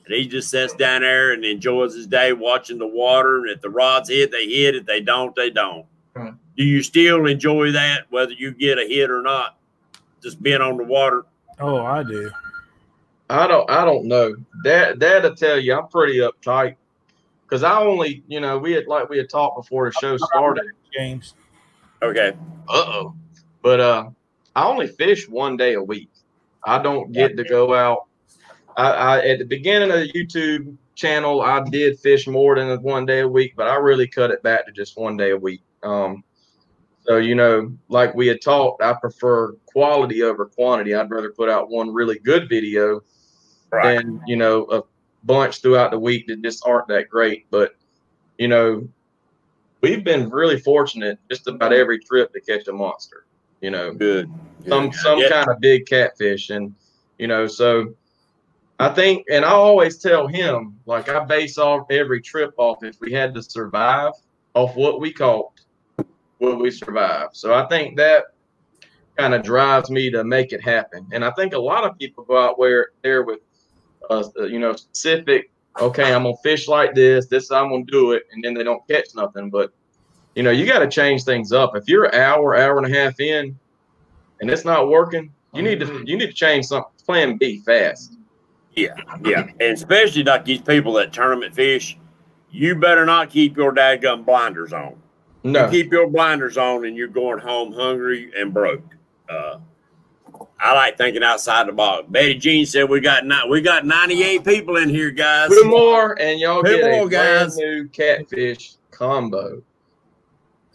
[0.06, 3.38] And he just sits down there and enjoys his day watching the water.
[3.40, 4.76] And if the rods hit, they hit.
[4.76, 5.86] If they don't, they don't.
[6.14, 6.34] Right.
[6.58, 9.58] Do you still enjoy that, whether you get a hit or not?
[10.22, 11.26] Just being on the water.
[11.60, 12.30] Oh, I do.
[13.30, 14.36] I don't I don't know.
[14.64, 16.76] Dad Dad'll tell you I'm pretty uptight.
[17.48, 20.72] Cause I only, you know, we had like we had talked before the show started.
[20.92, 21.36] James.
[22.02, 22.34] Okay.
[22.68, 23.16] Uh-oh.
[23.62, 24.10] But uh
[24.56, 26.10] I only fish one day a week.
[26.64, 28.06] I don't get to go out.
[28.76, 33.06] I, I at the beginning of the YouTube channel, I did fish more than one
[33.06, 35.62] day a week, but I really cut it back to just one day a week.
[35.84, 36.24] Um
[37.06, 40.96] so you know, like we had talked, I prefer quality over quantity.
[40.96, 43.02] I'd rather put out one really good video
[43.72, 43.98] Right.
[43.98, 44.82] than you know a
[45.24, 47.48] bunch throughout the week that just aren't that great.
[47.50, 47.72] But
[48.38, 48.88] you know,
[49.82, 53.26] we've been really fortunate just about every trip to catch a monster.
[53.62, 54.32] You know, Good.
[54.68, 55.30] some some Yeah.
[55.30, 56.76] kind of big catfish, and
[57.18, 57.96] you know, so
[58.80, 63.00] I think, and I always tell him like I base off every trip off if
[63.00, 64.14] we had to survive
[64.54, 65.53] off what we caught,
[66.44, 67.30] would we survive?
[67.34, 68.26] So I think that
[69.18, 71.08] kind of drives me to make it happen.
[71.12, 73.40] And I think a lot of people go out where there with,
[74.10, 75.50] uh, you know, specific.
[75.80, 77.28] Okay, I'm gonna fish like this.
[77.28, 79.50] This I'm gonna do it, and then they don't catch nothing.
[79.50, 79.74] But
[80.36, 81.76] you know, you got to change things up.
[81.76, 83.58] If you're an hour, hour and a half in,
[84.42, 86.92] and it's not working, you need to you need to change something.
[87.06, 88.18] Plan B fast.
[88.76, 91.98] Yeah, yeah, and especially like these people that tournament fish,
[92.50, 95.03] you better not keep your dadgum blinders on.
[95.44, 98.82] No, You keep your blinders on, and you're going home hungry and broke.
[99.30, 99.58] Uh,
[100.60, 102.06] I like thinking outside the box.
[102.10, 105.50] Betty Jean said we got ni- we got 98 people in here, guys.
[105.50, 107.56] two more, and y'all Two get more, a guys.
[107.58, 109.62] brand new catfish combo.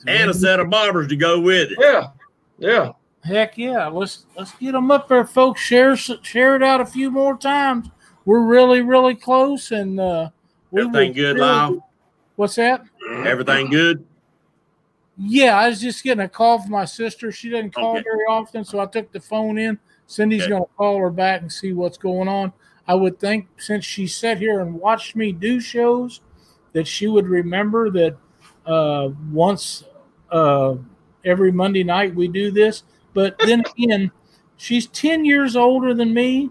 [0.07, 1.78] and a set of bobbers to go with it.
[1.81, 2.09] Yeah,
[2.59, 2.93] yeah.
[3.24, 5.61] Heck yeah, let's let's get them up there, folks.
[5.62, 7.89] Share share it out a few more times.
[8.27, 10.28] We're really really close, and uh,
[10.70, 11.89] we will Everything good, really- Lyle?
[12.36, 12.82] What's that?
[13.24, 14.05] Everything good?
[15.20, 17.32] Yeah, I was just getting a call from my sister.
[17.32, 18.05] She doesn't call Okay.
[18.05, 19.78] very often, so I took the phone in.
[20.07, 20.51] Cindy's Okay.
[20.51, 22.53] going to call her back and see what's going on.
[22.86, 26.20] I would think since she sat here and watched me do shows,
[26.73, 28.16] that she would remember that
[28.65, 29.85] uh, once
[30.31, 30.77] uh,
[31.24, 32.85] every Monday night we do this.
[33.12, 34.12] But then again,
[34.57, 36.51] she's ten years older than me,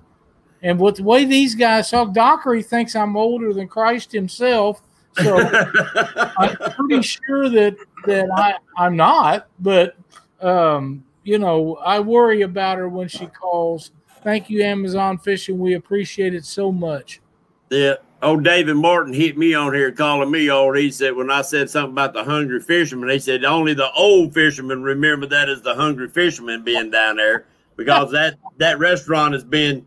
[0.61, 4.81] and with the way these guys talk, Dockery thinks I'm older than Christ himself.
[5.23, 5.37] So.
[6.37, 7.75] I'm pretty sure that
[8.05, 9.95] that I I'm not, but
[10.41, 13.91] um, you know, I worry about her when she calls.
[14.23, 15.59] Thank you, Amazon Fishing.
[15.59, 17.21] We appreciate it so much.
[17.69, 17.95] Yeah.
[18.21, 20.75] Old David Martin hit me on here calling me old.
[20.75, 24.33] He said when I said something about the hungry fisherman, he said only the old
[24.33, 27.45] fishermen remember that as the hungry fisherman being down there
[27.75, 29.85] because that that restaurant has been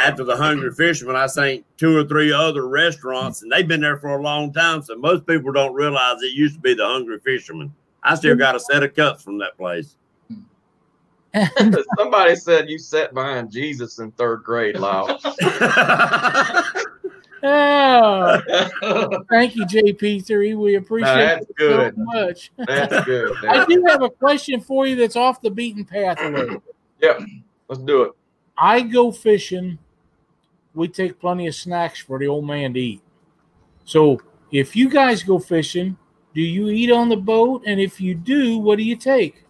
[0.00, 3.98] after the Hungry Fisherman, I think two or three other restaurants, and they've been there
[3.98, 4.82] for a long time.
[4.82, 7.74] So most people don't realize it used to be the Hungry Fisherman.
[8.02, 9.96] I still got a set of cups from that place.
[11.98, 15.20] Somebody said you sat behind Jesus in third grade, Lyle.
[17.42, 18.40] oh,
[19.30, 20.56] thank you, JP3.
[20.56, 21.94] We appreciate that's it good.
[21.94, 22.52] so much.
[22.66, 23.36] That's good.
[23.48, 26.62] I do have a question for you that's off the beaten path a little.
[27.02, 27.20] Yep.
[27.68, 28.12] Let's do it.
[28.56, 29.78] I go fishing.
[30.76, 33.02] We take plenty of snacks for the old man to eat.
[33.84, 34.20] So
[34.52, 35.96] if you guys go fishing,
[36.34, 37.62] do you eat on the boat?
[37.66, 39.44] And if you do, what do you take?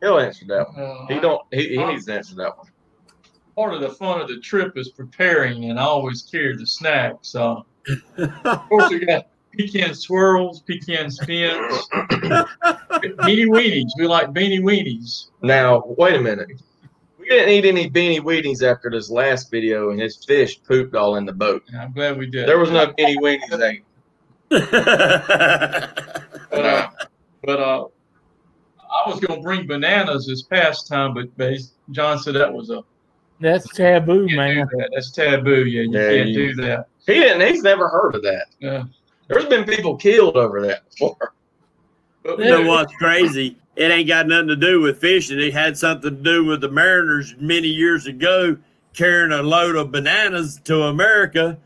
[0.00, 0.80] He'll answer that one.
[0.82, 1.42] Uh, He don't.
[1.52, 2.68] He, he needs to answer that one.
[3.56, 7.34] part of the fun of the trip is preparing, and I always carry the snacks.
[7.34, 7.60] Uh,
[8.44, 9.26] of course, we got
[9.56, 13.90] pecan swirls, pecan spins, beanie weenies.
[13.98, 15.26] We like beanie weenies.
[15.42, 16.48] Now, wait a minute.
[17.28, 21.16] We didn't eat any beanie weenies after this last video, and his fish pooped all
[21.16, 21.62] in the boat.
[21.68, 22.48] And I'm glad we did.
[22.48, 23.60] There was no beanie weenies.
[23.62, 23.84] Ate.
[26.50, 26.88] But, uh,
[27.44, 31.58] but uh, I was going to bring bananas as pastime, but but
[31.90, 32.82] John said that was a
[33.38, 34.66] That's taboo, man.
[34.78, 34.90] that.
[34.94, 35.66] That's taboo.
[35.66, 36.86] Yeah, you Yeah, can't you- do that.
[37.06, 37.46] He didn't.
[37.52, 38.46] He's never heard of that.
[38.60, 38.84] Yeah.
[39.28, 41.34] There's been people killed over that before.
[42.22, 43.58] But You know what's crazy?
[43.78, 45.38] It ain't got nothing to do with fishing.
[45.38, 48.56] It had something to do with the mariners many years ago
[48.92, 51.56] carrying a load of bananas to America,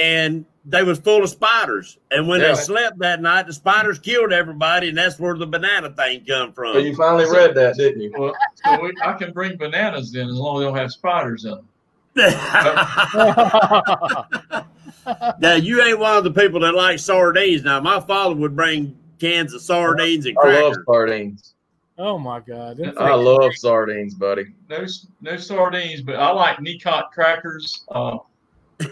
[0.00, 1.98] and they was full of spiders.
[2.12, 2.54] And when Yeah.
[2.54, 6.52] they slept that night, the spiders killed everybody, and that's where the banana thing come
[6.52, 6.74] from.
[6.74, 8.12] So you finally read that, didn't you?
[8.16, 11.44] Well, so we, I can bring bananas in as long as they don't have spiders
[11.44, 11.66] in them.
[15.40, 17.64] now you ain't one of the people that like sardines.
[17.64, 20.84] Now my father would bring cans of sardines and I love crackers.
[20.86, 21.54] sardines.
[21.98, 22.80] oh my God.
[22.96, 24.46] I love sardines, buddy.
[24.68, 24.86] No,
[25.20, 28.18] no sardines, but I like Nekot crackers, uh,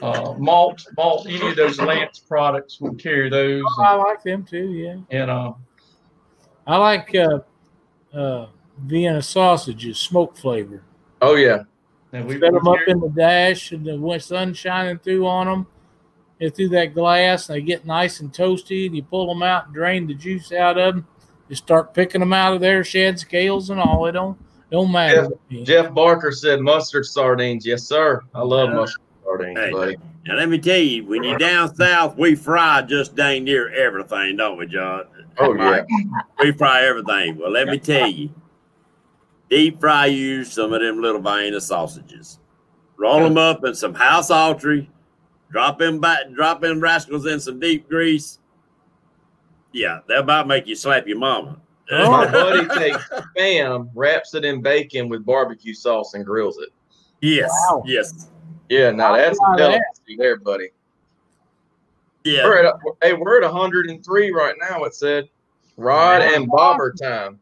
[0.03, 1.27] uh, malt, malt.
[1.29, 4.73] Any of those Lance products will carry those, Oh, I like them too.
[4.73, 5.53] Yeah, and uh,
[6.67, 7.41] I like uh,
[8.13, 8.47] uh,
[8.85, 10.83] Vienna sausages, smoke flavor.
[11.23, 11.63] Oh yeah,
[12.13, 15.47] and we Set them up in the dash, and the when sun shining through on
[15.47, 15.67] them,
[16.41, 18.87] and through that glass, and they get nice and toasty.
[18.87, 21.07] And you pull them out, and drain the juice out of them.
[21.49, 24.07] You start picking them out of there, shed scales and all.
[24.07, 24.39] It don't
[24.71, 25.29] don't matter.
[25.29, 25.65] to me.
[25.65, 27.65] Jeff Barker said mustard sardines.
[27.65, 28.21] Yes, sir.
[28.35, 29.71] I love mustard sardines, Hey.
[29.71, 29.97] buddy.
[30.27, 34.37] Now let me tell you, when you're down south, we fry just dang near everything,
[34.37, 35.05] don't we, John?
[35.39, 35.85] Oh yeah.
[36.41, 37.37] We fry everything.
[37.39, 38.31] Well, let me tell you,
[39.49, 42.41] deep fry you some of them little Vienna sausages.
[42.99, 44.89] Roll them up in some House-Autry,
[45.51, 48.39] drop them back, drop them rascals in some deep grease.
[49.73, 51.59] Yeah, they'll about make you slap your mama.
[51.91, 56.71] My buddy takes spam, wraps it in bacon with barbecue sauce, and grills it.
[57.21, 57.83] yes, Wow.
[57.87, 58.29] yes,
[58.69, 59.63] Yeah, now that's try a that.
[59.69, 60.71] delicacy there, buddy.
[62.25, 62.45] yeah.
[62.45, 64.85] We're at hey, we're at 103 right now.
[64.85, 65.29] It said
[65.77, 67.39] rod and bobber time.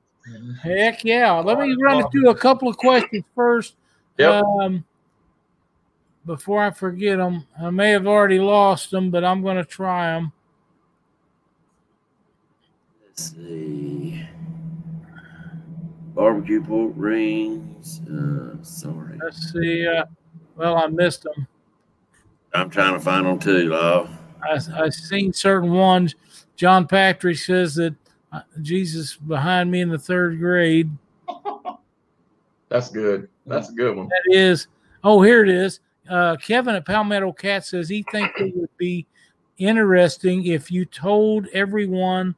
[0.63, 1.33] Heck yeah!
[1.39, 3.77] Let me run through a couple of questions first.
[4.19, 4.43] Yep.
[4.45, 4.85] Um,
[6.27, 10.13] before I forget them, I may have already lost them, but I'm going to try
[10.13, 10.33] them.
[13.07, 14.27] Let's see.
[16.15, 18.01] Barbecue pork rings.
[18.09, 19.19] Uh, sorry.
[19.23, 19.87] Let's see.
[19.87, 20.05] Uh,
[20.57, 21.47] well, I missed them.
[22.55, 24.11] I'm trying to find them too, love.
[24.43, 26.15] I, I seen certain ones.
[26.57, 27.95] John Patrick says that
[28.33, 30.91] uh, Jesus behind me in the third grade.
[32.69, 33.29] That's good.
[33.47, 34.09] That's a good one.
[34.09, 34.69] That is.
[35.03, 35.81] Oh, here it is.
[36.09, 39.07] Uh, Kevin at Palmetto Cat says he thinks it would be
[39.59, 42.35] interesting if you told everyone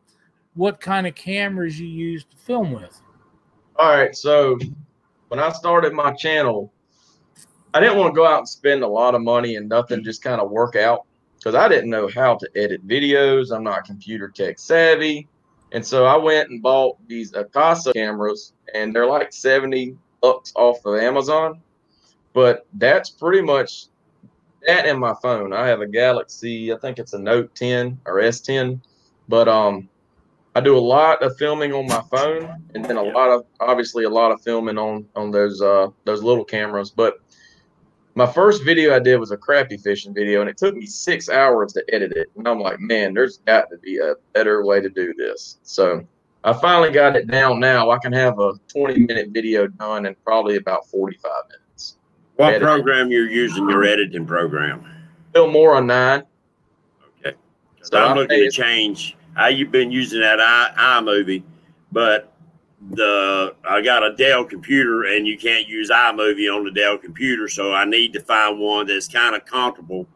[0.55, 3.01] what kind of cameras you use to film with.
[3.77, 4.15] All right.
[4.17, 4.59] So
[5.29, 6.73] when I started my channel,
[7.75, 10.23] I didn't want to go out and spend a lot of money and nothing just
[10.23, 11.05] kind of work out
[11.37, 13.55] because I didn't know how to edit videos.
[13.55, 15.29] I'm not computer tech savvy.
[15.73, 20.85] And so I went and bought these Akaso cameras, and they're like 70 bucks off
[20.87, 21.61] of Amazon.
[22.37, 23.87] But that's pretty much
[24.67, 25.55] that and my phone.
[25.55, 28.79] I have a Galaxy, I think it's a Note 10 or S10.
[29.27, 29.89] But um
[30.55, 34.05] I do a lot of filming on my phone and then a lot of obviously
[34.05, 36.91] a lot of filming on on those uh those little cameras.
[36.91, 37.21] But
[38.15, 41.31] my first video I did was a crappy fishing video and it took me six
[41.31, 42.29] hours to edit it.
[42.37, 45.57] And I'm like, man, there's got to be a better way to do this.
[45.63, 46.07] So
[46.45, 47.91] I finally got it down now.
[47.91, 51.63] I can have a 20 minute video done in probably about 45 minutes.
[52.37, 52.67] What Editing.
[52.67, 53.69] program you're using?
[53.69, 54.85] Your editing program.
[55.33, 56.23] Filmora nine.
[57.19, 57.37] Okay.
[57.83, 59.17] So So I'm looking to change.
[59.35, 61.43] How you've been using that i iMovie,
[61.93, 62.33] but
[62.91, 67.49] the I got a Dell computer and you can't use iMovie on the Dell computer,
[67.49, 70.07] so I need to find one that's kind of comparable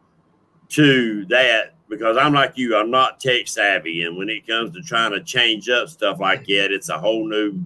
[0.69, 4.81] to that because I'm like you, I'm not tech savvy, and when it comes to
[4.81, 7.59] trying to change up stuff like that, it's a whole new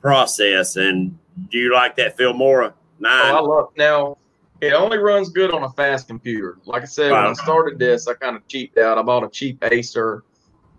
[0.00, 0.76] process.
[0.76, 1.18] And
[1.50, 3.34] do you like that Filmora nine?
[3.34, 4.18] Oh, I love now.
[4.60, 6.58] It only runs good on a fast computer.
[6.64, 8.96] Like I said, when I started this, I kind of cheaped out.
[8.96, 10.24] I bought a cheap Acer,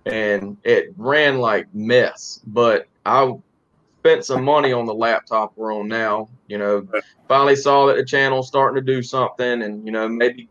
[0.06, 2.42] and it ran like mess.
[2.48, 3.32] But I
[4.00, 6.28] spent some money on the laptop we're on now.
[6.48, 6.88] You know,
[7.28, 10.50] finally saw that the channel's starting to do something, and you know maybe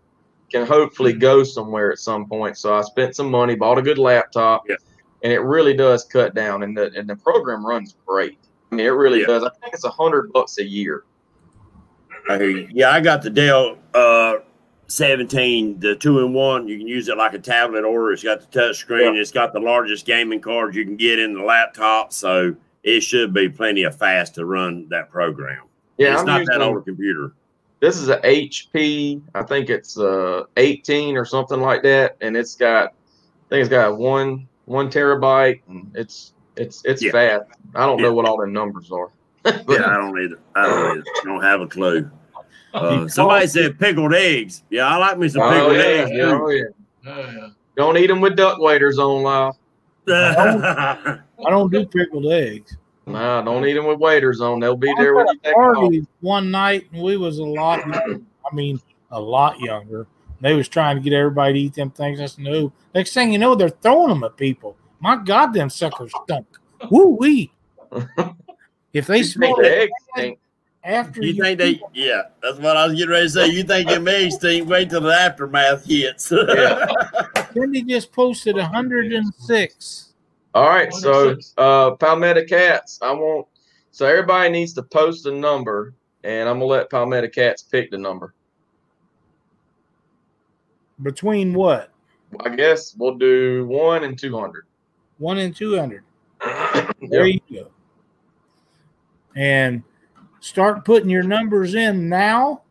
[0.52, 2.56] can hopefully go somewhere at some point.
[2.56, 4.76] So I spent some money, bought a good laptop, Yeah.
[5.24, 6.62] and it really does cut down.
[6.62, 8.38] And the and the program runs great.
[8.70, 9.26] I mean, it really Yeah.
[9.26, 9.43] does.
[9.43, 11.02] I think it's a hundred bucks a year.
[12.28, 12.69] I hear you.
[12.73, 14.36] Yeah, I got the Dell uh,
[14.89, 16.69] 17, the two in one.
[16.69, 19.15] You can use it like a tablet or it's got the touch screen.
[19.15, 19.20] Yeah.
[19.20, 22.12] It's got the largest gaming cards you can get in the laptop.
[22.12, 25.62] So it should be plenty of fast to run that program.
[25.98, 27.32] Yeah, it's I'm not that old a computer.
[27.81, 29.20] This is a HP.
[29.35, 33.69] I think it's uh 18 or something like that, and it's got I think it's
[33.69, 35.61] got one one terabyte.
[35.69, 37.12] And it's it's it's Yeah.
[37.12, 37.44] fast.
[37.74, 38.05] I don't Yeah.
[38.07, 39.09] know what all the numbers are.
[39.68, 40.39] Yeah, I don't either.
[40.55, 41.05] I don't either.
[41.24, 42.10] don't have a clue.
[42.74, 44.64] Uh, You somebody said pickled eggs.
[44.70, 46.10] Yeah, I like me some Oh pickled yeah, eggs.
[46.12, 46.62] yeah, oh, yeah.
[47.06, 47.48] Oh, yeah.
[47.77, 49.59] Don't eat them with duck waiters on, Lyle.
[50.06, 50.12] too.
[50.12, 51.20] I
[51.51, 52.77] don't do pickled eggs.
[53.06, 54.59] Nah, don't eat them with waiters on.
[54.60, 58.20] They'll be there when you take party one night and we was a lot younger.
[58.51, 58.81] I mean
[59.12, 60.06] a lot younger.
[60.40, 62.20] They was trying to get everybody to eat them things.
[62.20, 62.73] I said no.
[62.94, 64.77] Next thing you know, they're throwing them at people.
[65.01, 66.47] My God, them suckers stunk.
[66.90, 67.52] Woo wee.
[68.92, 70.38] If they You smell the it eggs stink?
[70.84, 71.80] after You think they?
[71.92, 73.46] Yeah, that's what I was getting ready to say.
[73.48, 74.68] You think them eggs stink?
[74.68, 76.32] Wait till the aftermath hits.
[76.48, 76.86] Yeah.
[77.52, 80.12] Cindy just posted 106.
[80.54, 83.46] All right, so uh Palmetto Cats, I want
[83.90, 85.94] so everybody needs to post a number
[86.24, 88.34] and I'm gonna let Palmetto Cats pick the number.
[91.02, 91.90] Between what?
[92.40, 94.64] I guess we'll do one and two hundred.
[95.18, 96.02] One and 200.
[97.08, 97.68] There you go.
[99.36, 99.82] And
[100.40, 102.62] start putting your numbers in now.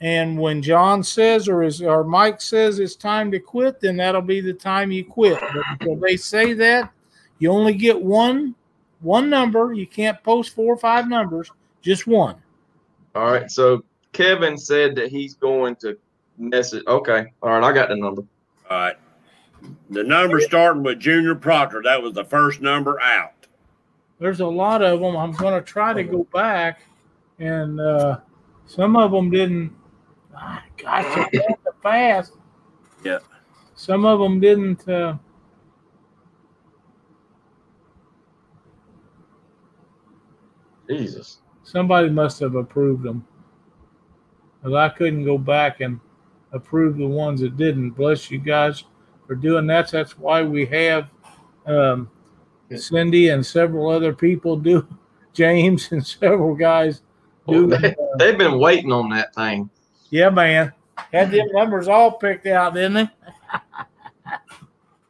[0.00, 4.22] And when John says or is or Mike says it's time to quit, then that'll
[4.22, 5.38] be the time you quit.
[5.40, 6.92] But until they say that,
[7.38, 8.54] you only get one
[9.00, 9.72] one number.
[9.72, 11.50] You can't post four or five numbers,
[11.82, 12.36] just one.
[13.14, 13.82] All right, so
[14.12, 15.98] Kevin said that he's going to
[16.38, 16.84] message.
[16.86, 18.22] Okay, all right, I got the number.
[18.70, 18.96] All right.
[19.90, 21.82] The number starting with Junior Proctor.
[21.84, 23.39] That was the first number out.
[24.20, 25.16] There's a lot of them.
[25.16, 26.82] I'm going to try to go back,
[27.38, 28.20] and uh,
[28.66, 29.74] some of them didn't.
[30.36, 32.32] Ah, Gosh, it's happened fast.
[33.02, 33.18] Yeah.
[33.74, 34.86] Some of them didn't.
[34.86, 35.16] Uh,
[40.86, 41.38] Jesus.
[41.62, 43.26] somebody must have approved them,
[44.58, 45.98] because I couldn't go back and
[46.52, 47.92] approve the ones that didn't.
[47.92, 48.84] Bless you guys
[49.26, 49.90] for doing that.
[49.90, 51.08] That's why we have
[51.64, 52.10] um,
[52.76, 54.86] Cindy and several other people do.
[55.32, 57.02] James and several guys
[57.48, 57.66] do.
[57.66, 59.70] They, they've been waiting on that thing.
[60.10, 60.72] Yeah, man.
[61.12, 63.08] Had them numbers all picked out, didn't they?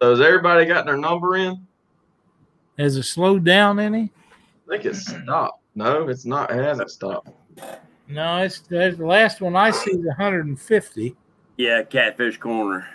[0.00, 1.66] So has everybody got their number in?
[2.78, 4.10] Has it slowed down any?
[4.66, 5.62] I think it's stopped.
[5.74, 6.50] No, it's not.
[6.50, 7.28] It hasn't stopped.
[8.08, 11.14] No, it's the last one I see is 150.
[11.56, 12.88] Yeah, Catfish Corner.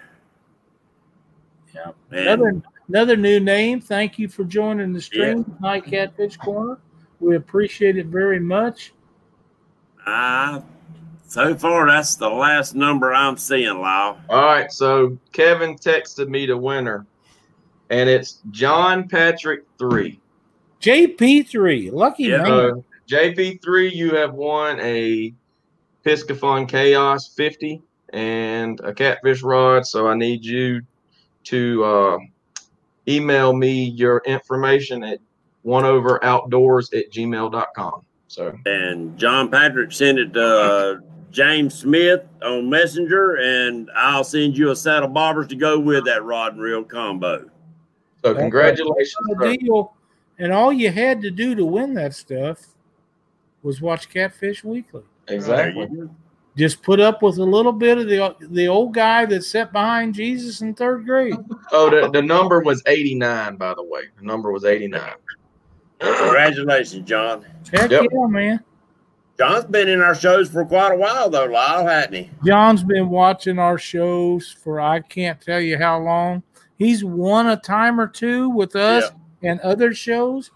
[1.73, 1.91] Yeah.
[2.11, 3.81] And Another another new name.
[3.81, 6.77] Thank you for joining the stream tonight, Catfish Corner.
[7.19, 8.93] We appreciate it very much.
[10.05, 10.61] uh,
[11.27, 14.17] so far, that's the last number I'm seeing, Lyle.
[14.29, 17.05] All right, so Kevin texted me the winner,
[17.89, 20.19] and it's John Patrick three.
[20.81, 22.43] JP3, lucky Yeah.
[22.43, 22.51] man.
[22.51, 22.71] Uh,
[23.09, 25.33] JP3, you have won a
[26.05, 27.81] Piscifun Chaos 50
[28.13, 29.85] and a catfish rod.
[29.87, 30.81] So I need you
[31.45, 32.17] to uh,
[33.07, 35.19] email me your information at
[35.65, 38.05] oneoveroutdoors at gmail.com.
[38.27, 40.95] So And John Patrick sent it to uh,
[41.31, 46.05] James Smith on Messenger, and I'll send you a saddle of bobbers to go with
[46.05, 47.49] that rod and reel combo.
[48.23, 49.15] so congratulations.
[49.41, 49.93] Deal,
[50.39, 52.59] and all you had to do to win that stuff
[53.63, 55.03] was watch Catfish Weekly.
[55.27, 55.89] Exactly.
[56.57, 60.13] Just put up with a little bit of the the old guy that sat behind
[60.13, 61.35] Jesus in third grade.
[61.71, 64.03] Oh, the, the number was 89, by the way.
[64.17, 65.01] The number was 89.
[65.99, 67.45] Congratulations, John.
[67.71, 68.05] Heck Yep.
[68.11, 68.59] yeah, man.
[69.37, 72.29] John's been in our shows for quite a while, though, Lyle, hasn't he?
[72.45, 76.41] John's been watching our shows for I can't tell you how long.
[76.77, 79.11] He's won a time or two with us
[79.43, 80.51] and other shows,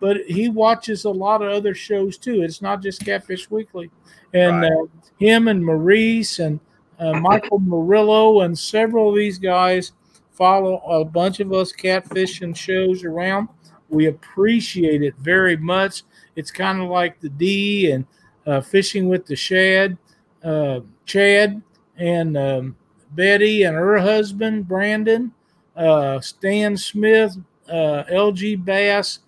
[0.00, 2.42] but he watches a lot of other shows too.
[2.42, 3.90] It's not just Catfish Weekly,
[4.34, 4.72] and Right.
[4.72, 4.86] uh,
[5.18, 6.60] him and Maurice and
[6.98, 9.92] uh, Michael Murillo and several of these guys
[10.32, 13.48] follow a bunch of us catfishing shows around.
[13.88, 16.02] We appreciate it very much.
[16.36, 18.04] It's kind of like the D and
[18.46, 19.96] uh, fishing with the Shad,
[20.42, 21.62] uh, Chad,
[21.96, 22.76] and um,
[23.12, 25.32] Betty and her husband Brandon,
[25.76, 27.36] uh, Stan Smith,
[27.68, 29.20] uh, LG Bass.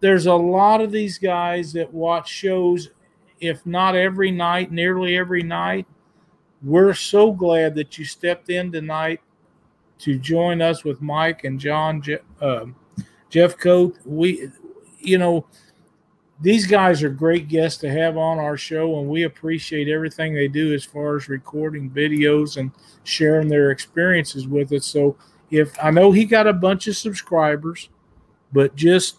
[0.00, 2.90] There's a lot of these guys that watch shows,
[3.40, 5.86] if not every night, nearly every night.
[6.62, 9.20] We're so glad that you stepped in tonight
[9.98, 12.02] to join us with Mike and John,
[12.40, 12.74] um,
[13.28, 13.98] Jeff Coat.
[14.04, 14.50] We,
[14.98, 15.46] you know,
[16.40, 20.48] these guys are great guests to have on our show, and we appreciate everything they
[20.48, 22.72] do as far as recording videos and
[23.04, 24.86] sharing their experiences with us.
[24.86, 25.16] So,
[25.50, 27.88] if I know he got a bunch of subscribers,
[28.52, 29.18] but just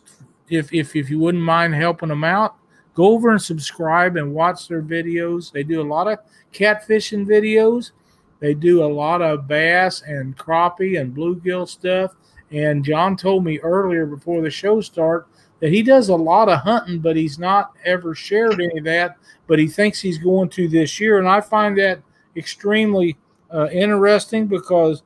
[0.50, 2.58] if if if you wouldn't mind helping them out,
[2.96, 5.52] go over and subscribe and watch their videos.
[5.52, 6.20] They do a lot of
[6.52, 7.92] catfishing videos.
[8.40, 12.16] They do a lot of bass and crappie and bluegill stuff.
[12.52, 15.28] And John told me earlier before the show start
[15.60, 19.18] that he does a lot of hunting, but he's not ever shared any of that.
[19.48, 22.02] But he thinks he's going to this year, and I find that
[22.36, 23.18] extremely
[23.54, 25.04] uh, interesting because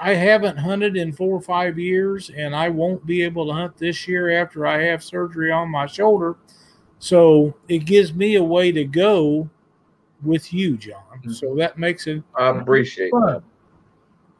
[0.00, 3.76] I haven't hunted in four or five years, and I won't be able to hunt
[3.76, 6.36] this year after I have surgery on my shoulder.
[6.98, 9.48] So it gives me a way to go
[10.22, 11.02] with you, John.
[11.18, 11.32] Mm-hmm.
[11.32, 13.42] So that makes it I appreciate that.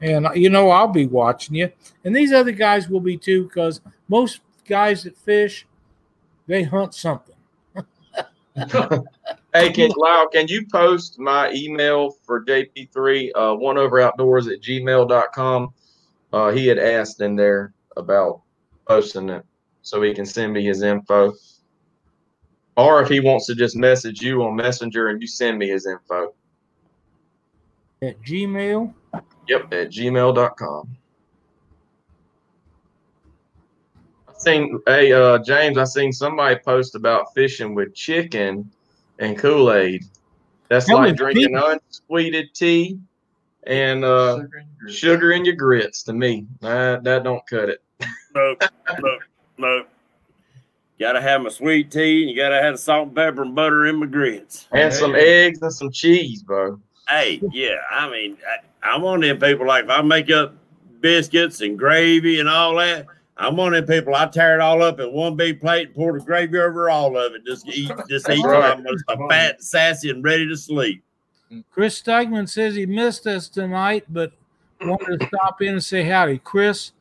[0.01, 1.71] And you know, I'll be watching you,
[2.05, 5.67] and these other guys will be too, because most guys that fish,
[6.47, 7.37] they hunt something.
[9.55, 14.61] Hey, can Lyle, can you post my email for JP3, uh, one over outdoors at
[14.61, 15.73] gmail.com?
[16.33, 18.43] Uh, he had asked in there about
[18.89, 19.47] posting it
[19.83, 21.35] so he can send me his info.
[22.77, 25.87] Or if he wants to just message you on Messenger and you send me his
[25.87, 26.35] info.
[28.03, 28.93] At Gmail,
[29.49, 30.97] Yep, at gmail.com.
[34.29, 38.71] I seen hey uh James, I seen somebody post about fishing with chicken
[39.19, 40.05] and Kool-Aid.
[40.69, 42.99] That's That like was drinking unsweeted tea
[43.67, 44.41] and uh
[44.89, 46.47] sugar in your grits to me.
[46.61, 47.83] That that don't cut it.
[48.35, 48.63] Nope,
[49.01, 49.21] nope,
[49.59, 49.89] nope.
[50.99, 53.87] Gotta have my sweet tea, and you gotta have the salt and pepper and butter
[53.87, 54.69] in my grits.
[54.73, 56.81] And some eggs and some cheese, bro.
[57.09, 59.67] Hey, yeah, I mean, I, I'm one of them people.
[59.67, 60.55] Like if I make up
[61.01, 64.15] biscuits and gravy and all that, I'm one of them people.
[64.15, 67.17] I tear it all up in one big plate and pour the gravy over all
[67.17, 67.45] of it.
[67.45, 68.73] Just eat, just eat right.
[68.77, 71.03] I'm just a fat, sassy, and ready to sleep.
[71.71, 74.33] Chris Steigman says he missed us tonight, but
[74.81, 76.39] wanted to stop in and say howdy.
[76.39, 76.93] Chris,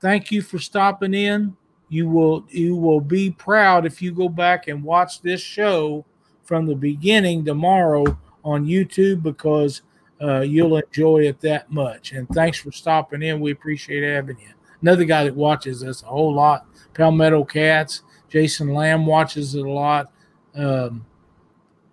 [0.00, 1.56] thank you for stopping in.
[1.88, 6.04] You will you will be proud if you go back and watch this show
[6.42, 9.82] from the beginning tomorrow on YouTube because
[10.22, 12.12] uh, you'll enjoy it that much.
[12.12, 13.40] And thanks for stopping in.
[13.40, 14.48] We appreciate having you.
[14.82, 18.02] Another guy that watches us a whole lot, Palmetto Cats.
[18.28, 20.10] Jason Lamb watches it a lot.
[20.54, 21.06] Um,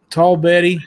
[0.09, 0.79] Tall Betty,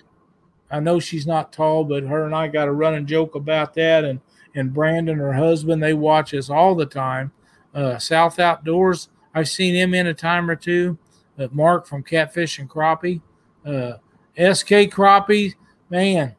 [0.70, 4.04] I know she's not tall, but her and I got a running joke about that.
[4.04, 4.20] And
[4.54, 7.32] and Brandon, her husband, they watch us all the time.
[7.74, 10.98] Uh, South Outdoors, I've seen him in a time or two.
[11.38, 13.22] Uh, Mark from Catfish and Crappie,
[13.64, 13.94] uh,
[14.36, 15.54] SK Crappie,
[15.88, 16.36] man,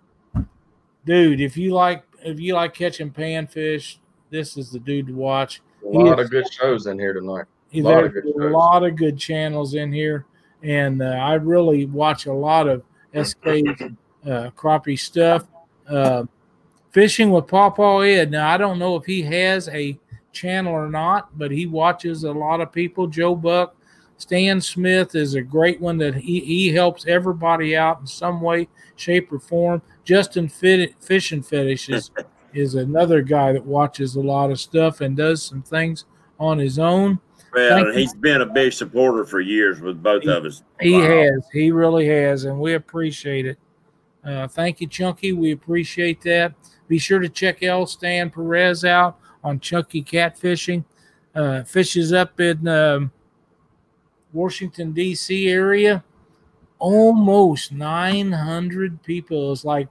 [1.05, 3.97] dude, if you like if you like catching panfish,
[4.33, 5.61] this is the dude to watch.
[5.85, 7.45] A lot of good shows in here tonight.
[7.71, 10.25] There's Lot of good a lot of good channels in here,
[10.63, 12.83] and uh, I really watch a lot of
[13.13, 15.45] SK uh, crappie stuff.
[15.87, 16.25] Uh,
[16.91, 18.31] fishing with Pawpaw Ed.
[18.31, 19.97] Now I don't know if he has a
[20.31, 23.07] channel or not, but he watches a lot of people.
[23.07, 23.75] Joe Buck,
[24.17, 28.67] Stan Smith is a great one that he, he helps everybody out in some way,
[28.95, 29.81] shape, or form.
[30.03, 32.11] Justin Fit, Fishing Fetish is,
[32.53, 36.05] is another guy that watches a lot of stuff and does some things
[36.39, 37.19] on his own.
[37.53, 40.63] Well, Thank and he's been a big supporter for years with both of us.
[40.79, 41.01] He Wow.
[41.07, 41.47] has.
[41.51, 43.57] He really has, and we appreciate it.
[44.25, 45.33] Uh, thank you, Chunky.
[45.33, 46.53] We appreciate that.
[46.87, 50.83] Be sure to check El Stan Perez out on Chunky Catfishing.
[51.35, 53.11] Uh, fishes up in um,
[54.31, 55.49] Washington D.C.
[55.49, 56.03] area.
[56.79, 59.51] Almost 900 people.
[59.51, 59.87] It's like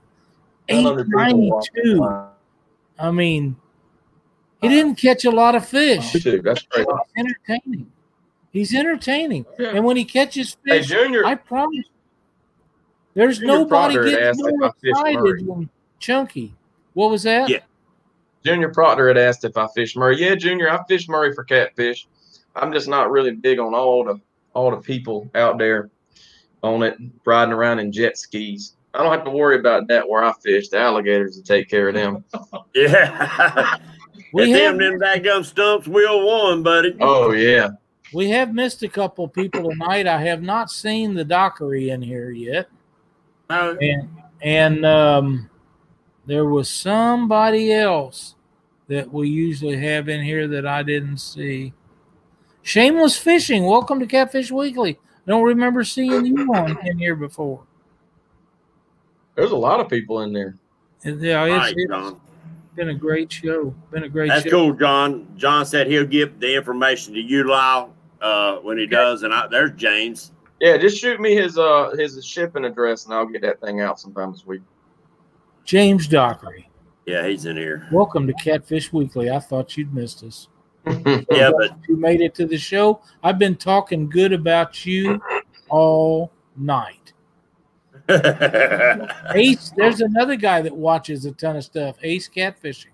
[0.69, 2.32] 900 people watch 892.
[2.99, 3.55] I mean,
[4.61, 6.13] he didn't catch a lot of fish.
[6.13, 6.41] Too.
[6.41, 6.87] That's great.
[6.87, 7.91] He's entertaining.
[8.51, 9.45] He's entertaining.
[9.57, 9.69] Yeah.
[9.75, 11.85] And when he catches Hey, fish, Junior, I promise.
[13.15, 15.11] There's Junior nobody Proctor had gets asked if more I fished Murray.
[15.13, 16.55] excited than Chunky.
[16.93, 17.49] What was that?
[17.49, 17.59] Yeah.
[18.45, 20.19] Junior Proctor had asked if I fished Murray.
[20.19, 22.07] Yeah, Junior, I fished Murray for catfish.
[22.55, 24.19] I'm just not really big on all the
[24.53, 25.89] all the people out there
[26.61, 26.95] on it
[27.25, 28.75] riding around in jet skis.
[28.93, 30.69] I don't have to worry about that where I fish.
[30.69, 32.23] The alligators will take care of them.
[32.75, 33.77] Yeah.
[34.33, 36.95] We We have- them them daggum stumps wheel one, buddy.
[37.01, 37.69] Oh yeah.
[38.13, 40.05] We have missed a couple people tonight.
[40.07, 42.67] I have not seen the Dockery in here yet.
[43.49, 44.09] Oh, and
[44.41, 45.49] and um,
[46.25, 48.35] there was somebody else
[48.87, 51.73] that we usually have in here that I didn't see.
[52.63, 53.65] Shameless fishing.
[53.65, 54.99] Welcome to Catfish Weekly.
[55.27, 57.63] Don't remember seeing you on in here before.
[59.35, 60.55] There's a lot of people in there.
[61.03, 62.19] And, Yeah, it's, right, it's John.
[62.75, 63.73] been a great show.
[63.91, 64.49] Been a great That's show.
[64.51, 65.27] cool, John.
[65.35, 69.23] John said he'll give the information to you, Lyle, uh, when he does.
[69.23, 70.31] And I, there's James.
[70.61, 73.99] Yeah, just shoot me his uh his shipping address and I'll get that thing out
[73.99, 74.61] sometime this week.
[75.65, 76.69] James Dockery.
[77.05, 77.85] Yeah, he's in here.
[77.91, 79.29] Welcome to Catfish Weekly.
[79.29, 80.47] I thought you'd missed us.
[80.85, 83.01] Yeah, but You made it to the show.
[83.23, 85.21] I've been talking good about you
[85.69, 87.02] all night.
[89.35, 91.95] Ace, there's another guy that watches a ton of stuff.
[92.03, 92.87] Ace Catfishing.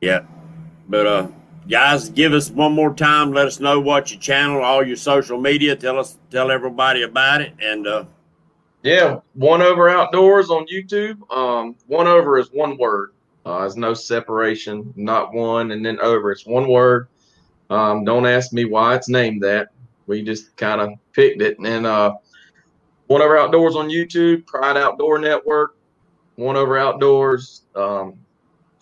[0.00, 0.20] yeah,
[0.88, 1.28] but uh,
[1.68, 3.32] guys, give us one more time.
[3.32, 5.76] Let us know what your channel, all your social media.
[5.76, 8.04] Tell us, tell everybody about it, and uh,
[8.82, 11.18] Yeah, one over outdoors on YouTube.
[11.34, 13.12] Um, one over is one word.
[13.46, 16.30] Uh, there's no separation, not one and then over.
[16.32, 17.08] It's one word.
[17.70, 19.68] Um, don't ask me why it's named that.
[20.06, 21.58] We just kind of picked it.
[21.58, 22.14] And uh,
[23.08, 25.76] one over outdoors on YouTube, Pride Outdoor Network,
[26.36, 27.62] one over outdoors.
[27.74, 28.18] Um,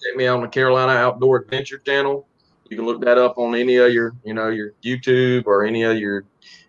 [0.03, 2.27] check me out on the Carolina Outdoor Adventure Channel.
[2.69, 5.85] You can look that up on any of your, you know, your YouTube or any
[5.85, 6.25] of your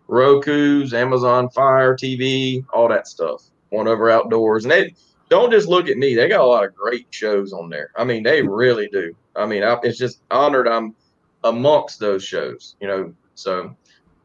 [0.08, 3.44] Roku's, Amazon Fire TV, all that stuff.
[3.70, 4.94] One over outdoors, and they
[5.28, 6.16] don't just look at me.
[6.16, 7.92] They got a lot of great shows on there.
[7.98, 9.14] I mean, they really do.
[9.36, 10.96] I mean, I, it's just honored I'm
[11.44, 12.76] amongst those shows.
[12.80, 13.76] You know, so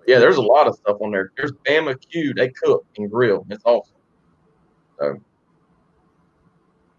[0.06, 1.32] yeah, there's a lot of stuff on there.
[1.36, 2.34] There's Bama Q.
[2.34, 3.46] They cook and grill.
[3.50, 3.94] It's awesome.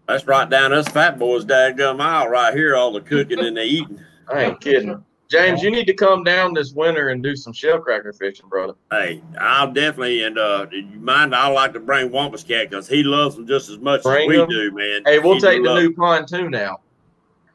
[0.06, 2.76] that's right down us fat boys, daggum aisle right here.
[2.76, 4.00] All the cooking and the eating.
[4.32, 5.02] I ain't kidding.
[5.30, 8.74] James, you need to come down this winter and do some shell cracker fishing, brother.
[8.90, 11.34] Hey, I'll definitely and uh, do you mind?
[11.34, 14.36] I like to bring Wampus Cat because he loves them just as much Bring as
[14.36, 14.48] we him.
[14.48, 15.02] do, man.
[15.06, 16.82] Hey, we'll He take the new pontoon out.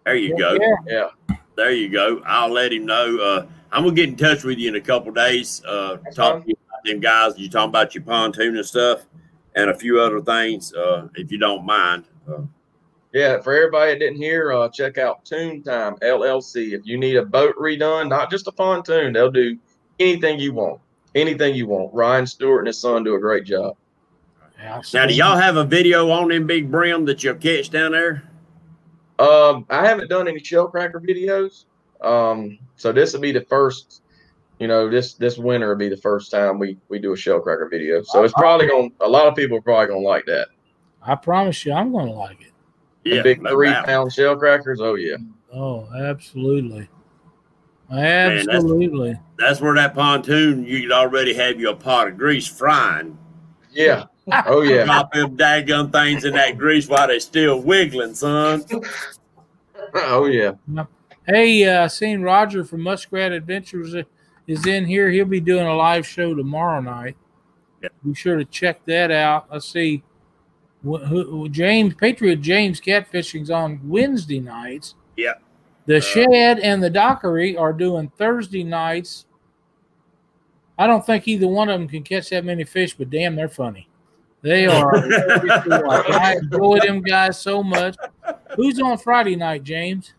[0.05, 0.57] There you go.
[0.59, 1.09] Yeah.
[1.29, 1.35] Yeah.
[1.55, 2.21] There you go.
[2.25, 3.17] I'll let him know.
[3.17, 5.63] Uh, I'm gonna get in touch with you in a couple days.
[5.65, 6.41] Uh, talk fine.
[6.41, 7.37] to you about them guys.
[7.37, 9.05] You talking about your pontoon and stuff,
[9.55, 10.73] and a few other things.
[10.73, 12.05] Uh, if you don't mind.
[12.27, 12.41] Uh,
[13.13, 16.73] Yeah, for everybody that didn't hear, uh, check out Toon Time LLC.
[16.73, 19.57] If you need a boat redone, not just a pontoon, they'll do
[19.99, 20.79] anything you want.
[21.15, 21.93] Anything you want.
[21.93, 23.75] Ryan Stewart and his son do a great job.
[24.93, 28.29] now, do y'all have a video on them big brim that you'll catch down there?
[29.17, 31.65] Um, I haven't done any shell cracker videos.
[32.01, 34.01] Um, so this will be the first.
[34.59, 37.39] You know, this this winter will be the first time we we do a shell
[37.39, 38.01] cracker video.
[38.03, 38.91] So it's probably going.
[38.91, 40.49] to A lot of people are probably going to like that.
[41.01, 42.51] I promise you, I'm going to like it.
[43.05, 43.85] The big no three doubt.
[43.85, 44.81] pound shell crackers.
[44.81, 45.15] Oh yeah.
[45.53, 46.89] Oh, absolutely.
[47.89, 49.17] that's- Absolutely.
[49.37, 53.17] That's where that pontoon you could already have your pot of grease frying.
[53.71, 54.05] Yeah.
[54.45, 54.83] Oh yeah.
[54.83, 58.63] Drop them daggum things in that grease while they're still wiggling, son.
[59.95, 60.51] Oh yeah.
[61.29, 64.01] Hey, uh, seen Roger from Muskrat Adventures uh,
[64.47, 65.09] is in here.
[65.11, 67.15] He'll be doing a live show tomorrow night.
[67.83, 67.93] Yep.
[68.03, 69.47] Be sure to check that out.
[69.51, 70.03] Let's see.
[70.83, 74.95] Wh- who- James Patriot James Catfishing's on Wednesday nights.
[75.17, 75.41] Yep.
[75.85, 79.25] The Uh, Shed and the Dockery are doing Thursday nights.
[80.79, 83.49] I don't think either one of them can catch that many fish, but damn, they're
[83.49, 83.87] funny.
[84.41, 84.95] They are.
[84.95, 87.95] I enjoy them guys so much.
[88.55, 90.13] Who's on Friday night, James?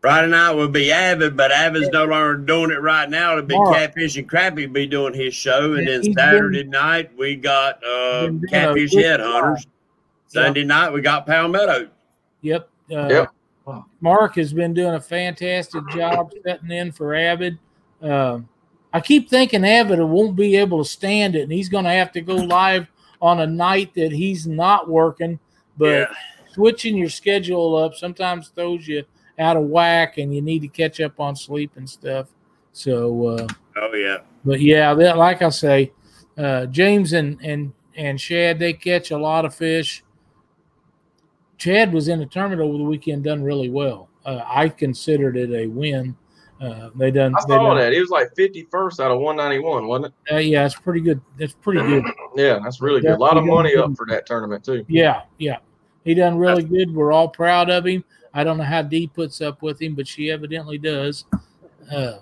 [0.00, 3.32] Friday night will be Avid, but Avid's no longer doing it right now.
[3.32, 3.76] It'll be Mark.
[3.76, 8.38] Catfish and Crappie be doing his show, and then Saturday night we got uh, been
[8.38, 9.66] doing a Catfish good Headhunters.
[10.26, 11.90] Sunday night we got Palmetto.
[12.40, 12.68] Yep.
[12.90, 13.30] Uh, Yep.
[14.00, 17.58] Mark has been doing a fantastic job setting in for Avid.
[18.02, 18.48] Um,
[18.92, 22.10] I keep thinking Avid won't be able to stand it, and he's going to have
[22.12, 22.88] to go live
[23.20, 25.38] on a night that he's not working.
[25.76, 26.06] But yeah,
[26.52, 29.04] switching your schedule up sometimes throws you
[29.40, 32.28] out of whack, and you need to catch up on sleep and stuff.
[32.72, 33.46] So, uh,
[33.76, 35.92] oh yeah, but yeah, that, like I say,
[36.38, 40.04] uh, James and and and Shad they catch a lot of fish.
[41.58, 44.08] Chad was in the tournament over the weekend, done really well.
[44.24, 46.16] Uh, I considered it a win.
[46.60, 47.34] Uh, they done.
[47.34, 47.92] I they saw done- that.
[47.92, 51.20] He was like 51st out of 191, wasn't Uh, yeah, it's pretty good.
[51.38, 52.04] It's pretty good.
[52.36, 53.10] Yeah, that's really good.
[53.10, 54.84] A lot of money up for that tournament too.
[54.88, 55.56] Yeah, yeah,
[56.04, 56.94] he done really good.
[56.94, 58.04] We're all proud of him.
[58.32, 61.24] I don't know how Dee puts up with him, but she evidently does.
[61.90, 62.18] Uh,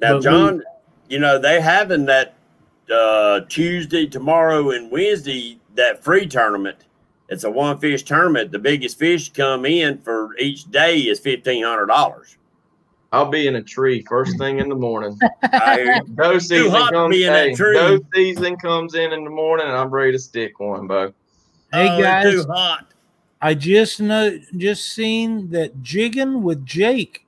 [0.00, 0.62] Now, But we- John,
[1.08, 2.34] you know they having that
[2.92, 6.78] uh, Tuesday, tomorrow, and Wednesday that free tournament.
[7.28, 8.52] It's a one fish tournament.
[8.52, 12.36] The biggest fish come in for each day is fifteen hundred dollars.
[13.12, 15.18] I'll be in a tree first thing in the morning.
[15.42, 17.16] I Doe season hot to comes.
[17.16, 18.00] be in that Hey, tree.
[18.14, 21.12] season comes in in the morning, and I'm ready to stick one, Bo.
[21.72, 22.92] Hey Oh, guys, too hot.
[23.46, 27.24] I just know just seen that jigging with Jake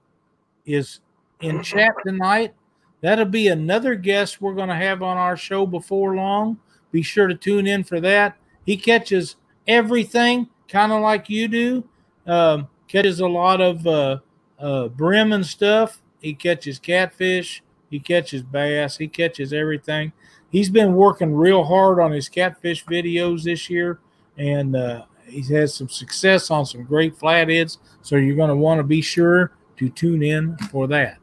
[0.66, 0.98] is
[1.40, 2.54] in chat tonight.
[3.02, 6.58] That'll be another guest we're going to have on our show before long.
[6.90, 8.36] Be sure to tune in for that.
[8.66, 9.36] He catches
[9.68, 11.88] everything, kind of like you do.
[12.26, 14.18] Um, catches a lot of uh,
[14.58, 16.02] uh, brim and stuff.
[16.20, 17.62] He catches catfish.
[17.90, 18.96] He catches bass.
[18.96, 20.12] He catches everything.
[20.50, 24.00] He's been working real hard on his catfish videos this year,
[24.36, 27.78] and uh, he's had some success on some great flatheads.
[28.02, 31.18] So you're going to want to be sure to tune in for that.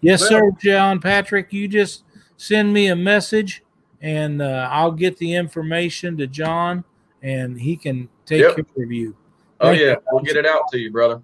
[0.00, 1.52] Yes, Well- sir, John Patrick.
[1.52, 2.04] You just
[2.36, 3.62] send me a message,
[4.00, 6.84] and uh, I'll get the information to John,
[7.22, 8.54] and he can take Yep.
[8.74, 9.14] care of you.
[9.60, 9.96] Oh yeah, you.
[10.12, 11.20] we'll get it out to you, brother.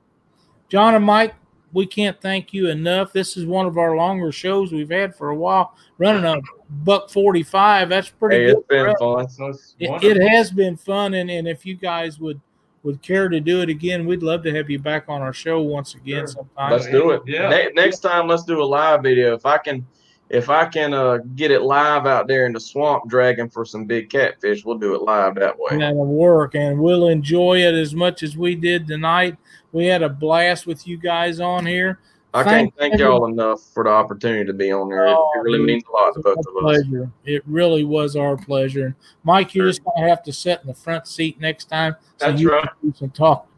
[0.68, 1.34] John and Mike,
[1.72, 3.12] we can't thank you enough.
[3.12, 6.36] This is one of our longer shows we've had for a while, running a
[6.68, 7.88] buck forty-five.
[7.88, 8.56] That's pretty Hey, good.
[8.58, 9.24] it's been fun.
[9.50, 12.40] It's It, it has been fun, and, and if you guys would
[12.82, 15.60] would care to do it again, we'd love to have you back on our show
[15.60, 16.26] once again Sure.
[16.28, 16.70] sometime.
[16.70, 17.22] Let's do it.
[17.26, 17.48] Yeah.
[17.48, 19.34] Ne- next time, let's do a live video.
[19.34, 19.84] If I can,
[20.30, 23.86] if I can uh, get it live out there in the swamp, dragging for some
[23.86, 25.78] big catfish, we'll do it live that way.
[25.78, 29.36] That'll work, and we'll enjoy it as much as we did tonight.
[29.72, 31.98] We had a blast with you guys on here.
[32.36, 35.06] I Thank can't thank y'all enough for the opportunity to be on there.
[35.06, 36.82] It, Oh, it really means a lot to both Our of us.
[36.82, 37.10] pleasure.
[37.24, 38.94] It really was our pleasure.
[39.24, 41.96] Mike, you're just gonna have to sit in the front seat next time.
[42.18, 42.62] So That's you right.
[42.80, 43.48] can do some talk.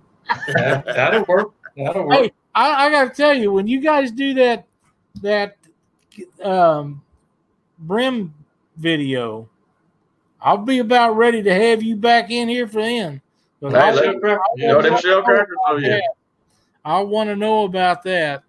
[0.46, 1.50] That, that'll work.
[1.76, 2.18] That'll work.
[2.20, 4.66] Hey, I, I gotta tell you, when you guys do that
[5.22, 5.56] that
[6.44, 7.02] um
[7.80, 8.32] brim
[8.76, 9.48] video,
[10.40, 13.20] I'll be about ready to have you back in here for then.
[13.60, 15.56] 'Cause Hey, I- let- Shell cracker, I You know them shell crackers?
[15.66, 15.98] Oh yeah.
[16.84, 18.44] I want to know about that.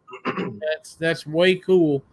[0.62, 2.04] That's that's way cool.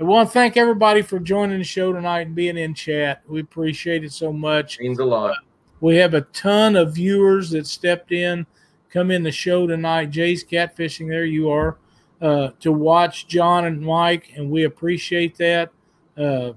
[0.00, 3.22] I want to thank everybody for joining the show tonight and being in chat.
[3.28, 4.80] We appreciate it so much.
[4.80, 5.36] Means a lot.
[5.80, 8.46] We have a ton of viewers that stepped in,
[8.90, 10.10] come in the show tonight.
[10.10, 11.08] Jay's catfishing.
[11.08, 11.76] There you are
[12.20, 15.70] uh, to watch John and Mike, and we appreciate that.
[16.16, 16.52] Uh,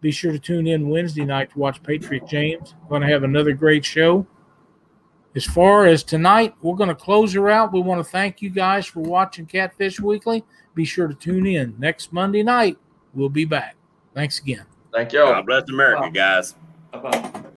[0.00, 2.74] be sure to tune in Wednesday night to watch Patriot James.
[2.88, 4.26] Going to have another great show.
[5.36, 7.72] As far as tonight, we're going to close her out.
[7.72, 10.44] We want to thank you guys for watching Catfish Weekly.
[10.74, 12.78] Be sure to tune in next Monday night.
[13.14, 13.76] We'll be back.
[14.14, 14.64] Thanks again.
[14.92, 15.32] Thank y'all.
[15.32, 16.54] God bless America, guys.
[16.92, 17.30] Bye-bye.